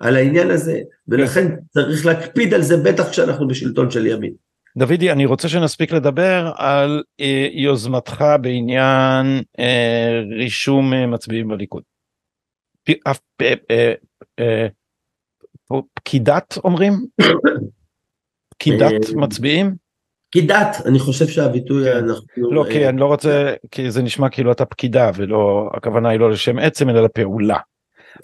על 0.00 0.16
העניין 0.16 0.50
הזה, 0.50 0.80
ולכן 1.08 1.56
צריך 1.70 2.06
להקפיד 2.06 2.54
על 2.54 2.62
זה 2.62 2.76
בטח 2.76 3.10
כשאנחנו 3.10 3.48
בשלטון 3.48 3.90
של 3.90 4.06
ימין. 4.06 4.32
דודי, 4.76 5.12
אני 5.12 5.26
רוצה 5.26 5.48
שנספיק 5.48 5.92
לדבר 5.92 6.52
על 6.56 7.02
אה, 7.20 7.48
יוזמתך 7.52 8.24
בעניין 8.40 9.42
אה, 9.58 10.20
רישום 10.38 10.94
אה, 10.94 11.06
מצביעים 11.06 11.48
בליכוד. 11.48 11.82
פ, 12.84 12.90
אה, 13.42 13.54
אה, 13.70 13.92
אה, 14.38 14.66
פקידת 15.94 16.58
אומרים? 16.64 16.92
פקידת 18.54 18.92
אה, 18.92 19.16
מצביעים? 19.16 19.83
פקידת, 20.34 20.76
אני 20.86 20.98
חושב 20.98 21.26
שהביטוי 21.26 21.84
כן. 21.84 21.96
אנחנו... 21.96 22.50
לא, 22.50 22.64
כי 22.70 22.84
אה, 22.84 22.88
אני 22.88 23.00
לא 23.00 23.06
רוצה, 23.06 23.52
כי 23.70 23.90
זה 23.90 24.02
נשמע 24.02 24.28
כאילו 24.28 24.52
אתה 24.52 24.64
פקידה 24.64 25.10
ולא, 25.16 25.70
הכוונה 25.74 26.08
היא 26.08 26.20
לא 26.20 26.30
לשם 26.30 26.58
עצם 26.58 26.90
אלא 26.90 27.02
לפעולה. 27.02 27.58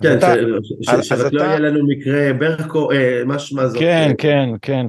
כן, 0.02 0.18
שרק 1.02 1.32
לא 1.32 1.42
יהיה 1.42 1.58
לנו 1.58 1.86
מקרה 1.86 2.32
ברקו, 2.32 2.92
אה, 2.92 3.22
משמע 3.26 3.66
זאת. 3.66 3.78
כן, 3.78 4.08
אה, 4.10 4.14
כן, 4.18 4.48
כן, 4.62 4.88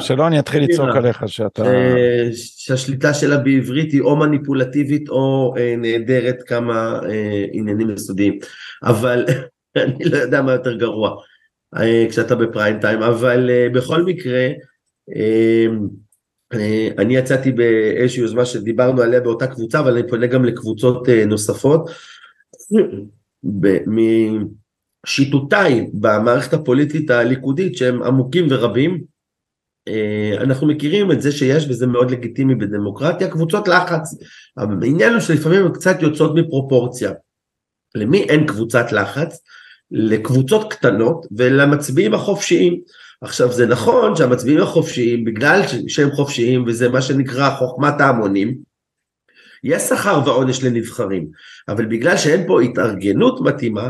שלא 0.00 0.26
אני 0.26 0.38
אתחיל 0.38 0.62
לצעוק 0.62 0.96
עליך 0.96 1.22
שאתה... 1.26 1.64
שהשליטה 2.32 3.14
שלה 3.14 3.36
בעברית 3.36 3.92
היא 3.92 4.00
או 4.00 4.16
מניפולטיבית 4.16 5.08
או 5.08 5.54
נהדרת 5.78 6.42
כמה 6.46 7.00
עניינים 7.52 7.90
יסודיים. 7.90 8.38
אבל 8.82 9.24
אני 9.76 10.04
לא 10.04 10.16
יודע 10.16 10.42
מה 10.42 10.52
יותר 10.52 10.76
גרוע 10.76 11.16
כשאתה 12.08 12.34
בפריים 12.34 12.80
טיים, 12.80 13.02
אבל 13.02 13.50
בכל 13.72 14.02
מקרה, 14.02 14.48
אני 16.98 17.16
יצאתי 17.16 17.52
באיזושהי 17.52 18.22
יוזמה 18.22 18.46
שדיברנו 18.46 19.02
עליה 19.02 19.20
באותה 19.20 19.46
קבוצה, 19.46 19.80
אבל 19.80 19.92
אני 19.92 20.08
פונה 20.08 20.26
גם 20.26 20.44
לקבוצות 20.44 21.08
אה, 21.08 21.24
נוספות. 21.26 21.90
משיטותיי 25.06 25.90
במערכת 25.92 26.52
הפוליטית 26.52 27.10
הליכודית 27.10 27.76
שהם 27.76 28.02
עמוקים 28.02 28.46
ורבים, 28.50 29.04
אה, 29.88 30.34
אנחנו 30.40 30.66
מכירים 30.66 31.12
את 31.12 31.22
זה 31.22 31.32
שיש 31.32 31.66
וזה 31.68 31.86
מאוד 31.86 32.10
לגיטימי 32.10 32.54
בדמוקרטיה, 32.54 33.30
קבוצות 33.30 33.68
לחץ. 33.68 34.14
העניין 34.56 35.12
הוא 35.12 35.20
שלפעמים 35.20 35.66
הן 35.66 35.72
קצת 35.72 36.02
יוצאות 36.02 36.34
מפרופורציה. 36.34 37.12
למי 37.94 38.22
אין 38.22 38.46
קבוצת 38.46 38.92
לחץ? 38.92 39.42
לקבוצות 39.90 40.72
קטנות 40.72 41.26
ולמצביעים 41.36 42.14
החופשיים. 42.14 42.80
עכשיו 43.20 43.52
זה 43.52 43.66
נכון 43.66 44.16
שהמצביעים 44.16 44.62
החופשיים, 44.62 45.24
בגלל 45.24 45.60
שהם 45.88 46.10
חופשיים 46.10 46.64
וזה 46.66 46.88
מה 46.88 47.02
שנקרא 47.02 47.56
חוכמת 47.58 48.00
ההמונים, 48.00 48.58
יש 49.64 49.82
שכר 49.82 50.20
ועונש 50.26 50.64
לנבחרים, 50.64 51.30
אבל 51.68 51.86
בגלל 51.86 52.16
שאין 52.16 52.46
פה 52.46 52.62
התארגנות 52.62 53.40
מתאימה, 53.40 53.88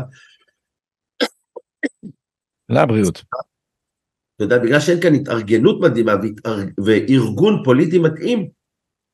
לבריאות. 2.69 3.23
אתה 4.35 4.43
יודע, 4.43 4.57
בגלל 4.57 4.79
שאין 4.79 5.01
כאן 5.01 5.13
התארגנות 5.13 5.81
מדהימה 5.81 6.13
וארגון 6.85 7.61
פוליטי 7.65 7.99
מתאים, 7.99 8.49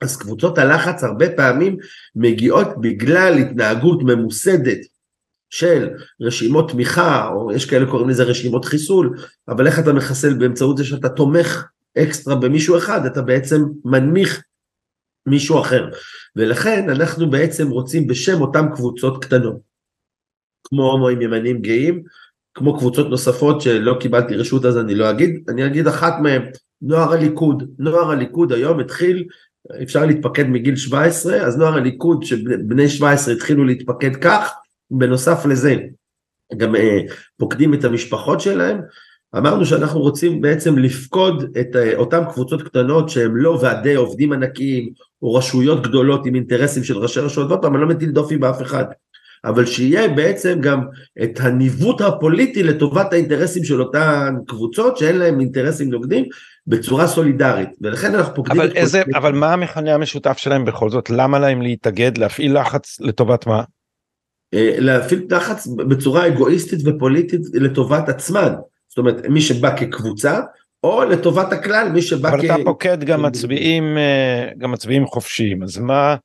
אז 0.02 0.18
קבוצות 0.18 0.58
הלחץ 0.58 1.04
הרבה 1.04 1.26
פעמים 1.36 1.78
מגיעות 2.16 2.68
בגלל 2.82 3.34
התנהגות 3.38 4.00
ממוסדת 4.04 4.80
של 5.54 5.90
רשימות 6.22 6.72
תמיכה, 6.72 7.28
או 7.28 7.52
יש 7.52 7.66
כאלה 7.66 7.86
קוראים 7.86 8.10
לזה 8.10 8.24
רשימות 8.24 8.66
חיסול, 8.66 9.18
אבל 9.48 9.68
איך 9.68 9.80
אתה 9.80 9.94
מחסל 9.94 10.34
באמצעות 10.34 10.78
זה 10.78 10.86
שאתה 10.86 11.10
תומך 11.10 11.66
אקסטרה 11.98 12.36
במישהו 12.36 12.78
אחד, 12.78 13.06
אתה 13.06 13.22
בעצם 13.22 13.62
מנמיך 13.86 14.44
מישהו 15.26 15.60
אחר. 15.60 15.90
ולכן 16.36 16.90
אנחנו 16.90 17.30
בעצם 17.30 17.70
רוצים 17.70 18.08
בשם 18.08 18.42
אותם 18.42 18.66
קבוצות 18.76 19.26
קטנות, 19.26 19.56
כמו 20.64 20.92
הומואים 20.92 21.22
ימנים 21.22 21.62
גאים, 21.62 22.04
כמו 22.54 22.78
קבוצות 22.78 23.10
נוספות 23.10 23.62
שלא 23.62 23.98
קיבלתי 24.00 24.36
רשות 24.36 24.66
אז 24.66 24.78
אני 24.78 24.96
לא 24.96 25.10
אגיד, 25.10 25.44
אני 25.50 25.66
אגיד 25.66 25.88
אחת 25.88 26.14
מהן, 26.22 26.42
נוער 26.82 27.14
הליכוד, 27.14 27.64
נוער 27.80 28.12
הליכוד 28.12 28.52
היום 28.52 28.80
התחיל, 28.80 29.28
אפשר 29.84 30.06
להתפקד 30.06 30.48
מגיל 30.48 30.76
17, 30.76 31.36
אז 31.36 31.58
נוער 31.58 31.74
הליכוד 31.74 32.24
שבני 32.24 32.90
17 32.90 33.34
התחילו 33.34 33.64
להתפקד 33.64 34.16
כך, 34.16 34.54
בנוסף 34.98 35.46
לזה, 35.46 35.76
גם 36.58 36.76
אה, 36.76 37.00
פוקדים 37.38 37.74
את 37.74 37.84
המשפחות 37.84 38.42
שלהם, 38.42 38.82
אמרנו 39.38 39.66
שאנחנו 39.66 40.00
רוצים 40.00 40.42
בעצם 40.42 40.78
לפקוד 40.78 41.58
את 41.62 41.76
אה, 41.76 41.96
אותן 41.96 42.24
קבוצות 42.34 42.62
קטנות 42.62 43.10
שהן 43.10 43.32
לא 43.34 43.60
ועדי 43.62 43.96
עובדים 43.96 44.34
ענקיים 44.34 44.90
או 45.22 45.34
רשויות 45.34 45.84
גדולות 45.84 46.26
עם 46.26 46.36
אינטרסים 46.36 46.84
של 46.84 46.98
ראשי 46.98 47.20
רשויות, 47.20 47.50
ועוד 47.50 47.62
פעם 47.62 47.74
אני 47.76 47.82
לא 47.82 47.88
מטיל 47.88 48.12
דופי 48.12 48.38
באף 48.38 48.62
אחד, 48.62 48.86
אבל 49.46 49.66
שיהיה 49.66 50.08
בעצם 50.08 50.60
גם 50.62 50.82
את 51.24 51.40
הניווט 51.40 52.02
הפוליטי 52.02 52.64
לטובת 52.64 53.14
האינטרסים 53.14 53.64
של 53.64 53.82
אותן 53.82 54.36
קבוצות 54.48 54.98
שאין 54.98 55.18
להם 55.18 55.40
אינטרסים 55.40 55.90
נוגדים 55.90 56.26
בצורה 56.68 57.08
סולידרית. 57.08 57.70
ולכן 57.82 58.16
אנחנו 58.16 58.36
פוקדים 58.36 58.62
אבל, 58.62 58.72
איזה, 58.76 59.04
אבל 59.16 59.32
מה 59.32 59.54
המכנה 59.54 59.94
המשותף 59.94 60.38
שלהם 60.38 60.66
בכל 60.66 60.90
זאת? 60.90 61.10
למה 61.10 61.40
להם 61.40 61.62
להתאגד 61.62 62.18
להפעיל 62.18 62.60
לחץ 62.60 63.00
לטובת 63.00 63.48
מה? 63.48 63.64
אה, 64.54 64.76
להפעיל 64.78 65.26
לחץ 65.30 65.68
בצורה 65.68 66.28
אגואיסטית 66.28 66.80
ופוליטית 66.86 67.42
לטובת 67.54 68.10
עצמן. 68.10 68.54
זאת 68.88 68.98
אומרת, 68.98 69.26
מי 69.30 69.42
שבא 69.42 69.78
כקבוצה, 69.78 70.40
או 70.84 71.04
לטובת 71.04 71.54
הכלל, 71.54 71.90
מי 71.94 72.02
שבא 72.02 72.30
אבל 72.30 72.42
כ... 72.42 72.44
אבל 72.46 72.56
אתה 72.56 72.64
פוקד 72.64 73.04
גם 73.04 73.22
מצביעים, 73.22 73.98
אה, 73.98 74.50
גם 74.58 74.72
מצביעים 74.72 75.06
חופשיים, 75.06 75.64
אז 75.64 75.78
מה, 75.78 76.16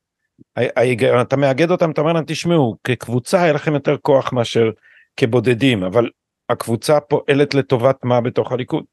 אתה 1.23 1.37
מאגד 1.37 1.71
אותם, 1.71 1.91
אתה 1.91 2.01
אומר 2.01 2.13
להם, 2.13 2.25
תשמעו, 2.27 2.77
כקבוצה 2.85 3.43
היה 3.43 3.53
לכם 3.53 3.75
יותר 3.75 3.97
כוח 4.03 4.33
מאשר 4.33 4.71
כבודדים, 5.17 5.83
אבל 5.83 6.11
הקבוצה 6.51 7.01
פועלת 7.01 7.55
לטובת 7.55 7.97
מה 8.05 8.21
בתוך 8.21 8.53
הליכוד? 8.53 8.85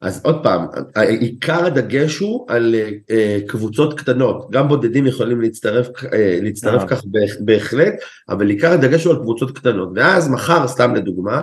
אז 0.00 0.20
עוד 0.24 0.42
פעם, 0.42 0.66
עיקר 1.20 1.66
הדגש 1.66 2.18
הוא 2.18 2.46
על 2.48 2.74
uh, 2.74 3.48
קבוצות 3.48 3.98
קטנות, 4.00 4.50
גם 4.50 4.68
בודדים 4.68 5.06
יכולים 5.06 5.40
להצטרף, 5.40 5.86
uh, 5.88 6.02
להצטרף 6.42 6.82
כך 6.86 7.02
בהחלט, 7.40 7.94
אבל 8.28 8.50
עיקר 8.50 8.72
הדגש 8.72 9.04
הוא 9.04 9.14
על 9.14 9.20
קבוצות 9.20 9.58
קטנות, 9.58 9.88
ואז 9.94 10.28
מחר, 10.28 10.68
סתם 10.68 10.94
לדוגמה, 10.94 11.40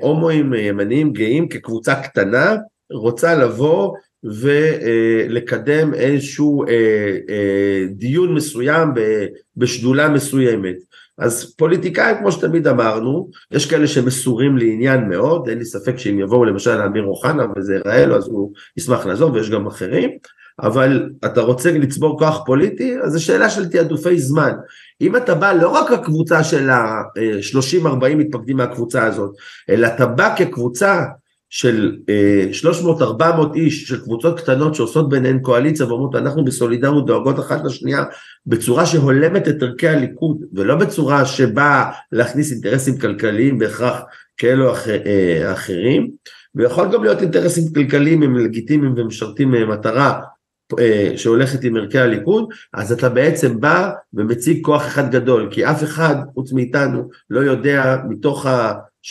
הומואים 0.00 0.54
ימניים 0.54 1.12
גאים 1.12 1.48
כקבוצה 1.48 1.94
קטנה 1.94 2.56
רוצה 2.92 3.34
לבוא 3.34 3.94
ולקדם 4.24 5.94
איזשהו 5.94 6.64
דיון 7.90 8.34
מסוים 8.34 8.88
בשדולה 9.56 10.08
מסוימת. 10.08 10.76
אז 11.18 11.54
פוליטיקאים, 11.58 12.16
כמו 12.18 12.32
שתמיד 12.32 12.68
אמרנו, 12.68 13.30
יש 13.50 13.70
כאלה 13.70 13.86
שמסורים 13.86 14.58
לעניין 14.58 15.08
מאוד, 15.08 15.48
אין 15.48 15.58
לי 15.58 15.64
ספק 15.64 15.98
שאם 15.98 16.18
יבואו 16.18 16.44
למשל 16.44 16.76
לאמיר 16.76 17.04
אוחנה 17.04 17.44
וזה 17.56 17.74
ייראה 17.74 18.06
לו, 18.06 18.16
אז 18.16 18.26
הוא 18.26 18.52
ישמח 18.76 19.06
לעזור, 19.06 19.32
ויש 19.32 19.50
גם 19.50 19.66
אחרים, 19.66 20.10
אבל 20.62 21.10
אתה 21.24 21.40
רוצה 21.40 21.72
לצבור 21.72 22.18
כוח 22.18 22.42
פוליטי, 22.46 22.96
אז 23.02 23.12
זו 23.12 23.24
שאלה 23.24 23.50
של 23.50 23.68
תעדופי 23.68 24.18
זמן. 24.18 24.52
אם 25.00 25.16
אתה 25.16 25.34
בא 25.34 25.52
לא 25.52 25.68
רק 25.68 25.92
הקבוצה 25.92 26.44
של 26.44 26.70
ה-30-40 26.70 28.14
מתפקדים 28.16 28.56
מהקבוצה 28.56 29.06
הזאת, 29.06 29.30
אלא 29.68 29.86
אתה 29.86 30.06
בא 30.06 30.34
כקבוצה 30.36 31.04
של 31.56 31.96
300-400 33.00 33.54
איש, 33.54 33.88
של 33.88 34.00
קבוצות 34.00 34.40
קטנות 34.40 34.74
שעושות 34.74 35.08
ביניהן 35.08 35.38
קואליציה 35.38 35.86
ואומרות 35.86 36.14
אנחנו 36.14 36.44
בסולידריות 36.44 37.06
דואגות 37.06 37.38
אחת 37.38 37.64
לשנייה 37.64 38.04
בצורה 38.46 38.86
שהולמת 38.86 39.48
את 39.48 39.62
ערכי 39.62 39.88
הליכוד 39.88 40.44
ולא 40.52 40.74
בצורה 40.74 41.24
שבאה 41.24 41.90
להכניס 42.12 42.52
אינטרסים 42.52 42.98
כלכליים 42.98 43.58
בהכרח 43.58 44.00
כאלו 44.36 44.72
אחר, 44.72 44.98
אחרים 45.52 46.10
ויכול 46.54 46.88
גם 46.92 47.02
להיות 47.04 47.22
אינטרסים 47.22 47.64
כלכליים 47.74 48.22
הם 48.22 48.36
לגיטימיים 48.36 48.94
ומשרתים 48.96 49.50
מטרה 49.68 50.20
שהולכת 51.16 51.64
עם 51.64 51.76
ערכי 51.76 51.98
הליכוד, 51.98 52.48
אז 52.72 52.92
אתה 52.92 53.08
בעצם 53.08 53.60
בא 53.60 53.90
ומציג 54.14 54.64
כוח 54.64 54.86
אחד 54.86 55.10
גדול, 55.12 55.48
כי 55.50 55.66
אף 55.66 55.82
אחד 55.82 56.14
חוץ 56.34 56.52
מאיתנו 56.52 57.08
לא 57.30 57.40
יודע 57.40 57.96
מתוך 58.08 58.46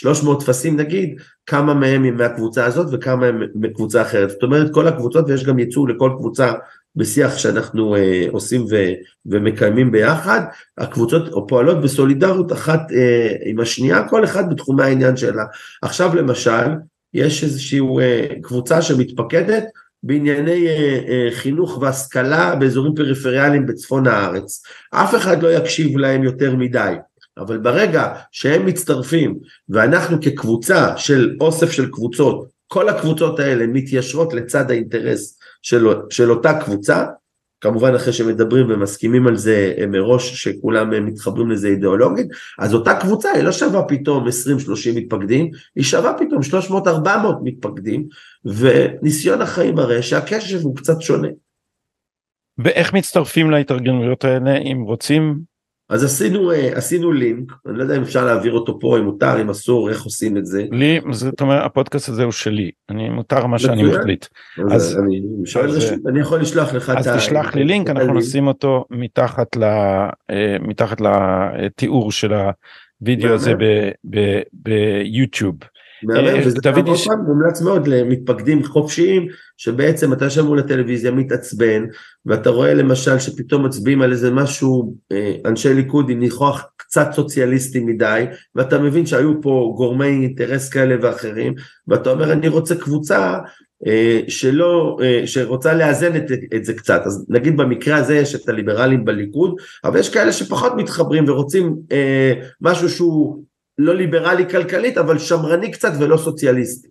ה-300 0.06 0.40
טפסים 0.40 0.76
נגיד, 0.76 1.20
כמה 1.46 1.74
מהם 1.74 2.04
הם 2.04 2.16
מהקבוצה 2.16 2.64
הזאת 2.64 2.86
וכמה 2.92 3.26
הם 3.26 3.42
מקבוצה 3.54 4.02
אחרת. 4.02 4.30
זאת 4.30 4.42
אומרת 4.42 4.72
כל 4.72 4.88
הקבוצות 4.88 5.24
ויש 5.28 5.44
גם 5.44 5.58
ייצוג 5.58 5.90
לכל 5.90 6.10
קבוצה 6.18 6.52
בשיח 6.96 7.38
שאנחנו 7.38 7.96
אה, 7.96 8.26
עושים 8.30 8.64
ו, 8.70 8.76
ומקיימים 9.26 9.92
ביחד, 9.92 10.40
הקבוצות 10.78 11.48
פועלות 11.48 11.80
בסולידריות 11.80 12.52
אחת 12.52 12.80
אה, 12.92 13.28
עם 13.44 13.60
השנייה, 13.60 14.08
כל 14.08 14.24
אחד 14.24 14.50
בתחומי 14.50 14.82
העניין 14.82 15.16
שלה. 15.16 15.44
עכשיו 15.82 16.14
למשל, 16.14 16.68
יש 17.14 17.44
איזושהי 17.44 17.80
אה, 18.00 18.26
קבוצה 18.42 18.82
שמתפקדת 18.82 19.64
בענייני 20.02 20.68
אה, 20.68 21.00
אה, 21.08 21.28
חינוך 21.30 21.78
והשכלה 21.80 22.54
באזורים 22.54 22.94
פריפריאליים 22.94 23.66
בצפון 23.66 24.06
הארץ. 24.06 24.62
אף 24.90 25.14
אחד 25.14 25.42
לא 25.42 25.52
יקשיב 25.52 25.96
להם 25.96 26.24
יותר 26.24 26.56
מדי. 26.56 26.94
אבל 27.38 27.58
ברגע 27.58 28.14
שהם 28.32 28.66
מצטרפים 28.66 29.38
ואנחנו 29.68 30.20
כקבוצה 30.20 30.96
של 30.96 31.36
אוסף 31.40 31.70
של 31.70 31.90
קבוצות, 31.90 32.46
כל 32.66 32.88
הקבוצות 32.88 33.40
האלה 33.40 33.66
מתיישרות 33.66 34.34
לצד 34.34 34.70
האינטרס 34.70 35.38
של, 35.62 35.86
של 36.10 36.30
אותה 36.30 36.60
קבוצה, 36.64 37.04
כמובן 37.60 37.94
אחרי 37.94 38.12
שמדברים 38.12 38.66
ומסכימים 38.70 39.26
על 39.26 39.36
זה 39.36 39.74
אה, 39.78 39.86
מראש 39.86 40.42
שכולם 40.42 40.92
אה, 40.92 41.00
מתחברים 41.00 41.50
לזה 41.50 41.68
אידיאולוגית, 41.68 42.26
אז 42.58 42.74
אותה 42.74 42.94
קבוצה 42.94 43.30
היא 43.30 43.42
לא 43.42 43.52
שווה 43.52 43.82
פתאום 43.82 44.28
20-30 44.28 44.30
מתפקדים, 44.94 45.50
היא 45.76 45.84
שווה 45.84 46.12
פתאום 46.18 46.40
300-400 46.70 47.08
מתפקדים, 47.42 48.06
וניסיון 48.44 49.42
החיים 49.42 49.74
מראה 49.74 50.02
שהקשב 50.02 50.60
הוא 50.62 50.76
קצת 50.76 51.00
שונה. 51.00 51.28
ואיך 52.58 52.92
מצטרפים 52.92 53.50
להתארגנויות 53.50 54.24
האלה 54.24 54.56
אם 54.56 54.80
רוצים 54.86 55.40
אז 55.94 56.04
עשינו, 56.04 56.52
אה, 56.52 56.70
עשינו 56.74 57.12
לינק, 57.12 57.52
אני 57.66 57.78
לא 57.78 57.82
יודע 57.82 57.96
אם 57.96 58.02
אפשר 58.02 58.24
להעביר 58.24 58.52
אותו 58.52 58.80
פה, 58.80 58.98
אם 58.98 59.04
מותר, 59.04 59.40
אם 59.40 59.50
אסור, 59.50 59.90
איך 59.90 60.02
עושים 60.02 60.36
את 60.36 60.46
זה. 60.46 60.64
לי, 60.70 61.00
זאת 61.10 61.40
אומרת, 61.40 61.62
הפודקאסט 61.64 62.08
הזה 62.08 62.24
הוא 62.24 62.32
שלי, 62.32 62.70
אני 62.90 63.08
מותר 63.08 63.46
מה 63.46 63.58
שאני 63.58 63.82
מחליט. 63.82 64.26
אז 64.70 64.98
אני 64.98 65.22
שואל 65.44 65.70
רשות, 65.70 65.98
אני 66.08 66.20
יכול 66.20 66.40
לשלוח 66.40 66.74
לך 66.74 66.90
את 66.90 66.96
ה... 66.96 66.98
אז 66.98 67.08
תשלח 67.16 67.54
לי 67.54 67.64
לינק, 67.64 67.90
אנחנו 67.90 68.14
נשים 68.14 68.46
אותו 68.46 68.84
מתחת 68.90 69.56
אה, 69.62 70.56
מתחת 70.60 71.00
לתיאור 71.00 72.12
של 72.12 72.32
הוידאו 73.00 73.34
הזה 73.34 73.54
ביוטיוב. 74.52 75.54
אה, 76.10 76.40
וזה 76.46 76.58
יש... 76.86 77.08
פעם 77.08 77.20
מומלץ 77.26 77.62
מאוד 77.62 77.86
למתפקדים 77.86 78.64
חופשיים, 78.64 79.26
שבעצם 79.56 80.12
אתה 80.12 80.24
יושב 80.24 80.42
מול 80.42 80.58
הטלוויזיה 80.58 81.10
מתעצבן, 81.10 81.84
ואתה 82.26 82.50
רואה 82.50 82.74
למשל 82.74 83.18
שפתאום 83.18 83.66
מצביעים 83.66 84.02
על 84.02 84.12
איזה 84.12 84.30
משהו, 84.30 84.94
אה, 85.12 85.34
אנשי 85.46 85.74
ליכוד 85.74 86.10
עם 86.10 86.18
ניחוח 86.18 86.66
קצת 86.76 87.08
סוציאליסטי 87.12 87.80
מדי, 87.80 88.24
ואתה 88.54 88.78
מבין 88.78 89.06
שהיו 89.06 89.42
פה 89.42 89.74
גורמי 89.76 90.06
אינטרס 90.06 90.68
כאלה 90.68 90.96
ואחרים, 91.02 91.54
ואתה 91.88 92.10
אומר 92.10 92.32
אני 92.32 92.48
רוצה 92.48 92.74
קבוצה 92.74 93.38
אה, 93.86 94.20
שלא, 94.28 94.98
שרוצה 95.26 95.74
לאזן 95.74 96.16
את, 96.16 96.24
את 96.56 96.64
זה 96.64 96.74
קצת, 96.74 97.02
אז 97.06 97.26
נגיד 97.28 97.56
במקרה 97.56 97.96
הזה 97.96 98.16
יש 98.16 98.34
את 98.34 98.48
הליברלים 98.48 99.04
בליכוד, 99.04 99.54
אבל 99.84 99.98
יש 99.98 100.08
כאלה 100.08 100.32
שפחות 100.32 100.72
מתחברים 100.76 101.24
ורוצים 101.28 101.76
אה, 101.92 102.32
משהו 102.60 102.88
שהוא 102.88 103.44
לא 103.78 103.94
ליברלי 103.94 104.50
כלכלית, 104.50 104.98
אבל 104.98 105.18
שמרני 105.18 105.70
קצת 105.70 105.92
ולא 106.00 106.16
סוציאליסטי. 106.16 106.88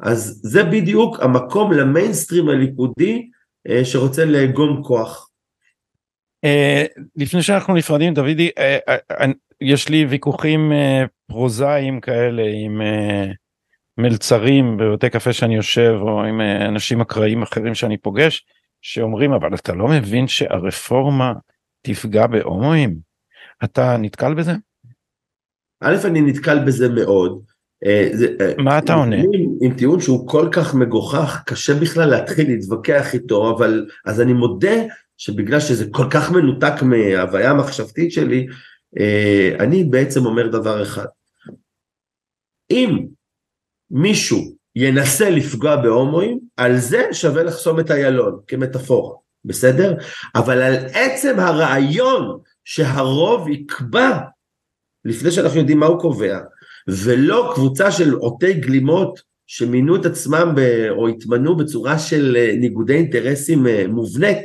אז 0.00 0.40
זה 0.42 0.64
בדיוק 0.64 1.20
המקום 1.20 1.72
למיינסטרים 1.72 2.48
הליכודי 2.48 3.30
אה, 3.68 3.84
שרוצה 3.84 4.24
לאגום 4.24 4.82
כוח. 4.82 5.30
אה, 6.44 6.84
לפני 7.16 7.42
שאנחנו 7.42 7.74
נפרדים 7.74 8.14
דודי, 8.14 8.50
אה, 8.58 9.26
יש 9.60 9.88
לי 9.88 10.04
ויכוחים 10.04 10.72
פרוזאיים 11.26 12.00
כאלה 12.00 12.42
עם 12.64 12.80
מלצרים 13.98 14.76
בבתי 14.76 15.10
קפה 15.10 15.32
שאני 15.32 15.56
יושב 15.56 15.94
או 16.00 16.24
עם 16.24 16.40
אנשים 16.40 17.00
אקראיים 17.00 17.42
אחרים 17.42 17.74
שאני 17.74 17.96
פוגש 17.96 18.46
שאומרים 18.82 19.32
אבל 19.32 19.54
אתה 19.54 19.72
לא 19.72 19.88
מבין 19.88 20.28
שהרפורמה 20.28 21.32
תפגע 21.82 22.26
בהומואים? 22.26 22.98
אתה 23.64 23.96
נתקל 23.96 24.34
בזה? 24.34 24.52
א', 25.80 25.96
אני 26.04 26.20
נתקל 26.20 26.58
בזה 26.58 26.88
מאוד. 26.88 27.42
אה, 27.86 28.10
אה, 28.40 28.52
מה 28.58 28.78
אתה 28.78 28.94
עונה? 28.94 29.16
עם 29.62 29.74
טיעון 29.74 30.00
שהוא 30.00 30.28
כל 30.28 30.48
כך 30.52 30.74
מגוחך, 30.74 31.42
קשה 31.46 31.74
בכלל 31.74 32.08
להתחיל 32.10 32.48
להתווכח 32.48 33.14
איתו, 33.14 33.56
אבל 33.56 33.86
אז 34.06 34.20
אני 34.20 34.32
מודה 34.32 34.76
שבגלל 35.16 35.60
שזה 35.60 35.84
כל 35.90 36.06
כך 36.10 36.30
מנותק 36.30 36.82
מההוויה 36.82 37.50
המחשבתית 37.50 38.12
שלי, 38.12 38.46
אה, 38.98 39.56
אני 39.60 39.84
בעצם 39.84 40.26
אומר 40.26 40.48
דבר 40.48 40.82
אחד. 40.82 41.06
אם 42.70 43.06
מישהו 43.90 44.58
ינסה 44.76 45.30
לפגוע 45.30 45.76
בהומואים, 45.76 46.38
על 46.56 46.76
זה 46.76 47.08
שווה 47.12 47.42
לחסום 47.42 47.80
את 47.80 47.90
איילון, 47.90 48.38
כמטאפורה, 48.46 49.16
בסדר? 49.44 49.94
אבל 50.34 50.62
על 50.62 50.74
עצם 50.92 51.40
הרעיון 51.40 52.38
שהרוב 52.64 53.48
יקבע 53.48 54.18
לפני 55.04 55.30
שאנחנו 55.30 55.58
יודעים 55.58 55.78
מה 55.78 55.86
הוא 55.86 56.00
קובע, 56.00 56.38
ולא 56.88 57.52
קבוצה 57.54 57.90
של 57.90 58.12
עוטי 58.12 58.54
גלימות 58.54 59.20
שמינו 59.46 59.96
את 59.96 60.06
עצמם 60.06 60.52
ב, 60.56 60.88
או 60.90 61.08
התמנו 61.08 61.56
בצורה 61.56 61.98
של 61.98 62.36
אה, 62.36 62.54
ניגודי 62.56 62.94
אינטרסים 62.94 63.66
אה, 63.66 63.84
מובנית, 63.88 64.44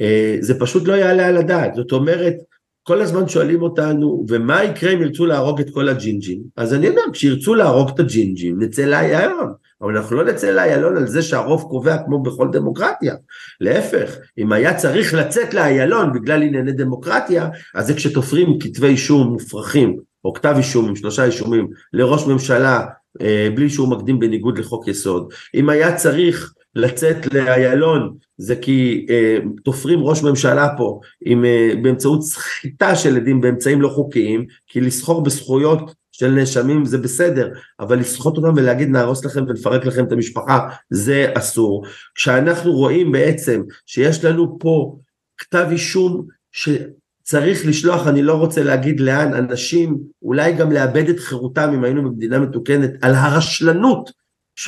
אה, 0.00 0.36
זה 0.40 0.60
פשוט 0.60 0.88
לא 0.88 0.92
יעלה 0.92 1.26
על 1.26 1.36
הדעת. 1.36 1.74
זאת 1.74 1.92
אומרת, 1.92 2.34
כל 2.82 3.00
הזמן 3.00 3.28
שואלים 3.28 3.62
אותנו, 3.62 4.26
ומה 4.28 4.64
יקרה 4.64 4.92
אם 4.92 5.02
ירצו 5.02 5.26
להרוג 5.26 5.60
את 5.60 5.70
כל 5.70 5.88
הג'ינג'ים? 5.88 6.42
אז 6.56 6.74
אני 6.74 6.88
אומר, 6.88 7.02
כשירצו 7.12 7.54
להרוג 7.54 7.88
את 7.94 8.00
הג'ינג'ים, 8.00 8.62
נצא 8.62 8.84
לאיילון. 8.84 9.52
אבל 9.82 9.96
אנחנו 9.96 10.16
לא 10.16 10.24
נצא 10.24 10.50
לאיילון 10.50 10.96
על 10.96 11.06
זה 11.06 11.22
שהרוב 11.22 11.62
קובע 11.62 11.96
כמו 12.04 12.22
בכל 12.22 12.48
דמוקרטיה. 12.52 13.14
להפך, 13.60 14.16
אם 14.38 14.52
היה 14.52 14.74
צריך 14.74 15.14
לצאת 15.14 15.54
לאיילון 15.54 16.12
בגלל 16.12 16.42
ענייני 16.42 16.72
דמוקרטיה, 16.72 17.48
אז 17.74 17.86
זה 17.86 17.94
כשתופרים 17.94 18.58
כתבי 18.58 18.86
אישום 18.86 19.26
מופרכים, 19.26 19.96
או 20.24 20.32
כתב 20.32 20.54
אישום 20.56 20.88
עם 20.88 20.96
שלושה 20.96 21.24
אישומים 21.24 21.68
לראש 21.92 22.26
ממשלה 22.26 22.86
אה, 23.20 23.48
בלי 23.54 23.70
שהוא 23.70 23.88
מקדים 23.88 24.18
בניגוד 24.18 24.58
לחוק 24.58 24.88
יסוד. 24.88 25.32
אם 25.54 25.68
היה 25.68 25.94
צריך 25.96 26.52
לצאת 26.78 27.34
לאיילון 27.34 28.14
זה 28.36 28.56
כי 28.56 29.06
אה, 29.10 29.38
תופרים 29.64 29.98
ראש 30.00 30.22
ממשלה 30.22 30.68
פה 30.76 31.00
עם, 31.24 31.44
אה, 31.44 31.70
באמצעות 31.82 32.22
סחיטה 32.22 32.96
של 32.96 33.16
עדים 33.16 33.40
באמצעים 33.40 33.82
לא 33.82 33.88
חוקיים, 33.88 34.46
כי 34.66 34.80
לסחור 34.80 35.22
בזכויות 35.22 35.94
של 36.12 36.30
נאשמים 36.30 36.84
זה 36.84 36.98
בסדר, 36.98 37.48
אבל 37.80 37.98
לסחוט 37.98 38.36
אותם 38.36 38.52
ולהגיד 38.56 38.88
נהרוס 38.88 39.24
לכם 39.24 39.44
ונפרק 39.48 39.86
לכם 39.86 40.04
את 40.04 40.12
המשפחה 40.12 40.68
זה 40.90 41.26
אסור. 41.34 41.84
כשאנחנו 42.14 42.72
רואים 42.72 43.12
בעצם 43.12 43.62
שיש 43.86 44.24
לנו 44.24 44.58
פה 44.58 44.96
כתב 45.38 45.66
אישום 45.70 46.26
שצריך 46.52 47.66
לשלוח, 47.66 48.06
אני 48.06 48.22
לא 48.22 48.34
רוצה 48.34 48.62
להגיד 48.62 49.00
לאן, 49.00 49.34
אנשים 49.34 49.98
אולי 50.22 50.52
גם 50.52 50.72
לאבד 50.72 51.08
את 51.08 51.18
חירותם 51.18 51.70
אם 51.74 51.84
היינו 51.84 52.02
במדינה 52.02 52.38
מתוקנת, 52.38 52.90
על 53.02 53.14
הרשלנות, 53.14 54.10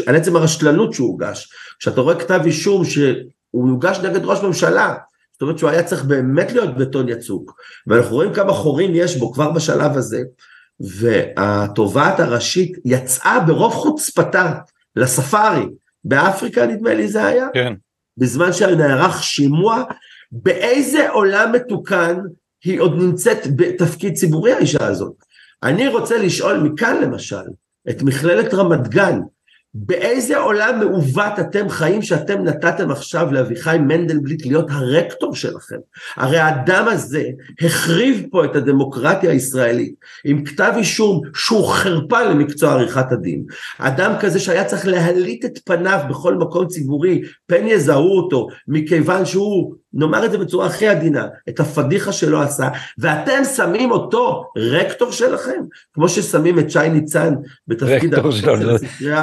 על 0.07 0.17
עצם 0.17 0.37
הרשלנות 0.37 0.95
שהוגש. 0.95 1.53
כשאתה 1.79 2.01
רואה 2.01 2.21
כתב 2.21 2.41
אישום 2.45 2.85
שהוא 2.85 3.69
יוגש 3.69 3.99
נגד 3.99 4.25
ראש 4.25 4.43
ממשלה, 4.43 4.95
זאת 5.33 5.43
אומרת 5.43 5.59
שהוא 5.59 5.71
היה 5.71 5.83
צריך 5.83 6.05
באמת 6.05 6.53
להיות 6.53 6.77
בטון 6.77 7.09
יצוק, 7.09 7.61
ואנחנו 7.87 8.15
רואים 8.17 8.35
כמה 8.35 8.53
חורים 8.53 8.91
יש 8.95 9.17
בו 9.17 9.33
כבר 9.33 9.51
בשלב 9.51 9.97
הזה, 9.97 10.23
והתובעת 10.81 12.21
הראשית 12.21 12.73
יצאה 12.85 13.41
ברוב 13.41 13.73
חוצפתה 13.73 14.53
לספארי, 14.97 15.67
באפריקה 16.05 16.67
נדמה 16.67 16.95
לי 16.95 17.09
זה 17.09 17.27
היה, 17.27 17.47
כן. 17.55 17.73
בזמן 18.17 18.53
שנערך 18.53 19.23
שימוע, 19.23 19.83
באיזה 20.33 21.11
עולם 21.11 21.53
מתוקן 21.53 22.17
היא 22.65 22.81
עוד 22.81 22.95
נמצאת 22.99 23.57
בתפקיד 23.57 24.15
ציבורי 24.15 24.53
האישה 24.53 24.87
הזאת. 24.87 25.15
אני 25.63 25.89
רוצה 25.89 26.19
לשאול 26.19 26.57
מכאן 26.59 27.03
למשל, 27.03 27.43
את 27.91 28.03
מכללת 28.03 28.55
רמת 28.55 28.89
גן, 28.89 29.21
באיזה 29.75 30.39
עולם 30.39 30.81
מעוות 30.81 31.39
אתם 31.41 31.69
חיים 31.69 32.03
שאתם 32.03 32.45
נתתם 32.45 32.91
עכשיו 32.91 33.33
לאביחי 33.33 33.79
מנדלבליט 33.81 34.47
להיות 34.47 34.67
הרקטור 34.71 35.35
שלכם? 35.35 35.77
הרי 36.17 36.39
האדם 36.39 36.89
הזה 36.89 37.25
החריב 37.61 38.27
פה 38.31 38.45
את 38.45 38.57
הדמוקרטיה 38.57 39.31
הישראלית 39.31 39.95
עם 40.25 40.45
כתב 40.45 40.73
אישום 40.77 41.21
שהוא 41.35 41.69
חרפה 41.69 42.23
למקצוע 42.23 42.73
עריכת 42.73 43.13
הדין. 43.13 43.45
אדם 43.79 44.13
כזה 44.21 44.41
שהיה 44.41 44.65
צריך 44.65 44.87
להליט 44.87 45.45
את 45.45 45.59
פניו 45.65 46.01
בכל 46.09 46.35
מקום 46.35 46.67
ציבורי, 46.67 47.23
פן 47.47 47.67
יזהו 47.67 48.17
אותו, 48.17 48.49
מכיוון 48.69 49.25
שהוא 49.25 49.75
נאמר 49.95 50.25
את 50.25 50.31
זה 50.31 50.39
בצורה 50.39 50.67
הכי 50.67 50.89
עדינה, 50.89 51.27
את 51.49 51.61
הפדיחה 51.61 52.13
שלא 52.13 52.43
עשה, 52.43 52.69
ואתם 52.99 53.45
שמים 53.57 53.91
אותו 53.91 54.45
רקטור 54.57 55.13
שלכם, 55.13 55.61
כמו 55.95 56.09
ששמים 56.09 56.59
את 56.59 56.71
שי 56.71 56.89
ניצן 56.89 57.35
בתפקיד 57.69 58.15
רקטור 58.15 58.33
שלו, 58.33 58.77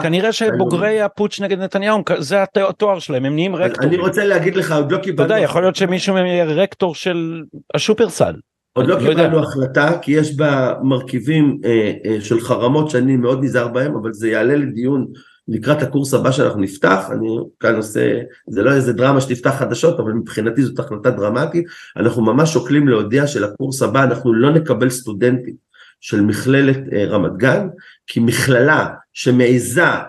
כנראה 0.04 0.32
שבוגרי 0.32 1.02
הפוטש 1.02 1.42
נגד 1.42 1.60
נתניהו, 1.60 2.04
זה 2.20 2.44
התואר 2.44 3.00
שלהם, 3.00 3.26
הם 3.26 3.36
נהיים 3.36 3.56
רקטורים. 3.56 3.90
אני 3.90 3.98
רוצה 3.98 4.26
להגיד 4.26 4.56
לך, 4.56 4.72
עוד 4.72 4.92
לא 4.92 4.98
קיבלנו... 4.98 5.26
אתה 5.26 5.34
יודע, 5.34 5.44
יכול 5.44 5.62
להיות 5.62 5.76
שמישהו 5.76 6.14
מהם 6.14 6.26
יהיה 6.26 6.46
רקטור 6.46 6.96
של 6.96 7.44
השופרסל. 7.74 8.34
עוד 8.74 8.88
לא, 8.88 8.96
לא 8.96 9.00
קיבלנו 9.00 9.40
החלטה, 9.40 9.98
כי 10.02 10.12
יש 10.12 10.36
בה 10.36 10.74
מרכיבים 10.84 11.58
אה, 11.66 11.92
אה, 12.06 12.22
של 12.22 12.40
חרמות 12.40 12.90
שאני 12.90 13.18
מאוד 13.18 13.44
נזהר 13.44 13.68
בהם, 13.68 13.96
אבל 13.96 14.14
זה 14.14 14.30
יעלה 14.30 14.56
לדיון 14.56 15.08
לקראת 15.48 15.82
הקורס 15.82 16.14
הבא 16.14 16.32
שאנחנו 16.32 16.62
נפתח, 16.62 17.10
אני 17.12 17.28
כאן 17.60 17.76
עושה, 17.76 18.20
זה 18.50 18.64
לא 18.64 18.74
איזה 18.74 18.94
דרמה 18.94 19.22
שתפתח 19.22 19.56
חדשות, 19.60 20.00
אבל 20.00 20.14
מבחינתי 20.14 20.64
זאת 20.64 20.80
החלטה 20.80 21.10
דרמטית, 21.10 21.66
אנחנו 21.98 22.22
ממש 22.22 22.54
שוקלים 22.54 22.88
להודיע 22.88 23.28
שלקורס 23.28 23.82
הבא 23.82 24.04
אנחנו 24.04 24.34
לא 24.34 24.54
נקבל 24.54 24.90
סטודנטים 24.90 25.56
של 26.00 26.22
מכללת 26.22 26.78
אה, 26.94 27.06
רמת 27.06 27.38
גן, 27.38 27.68
כי 28.08 28.20
מכללה 28.20 28.88
שמעיזה 29.14 29.84
אה, 29.84 30.04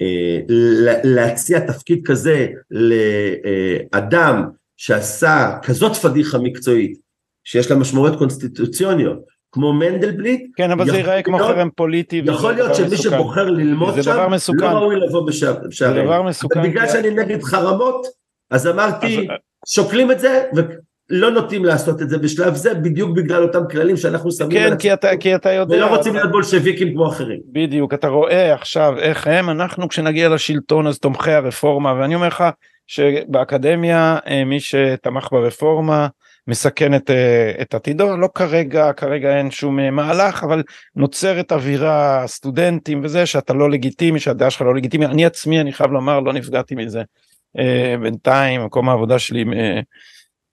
אה, 0.00 0.40
להציע 1.04 1.60
תפקיד 1.60 2.00
כזה 2.04 2.46
לאדם 2.70 4.44
שעשה 4.76 5.58
כזאת 5.62 5.96
פדיחה 5.96 6.38
מקצועית, 6.38 6.98
שיש 7.44 7.70
לה 7.70 7.76
משמעויות 7.76 8.18
קונסטיטוציוניות, 8.18 9.35
כמו 9.56 9.72
מנדלבליט. 9.72 10.50
כן, 10.56 10.70
אבל 10.70 10.90
זה 10.90 10.96
ייראה 10.96 11.22
כמו 11.22 11.38
חרם 11.38 11.68
פוליטי. 11.74 12.22
יכול 12.24 12.52
להיות 12.52 12.74
שמי 12.74 12.96
שבוחר 12.96 13.50
ללמוד 13.50 14.02
שם, 14.02 14.32
לא 14.54 14.66
ראוי 14.66 14.96
לבוא 14.96 15.26
בשערים. 15.26 15.70
זה 15.70 16.02
דבר 16.02 16.22
מסוכן. 16.22 16.62
בגלל 16.62 16.88
שאני 16.88 17.10
נגד 17.10 17.42
חרמות, 17.42 18.06
אז 18.50 18.66
אמרתי, 18.66 19.26
שוקלים 19.68 20.10
את 20.10 20.20
זה, 20.20 20.42
ולא 20.54 21.30
נוטים 21.30 21.64
לעשות 21.64 22.02
את 22.02 22.10
זה 22.10 22.18
בשלב 22.18 22.54
זה, 22.54 22.74
בדיוק 22.74 23.16
בגלל 23.16 23.42
אותם 23.42 23.62
כללים 23.70 23.96
שאנחנו 23.96 24.32
שמים. 24.32 24.50
כן, 24.50 24.76
כי 24.78 24.92
אתה, 24.92 25.16
כי 25.16 25.34
אתה 25.34 25.52
יודע. 25.52 25.76
ולא 25.76 25.86
רוצים 25.96 26.14
להיות 26.14 26.30
בולשביקים 26.30 26.92
כמו 26.92 27.08
אחרים. 27.08 27.40
בדיוק, 27.52 27.94
אתה 27.94 28.08
רואה 28.08 28.54
עכשיו 28.54 28.94
איך 28.98 29.26
הם, 29.26 29.50
אנחנו 29.50 29.88
כשנגיע 29.88 30.28
לשלטון 30.28 30.86
אז 30.86 30.98
תומכי 30.98 31.32
הרפורמה, 31.32 31.94
ואני 32.00 32.14
אומר 32.14 32.28
לך 32.28 32.44
שבאקדמיה 32.86 34.18
אה, 34.26 34.44
מי 34.44 34.60
שתמך 34.60 35.28
ברפורמה, 35.32 36.08
מסכן 36.48 36.94
את, 36.94 37.10
אה, 37.10 37.52
את 37.62 37.74
עתידו, 37.74 38.16
לא 38.16 38.28
כרגע, 38.34 38.92
כרגע 38.92 39.38
אין 39.38 39.50
שום 39.50 39.80
אה, 39.80 39.90
מהלך, 39.90 40.44
אבל 40.44 40.62
נוצרת 40.96 41.52
אווירה 41.52 42.24
סטודנטים 42.26 43.00
וזה 43.04 43.26
שאתה 43.26 43.52
לא 43.52 43.70
לגיטימי, 43.70 44.20
שהדעה 44.20 44.50
שלך 44.50 44.62
לא 44.62 44.74
לגיטימי, 44.74 45.06
אני 45.06 45.26
עצמי, 45.26 45.60
אני 45.60 45.72
חייב 45.72 45.90
לומר, 45.90 46.20
לא 46.20 46.32
נפגעתי 46.32 46.74
מזה. 46.74 47.02
אה, 47.58 47.94
בינתיים, 48.02 48.64
מקום 48.64 48.88
העבודה 48.88 49.18
שלי 49.18 49.44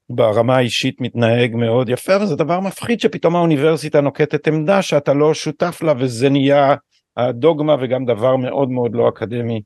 ברמה 0.09 0.57
האישית 0.57 1.01
מתנהג 1.01 1.55
מאוד 1.55 1.89
יפה, 1.89 2.21
וזה 2.21 2.35
דבר 2.35 2.59
מפחיד 2.59 2.99
שפתאום 2.99 3.35
האוניברסיטה 3.35 4.01
נוקטת 4.01 4.47
עמדה 4.47 4.81
שאתה 4.81 5.13
לא 5.13 5.33
שותף 5.33 5.79
לה, 5.83 5.93
וזה 5.99 6.29
נהיה 6.29 6.75
הדוגמה 7.17 7.75
וגם 7.81 8.05
דבר 8.05 8.35
מאוד 8.35 8.69
מאוד 8.69 8.95
לא 8.95 9.09
אקדמי. 9.09 9.61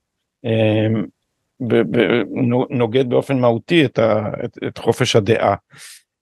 נוגד 2.69 3.09
באופן 3.09 3.39
מהותי 3.39 3.85
את, 3.85 3.99
ה, 3.99 4.29
את, 4.45 4.57
את 4.67 4.77
חופש 4.77 5.15
הדעה. 5.15 5.55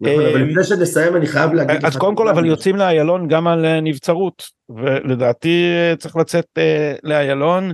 נכון, 0.02 0.26
אבל 0.26 0.41
לפני 0.41 0.64
שנסיים 0.64 1.16
אני 1.16 1.28
חייב 1.28 1.54
להגיד 1.54 1.76
לך... 1.76 1.86
אז 1.86 1.98
קודם 1.98 2.16
כל 2.16 2.30
אבל 2.30 2.46
יוצאים 2.46 2.76
לאיילון 2.76 3.28
גם 3.28 3.48
על 3.48 3.66
אה, 3.66 3.82
נבצרות, 3.82 4.43
ולדעתי 4.70 5.64
אה, 5.64 5.96
צריך 5.96 6.16
לצאת 6.16 6.46
אה, 6.58 6.96
לאיילון 7.04 7.72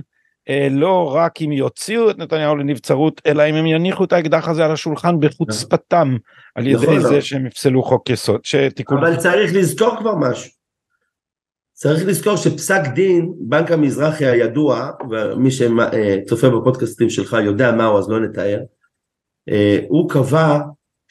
לא 0.70 1.14
רק 1.14 1.42
אם 1.42 1.52
יוציאו 1.52 2.10
את 2.10 2.18
נתניהו 2.18 2.56
לנבצרות, 2.56 3.20
אלא 3.26 3.42
אם 3.50 3.54
הם 3.54 3.66
יניחו 3.66 4.04
את 4.04 4.12
האקדח 4.12 4.48
הזה 4.48 4.64
על 4.64 4.72
השולחן 4.72 5.20
בחוצפתם, 5.20 6.16
על 6.54 6.66
ידי 6.66 6.86
נכון, 6.86 7.00
זה 7.00 7.20
שהם 7.20 7.46
יפסלו 7.46 7.82
חוק 7.82 8.10
יסוד, 8.10 8.40
שתיקון... 8.44 8.98
אבל 8.98 9.16
צריך 9.16 9.54
לזכור 9.54 9.96
כבר 9.98 10.14
משהו. 10.14 10.50
צריך 11.72 12.06
לזכור 12.06 12.36
שפסק 12.36 12.80
דין, 12.94 13.32
בנק 13.40 13.70
המזרחי 13.70 14.26
הידוע, 14.26 14.90
ומי 15.10 15.50
שצופה 15.50 16.50
בפודקאסטים 16.50 17.10
שלך 17.10 17.36
יודע 17.44 17.72
מהו 17.72 17.98
אז 17.98 18.10
לא 18.10 18.20
נתאר, 18.20 18.60
הוא 19.88 20.10
קבע 20.10 20.58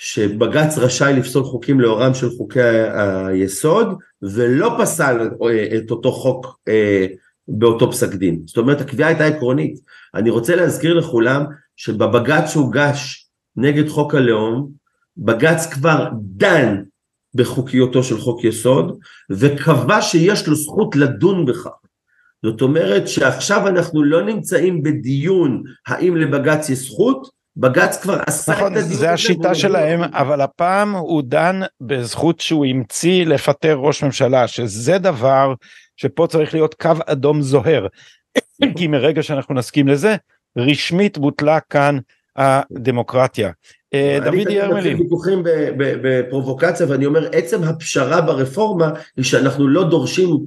שבג"ץ 0.04 0.78
רשאי 0.78 1.14
לפסול 1.14 1.44
חוקים 1.44 1.80
לאורם 1.80 2.14
של 2.14 2.30
חוקי 2.30 2.60
היסוד 2.62 3.88
ולא 4.22 4.76
פסל 4.80 5.30
אה, 5.44 5.78
את 5.78 5.92
אותו 5.92 6.12
חוק 6.12 6.60
אה, 6.68 7.06
באותו 7.48 7.92
פסק 7.92 8.16
דין. 8.16 8.42
זאת 8.46 8.58
אומרת 8.58 8.82
הקביעה 8.82 9.10
הייתה 9.10 9.26
עקרונית. 9.26 9.80
אני 10.16 10.30
רוצה 10.30 10.56
להזכיר 10.56 10.94
לכולם 10.94 11.46
שבבג"ץ 11.76 12.50
שהוגש 12.50 13.28
נגד 13.56 13.90
חוק 13.90 14.16
הלאום, 14.16 14.72
בג"ץ 15.18 15.66
כבר 15.66 16.10
דן 16.22 16.84
בחוקיותו 17.34 18.04
של 18.04 18.18
חוק 18.18 18.44
יסוד 18.44 19.00
וקבע 19.32 20.02
שיש 20.02 20.48
לו 20.48 20.56
זכות 20.56 20.96
לדון 20.96 21.46
בכך. 21.46 21.70
זאת 22.46 22.62
אומרת 22.62 23.08
שעכשיו 23.08 23.68
אנחנו 23.68 24.04
לא 24.04 24.26
נמצאים 24.26 24.84
בדיון 24.84 25.64
האם 25.88 26.18
לבג"ץ 26.18 26.70
יש 26.70 26.80
זכות, 26.80 27.41
בג"ץ 27.58 28.02
כבר 28.02 28.20
עשה 28.28 28.52
נכון, 28.52 28.68
את 28.68 28.72
הדיון 28.72 28.92
הזה. 28.92 28.96
זה 28.96 29.12
השיטה 29.12 29.56
שלהם, 29.56 30.02
אבל 30.04 30.42
הפעם 30.42 30.96
הוא 30.96 31.24
דן 31.26 31.60
בזכות 31.82 32.40
שהוא 32.40 32.66
המציא 32.66 33.26
לפטר 33.26 33.76
ראש 33.76 34.04
ממשלה, 34.04 34.48
שזה 34.48 34.98
דבר 34.98 35.54
שפה 35.98 36.28
צריך 36.30 36.54
להיות 36.54 36.74
קו 36.74 36.92
אדום 37.06 37.42
זוהר. 37.42 37.88
כי 38.78 38.88
מרגע 38.88 39.24
שאנחנו 39.24 39.56
נסכים 39.56 39.88
לזה, 39.88 40.16
רשמית 40.58 41.18
בוטלה 41.18 41.60
כאן 41.60 41.98
הדמוקרטיה. 42.36 43.52
אה, 43.94 44.18
דוד 44.24 44.50
ירמלין. 44.50 44.96
אני 44.96 45.04
ויכוחים 45.04 45.44
בפרובוקציה 45.78 46.86
ואני 46.90 47.06
אומר 47.06 47.30
עצם 47.32 47.64
הפשרה 47.64 48.22
ברפורמה 48.22 48.92
היא 49.18 49.26
שאנחנו 49.26 49.68
לא 49.68 49.90
דורשים 49.90 50.40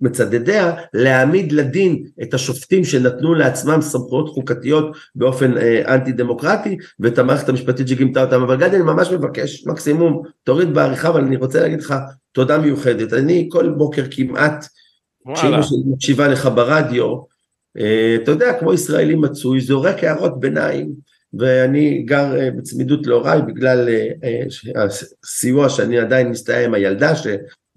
מצדדיה 0.00 0.72
להעמיד 0.94 1.52
לדין 1.52 2.04
את 2.22 2.34
השופטים 2.34 2.84
שנתנו 2.84 3.34
לעצמם 3.34 3.80
סמכויות 3.80 4.28
חוקתיות 4.28 4.96
באופן 5.14 5.58
אה, 5.58 5.94
אנטי 5.94 6.12
דמוקרטי 6.12 6.76
ואת 7.00 7.18
המערכת 7.18 7.48
המשפטית 7.48 7.88
שגימתה 7.88 8.24
אותם. 8.24 8.42
אבל 8.42 8.56
גדי 8.56 8.76
אני 8.76 8.84
ממש 8.84 9.10
מבקש 9.10 9.66
מקסימום 9.66 10.22
תוריד 10.44 10.74
בעריכה 10.74 11.08
אבל 11.08 11.24
אני 11.24 11.36
רוצה 11.36 11.60
להגיד 11.60 11.80
לך 11.80 11.94
תודה 12.32 12.58
מיוחדת. 12.58 13.12
אני 13.12 13.48
כל 13.52 13.68
בוקר 13.68 14.04
כמעט 14.10 14.66
כשאימא 15.34 15.62
שלי 15.62 15.78
מקשיבה 15.86 16.28
לך 16.28 16.48
ברדיו 16.54 17.16
אה, 17.78 18.16
אתה 18.22 18.30
יודע 18.30 18.52
כמו 18.60 18.72
ישראלי 18.74 19.14
מצוי 19.14 19.60
זורק 19.60 20.04
הערות 20.04 20.40
ביניים 20.40 21.10
ואני 21.38 22.02
גר 22.02 22.40
אה, 22.40 22.50
בצמידות 22.50 23.06
להוריי 23.06 23.42
בגלל 23.42 23.88
אה, 23.88 24.08
אה, 24.24 24.84
הסיוע 25.24 25.68
שאני 25.68 25.98
עדיין 25.98 26.28
מסתייע 26.28 26.64
עם 26.64 26.74
הילדה 26.74 27.12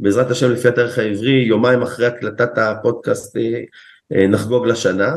בעזרת 0.03 0.31
השם 0.31 0.51
לפי 0.51 0.67
התאריך 0.67 0.99
העברי, 0.99 1.43
יומיים 1.47 1.81
אחרי 1.81 2.05
הקלטת 2.05 2.57
הפודקאסט 2.57 3.37
אה, 3.37 3.41
אה, 4.13 4.27
נחגוג 4.27 4.67
לשנה. 4.67 5.11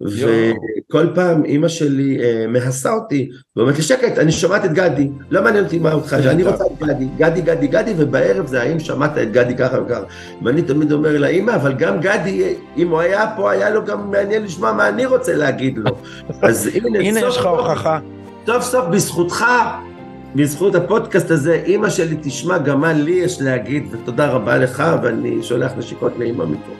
וכל 0.00 1.06
פעם 1.14 1.44
אימא 1.44 1.68
שלי 1.68 2.18
אה, 2.22 2.46
מהסה 2.48 2.92
אותי 2.92 3.30
ואומרת 3.56 3.76
לי 3.76 3.82
שקט 3.82 4.18
אני 4.18 4.32
שומעת 4.32 4.64
את 4.64 4.72
גדי. 4.72 5.08
לא 5.30 5.42
מעניין 5.42 5.64
אותי 5.64 5.78
מה 5.78 5.92
אותך 5.92 6.12
אני 6.12 6.42
רוצה 6.42 6.64
את 6.64 6.82
גדי. 6.82 7.06
גדי 7.18 7.40
גדי 7.40 7.66
גדי 7.66 7.94
ובערב 7.96 8.46
זה 8.46 8.62
האם 8.62 8.80
שמעת 8.80 9.18
את 9.18 9.32
גדי 9.32 9.56
ככה 9.56 9.82
וככה. 9.82 10.04
ואני 10.44 10.62
תמיד 10.62 10.92
אומר 10.92 11.18
לה 11.18 11.28
אימא 11.28 11.54
אבל 11.54 11.72
גם 11.72 12.00
גדי 12.00 12.54
אם 12.76 12.88
הוא 12.88 13.00
היה 13.00 13.26
פה 13.36 13.50
היה 13.50 13.70
לו 13.70 13.84
גם 13.84 14.10
מעניין 14.10 14.44
לשמוע 14.44 14.72
מה 14.72 14.88
אני 14.88 15.06
רוצה 15.06 15.36
להגיד 15.36 15.78
לו. 15.78 15.90
אז 16.42 16.70
הנה 16.74 16.98
הנה 17.08 17.20
יש 17.20 17.36
לך 17.36 17.46
הוכחה. 17.46 17.98
סוף 18.46 18.62
סוף 18.62 18.84
בזכותך 18.86 19.44
בזכות 20.34 20.74
הפודקאסט 20.74 21.30
הזה, 21.30 21.62
אימא 21.64 21.90
שלי 21.90 22.16
תשמע 22.22 22.58
גם 22.58 22.80
מה 22.80 22.92
לי 22.92 23.10
יש 23.10 23.40
להגיד, 23.40 23.86
ותודה 23.90 24.28
רבה 24.28 24.58
לך, 24.58 24.84
ואני 25.02 25.42
שולח 25.42 25.72
נשיקות 25.78 26.12
לאימא 26.18 26.44
מפה. 26.44 26.72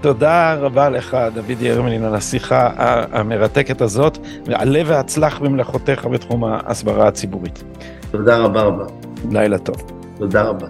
תודה 0.00 0.54
רבה 0.54 0.88
לך, 0.88 1.16
דוד 1.34 1.62
ירמלין, 1.62 2.04
על 2.04 2.14
השיחה 2.14 2.70
המרתקת 3.12 3.80
הזאת, 3.80 4.18
ועלה 4.46 4.82
והצלח 4.86 5.38
במלאכותיך 5.38 6.06
בתחום 6.06 6.44
ההסברה 6.44 7.08
הציבורית. 7.08 7.64
תודה 8.10 8.38
רבה 8.38 8.62
רבה. 8.62 8.84
לילה 9.30 9.58
טוב. 9.58 9.76
תודה 10.18 10.42
רבה. 10.42 10.66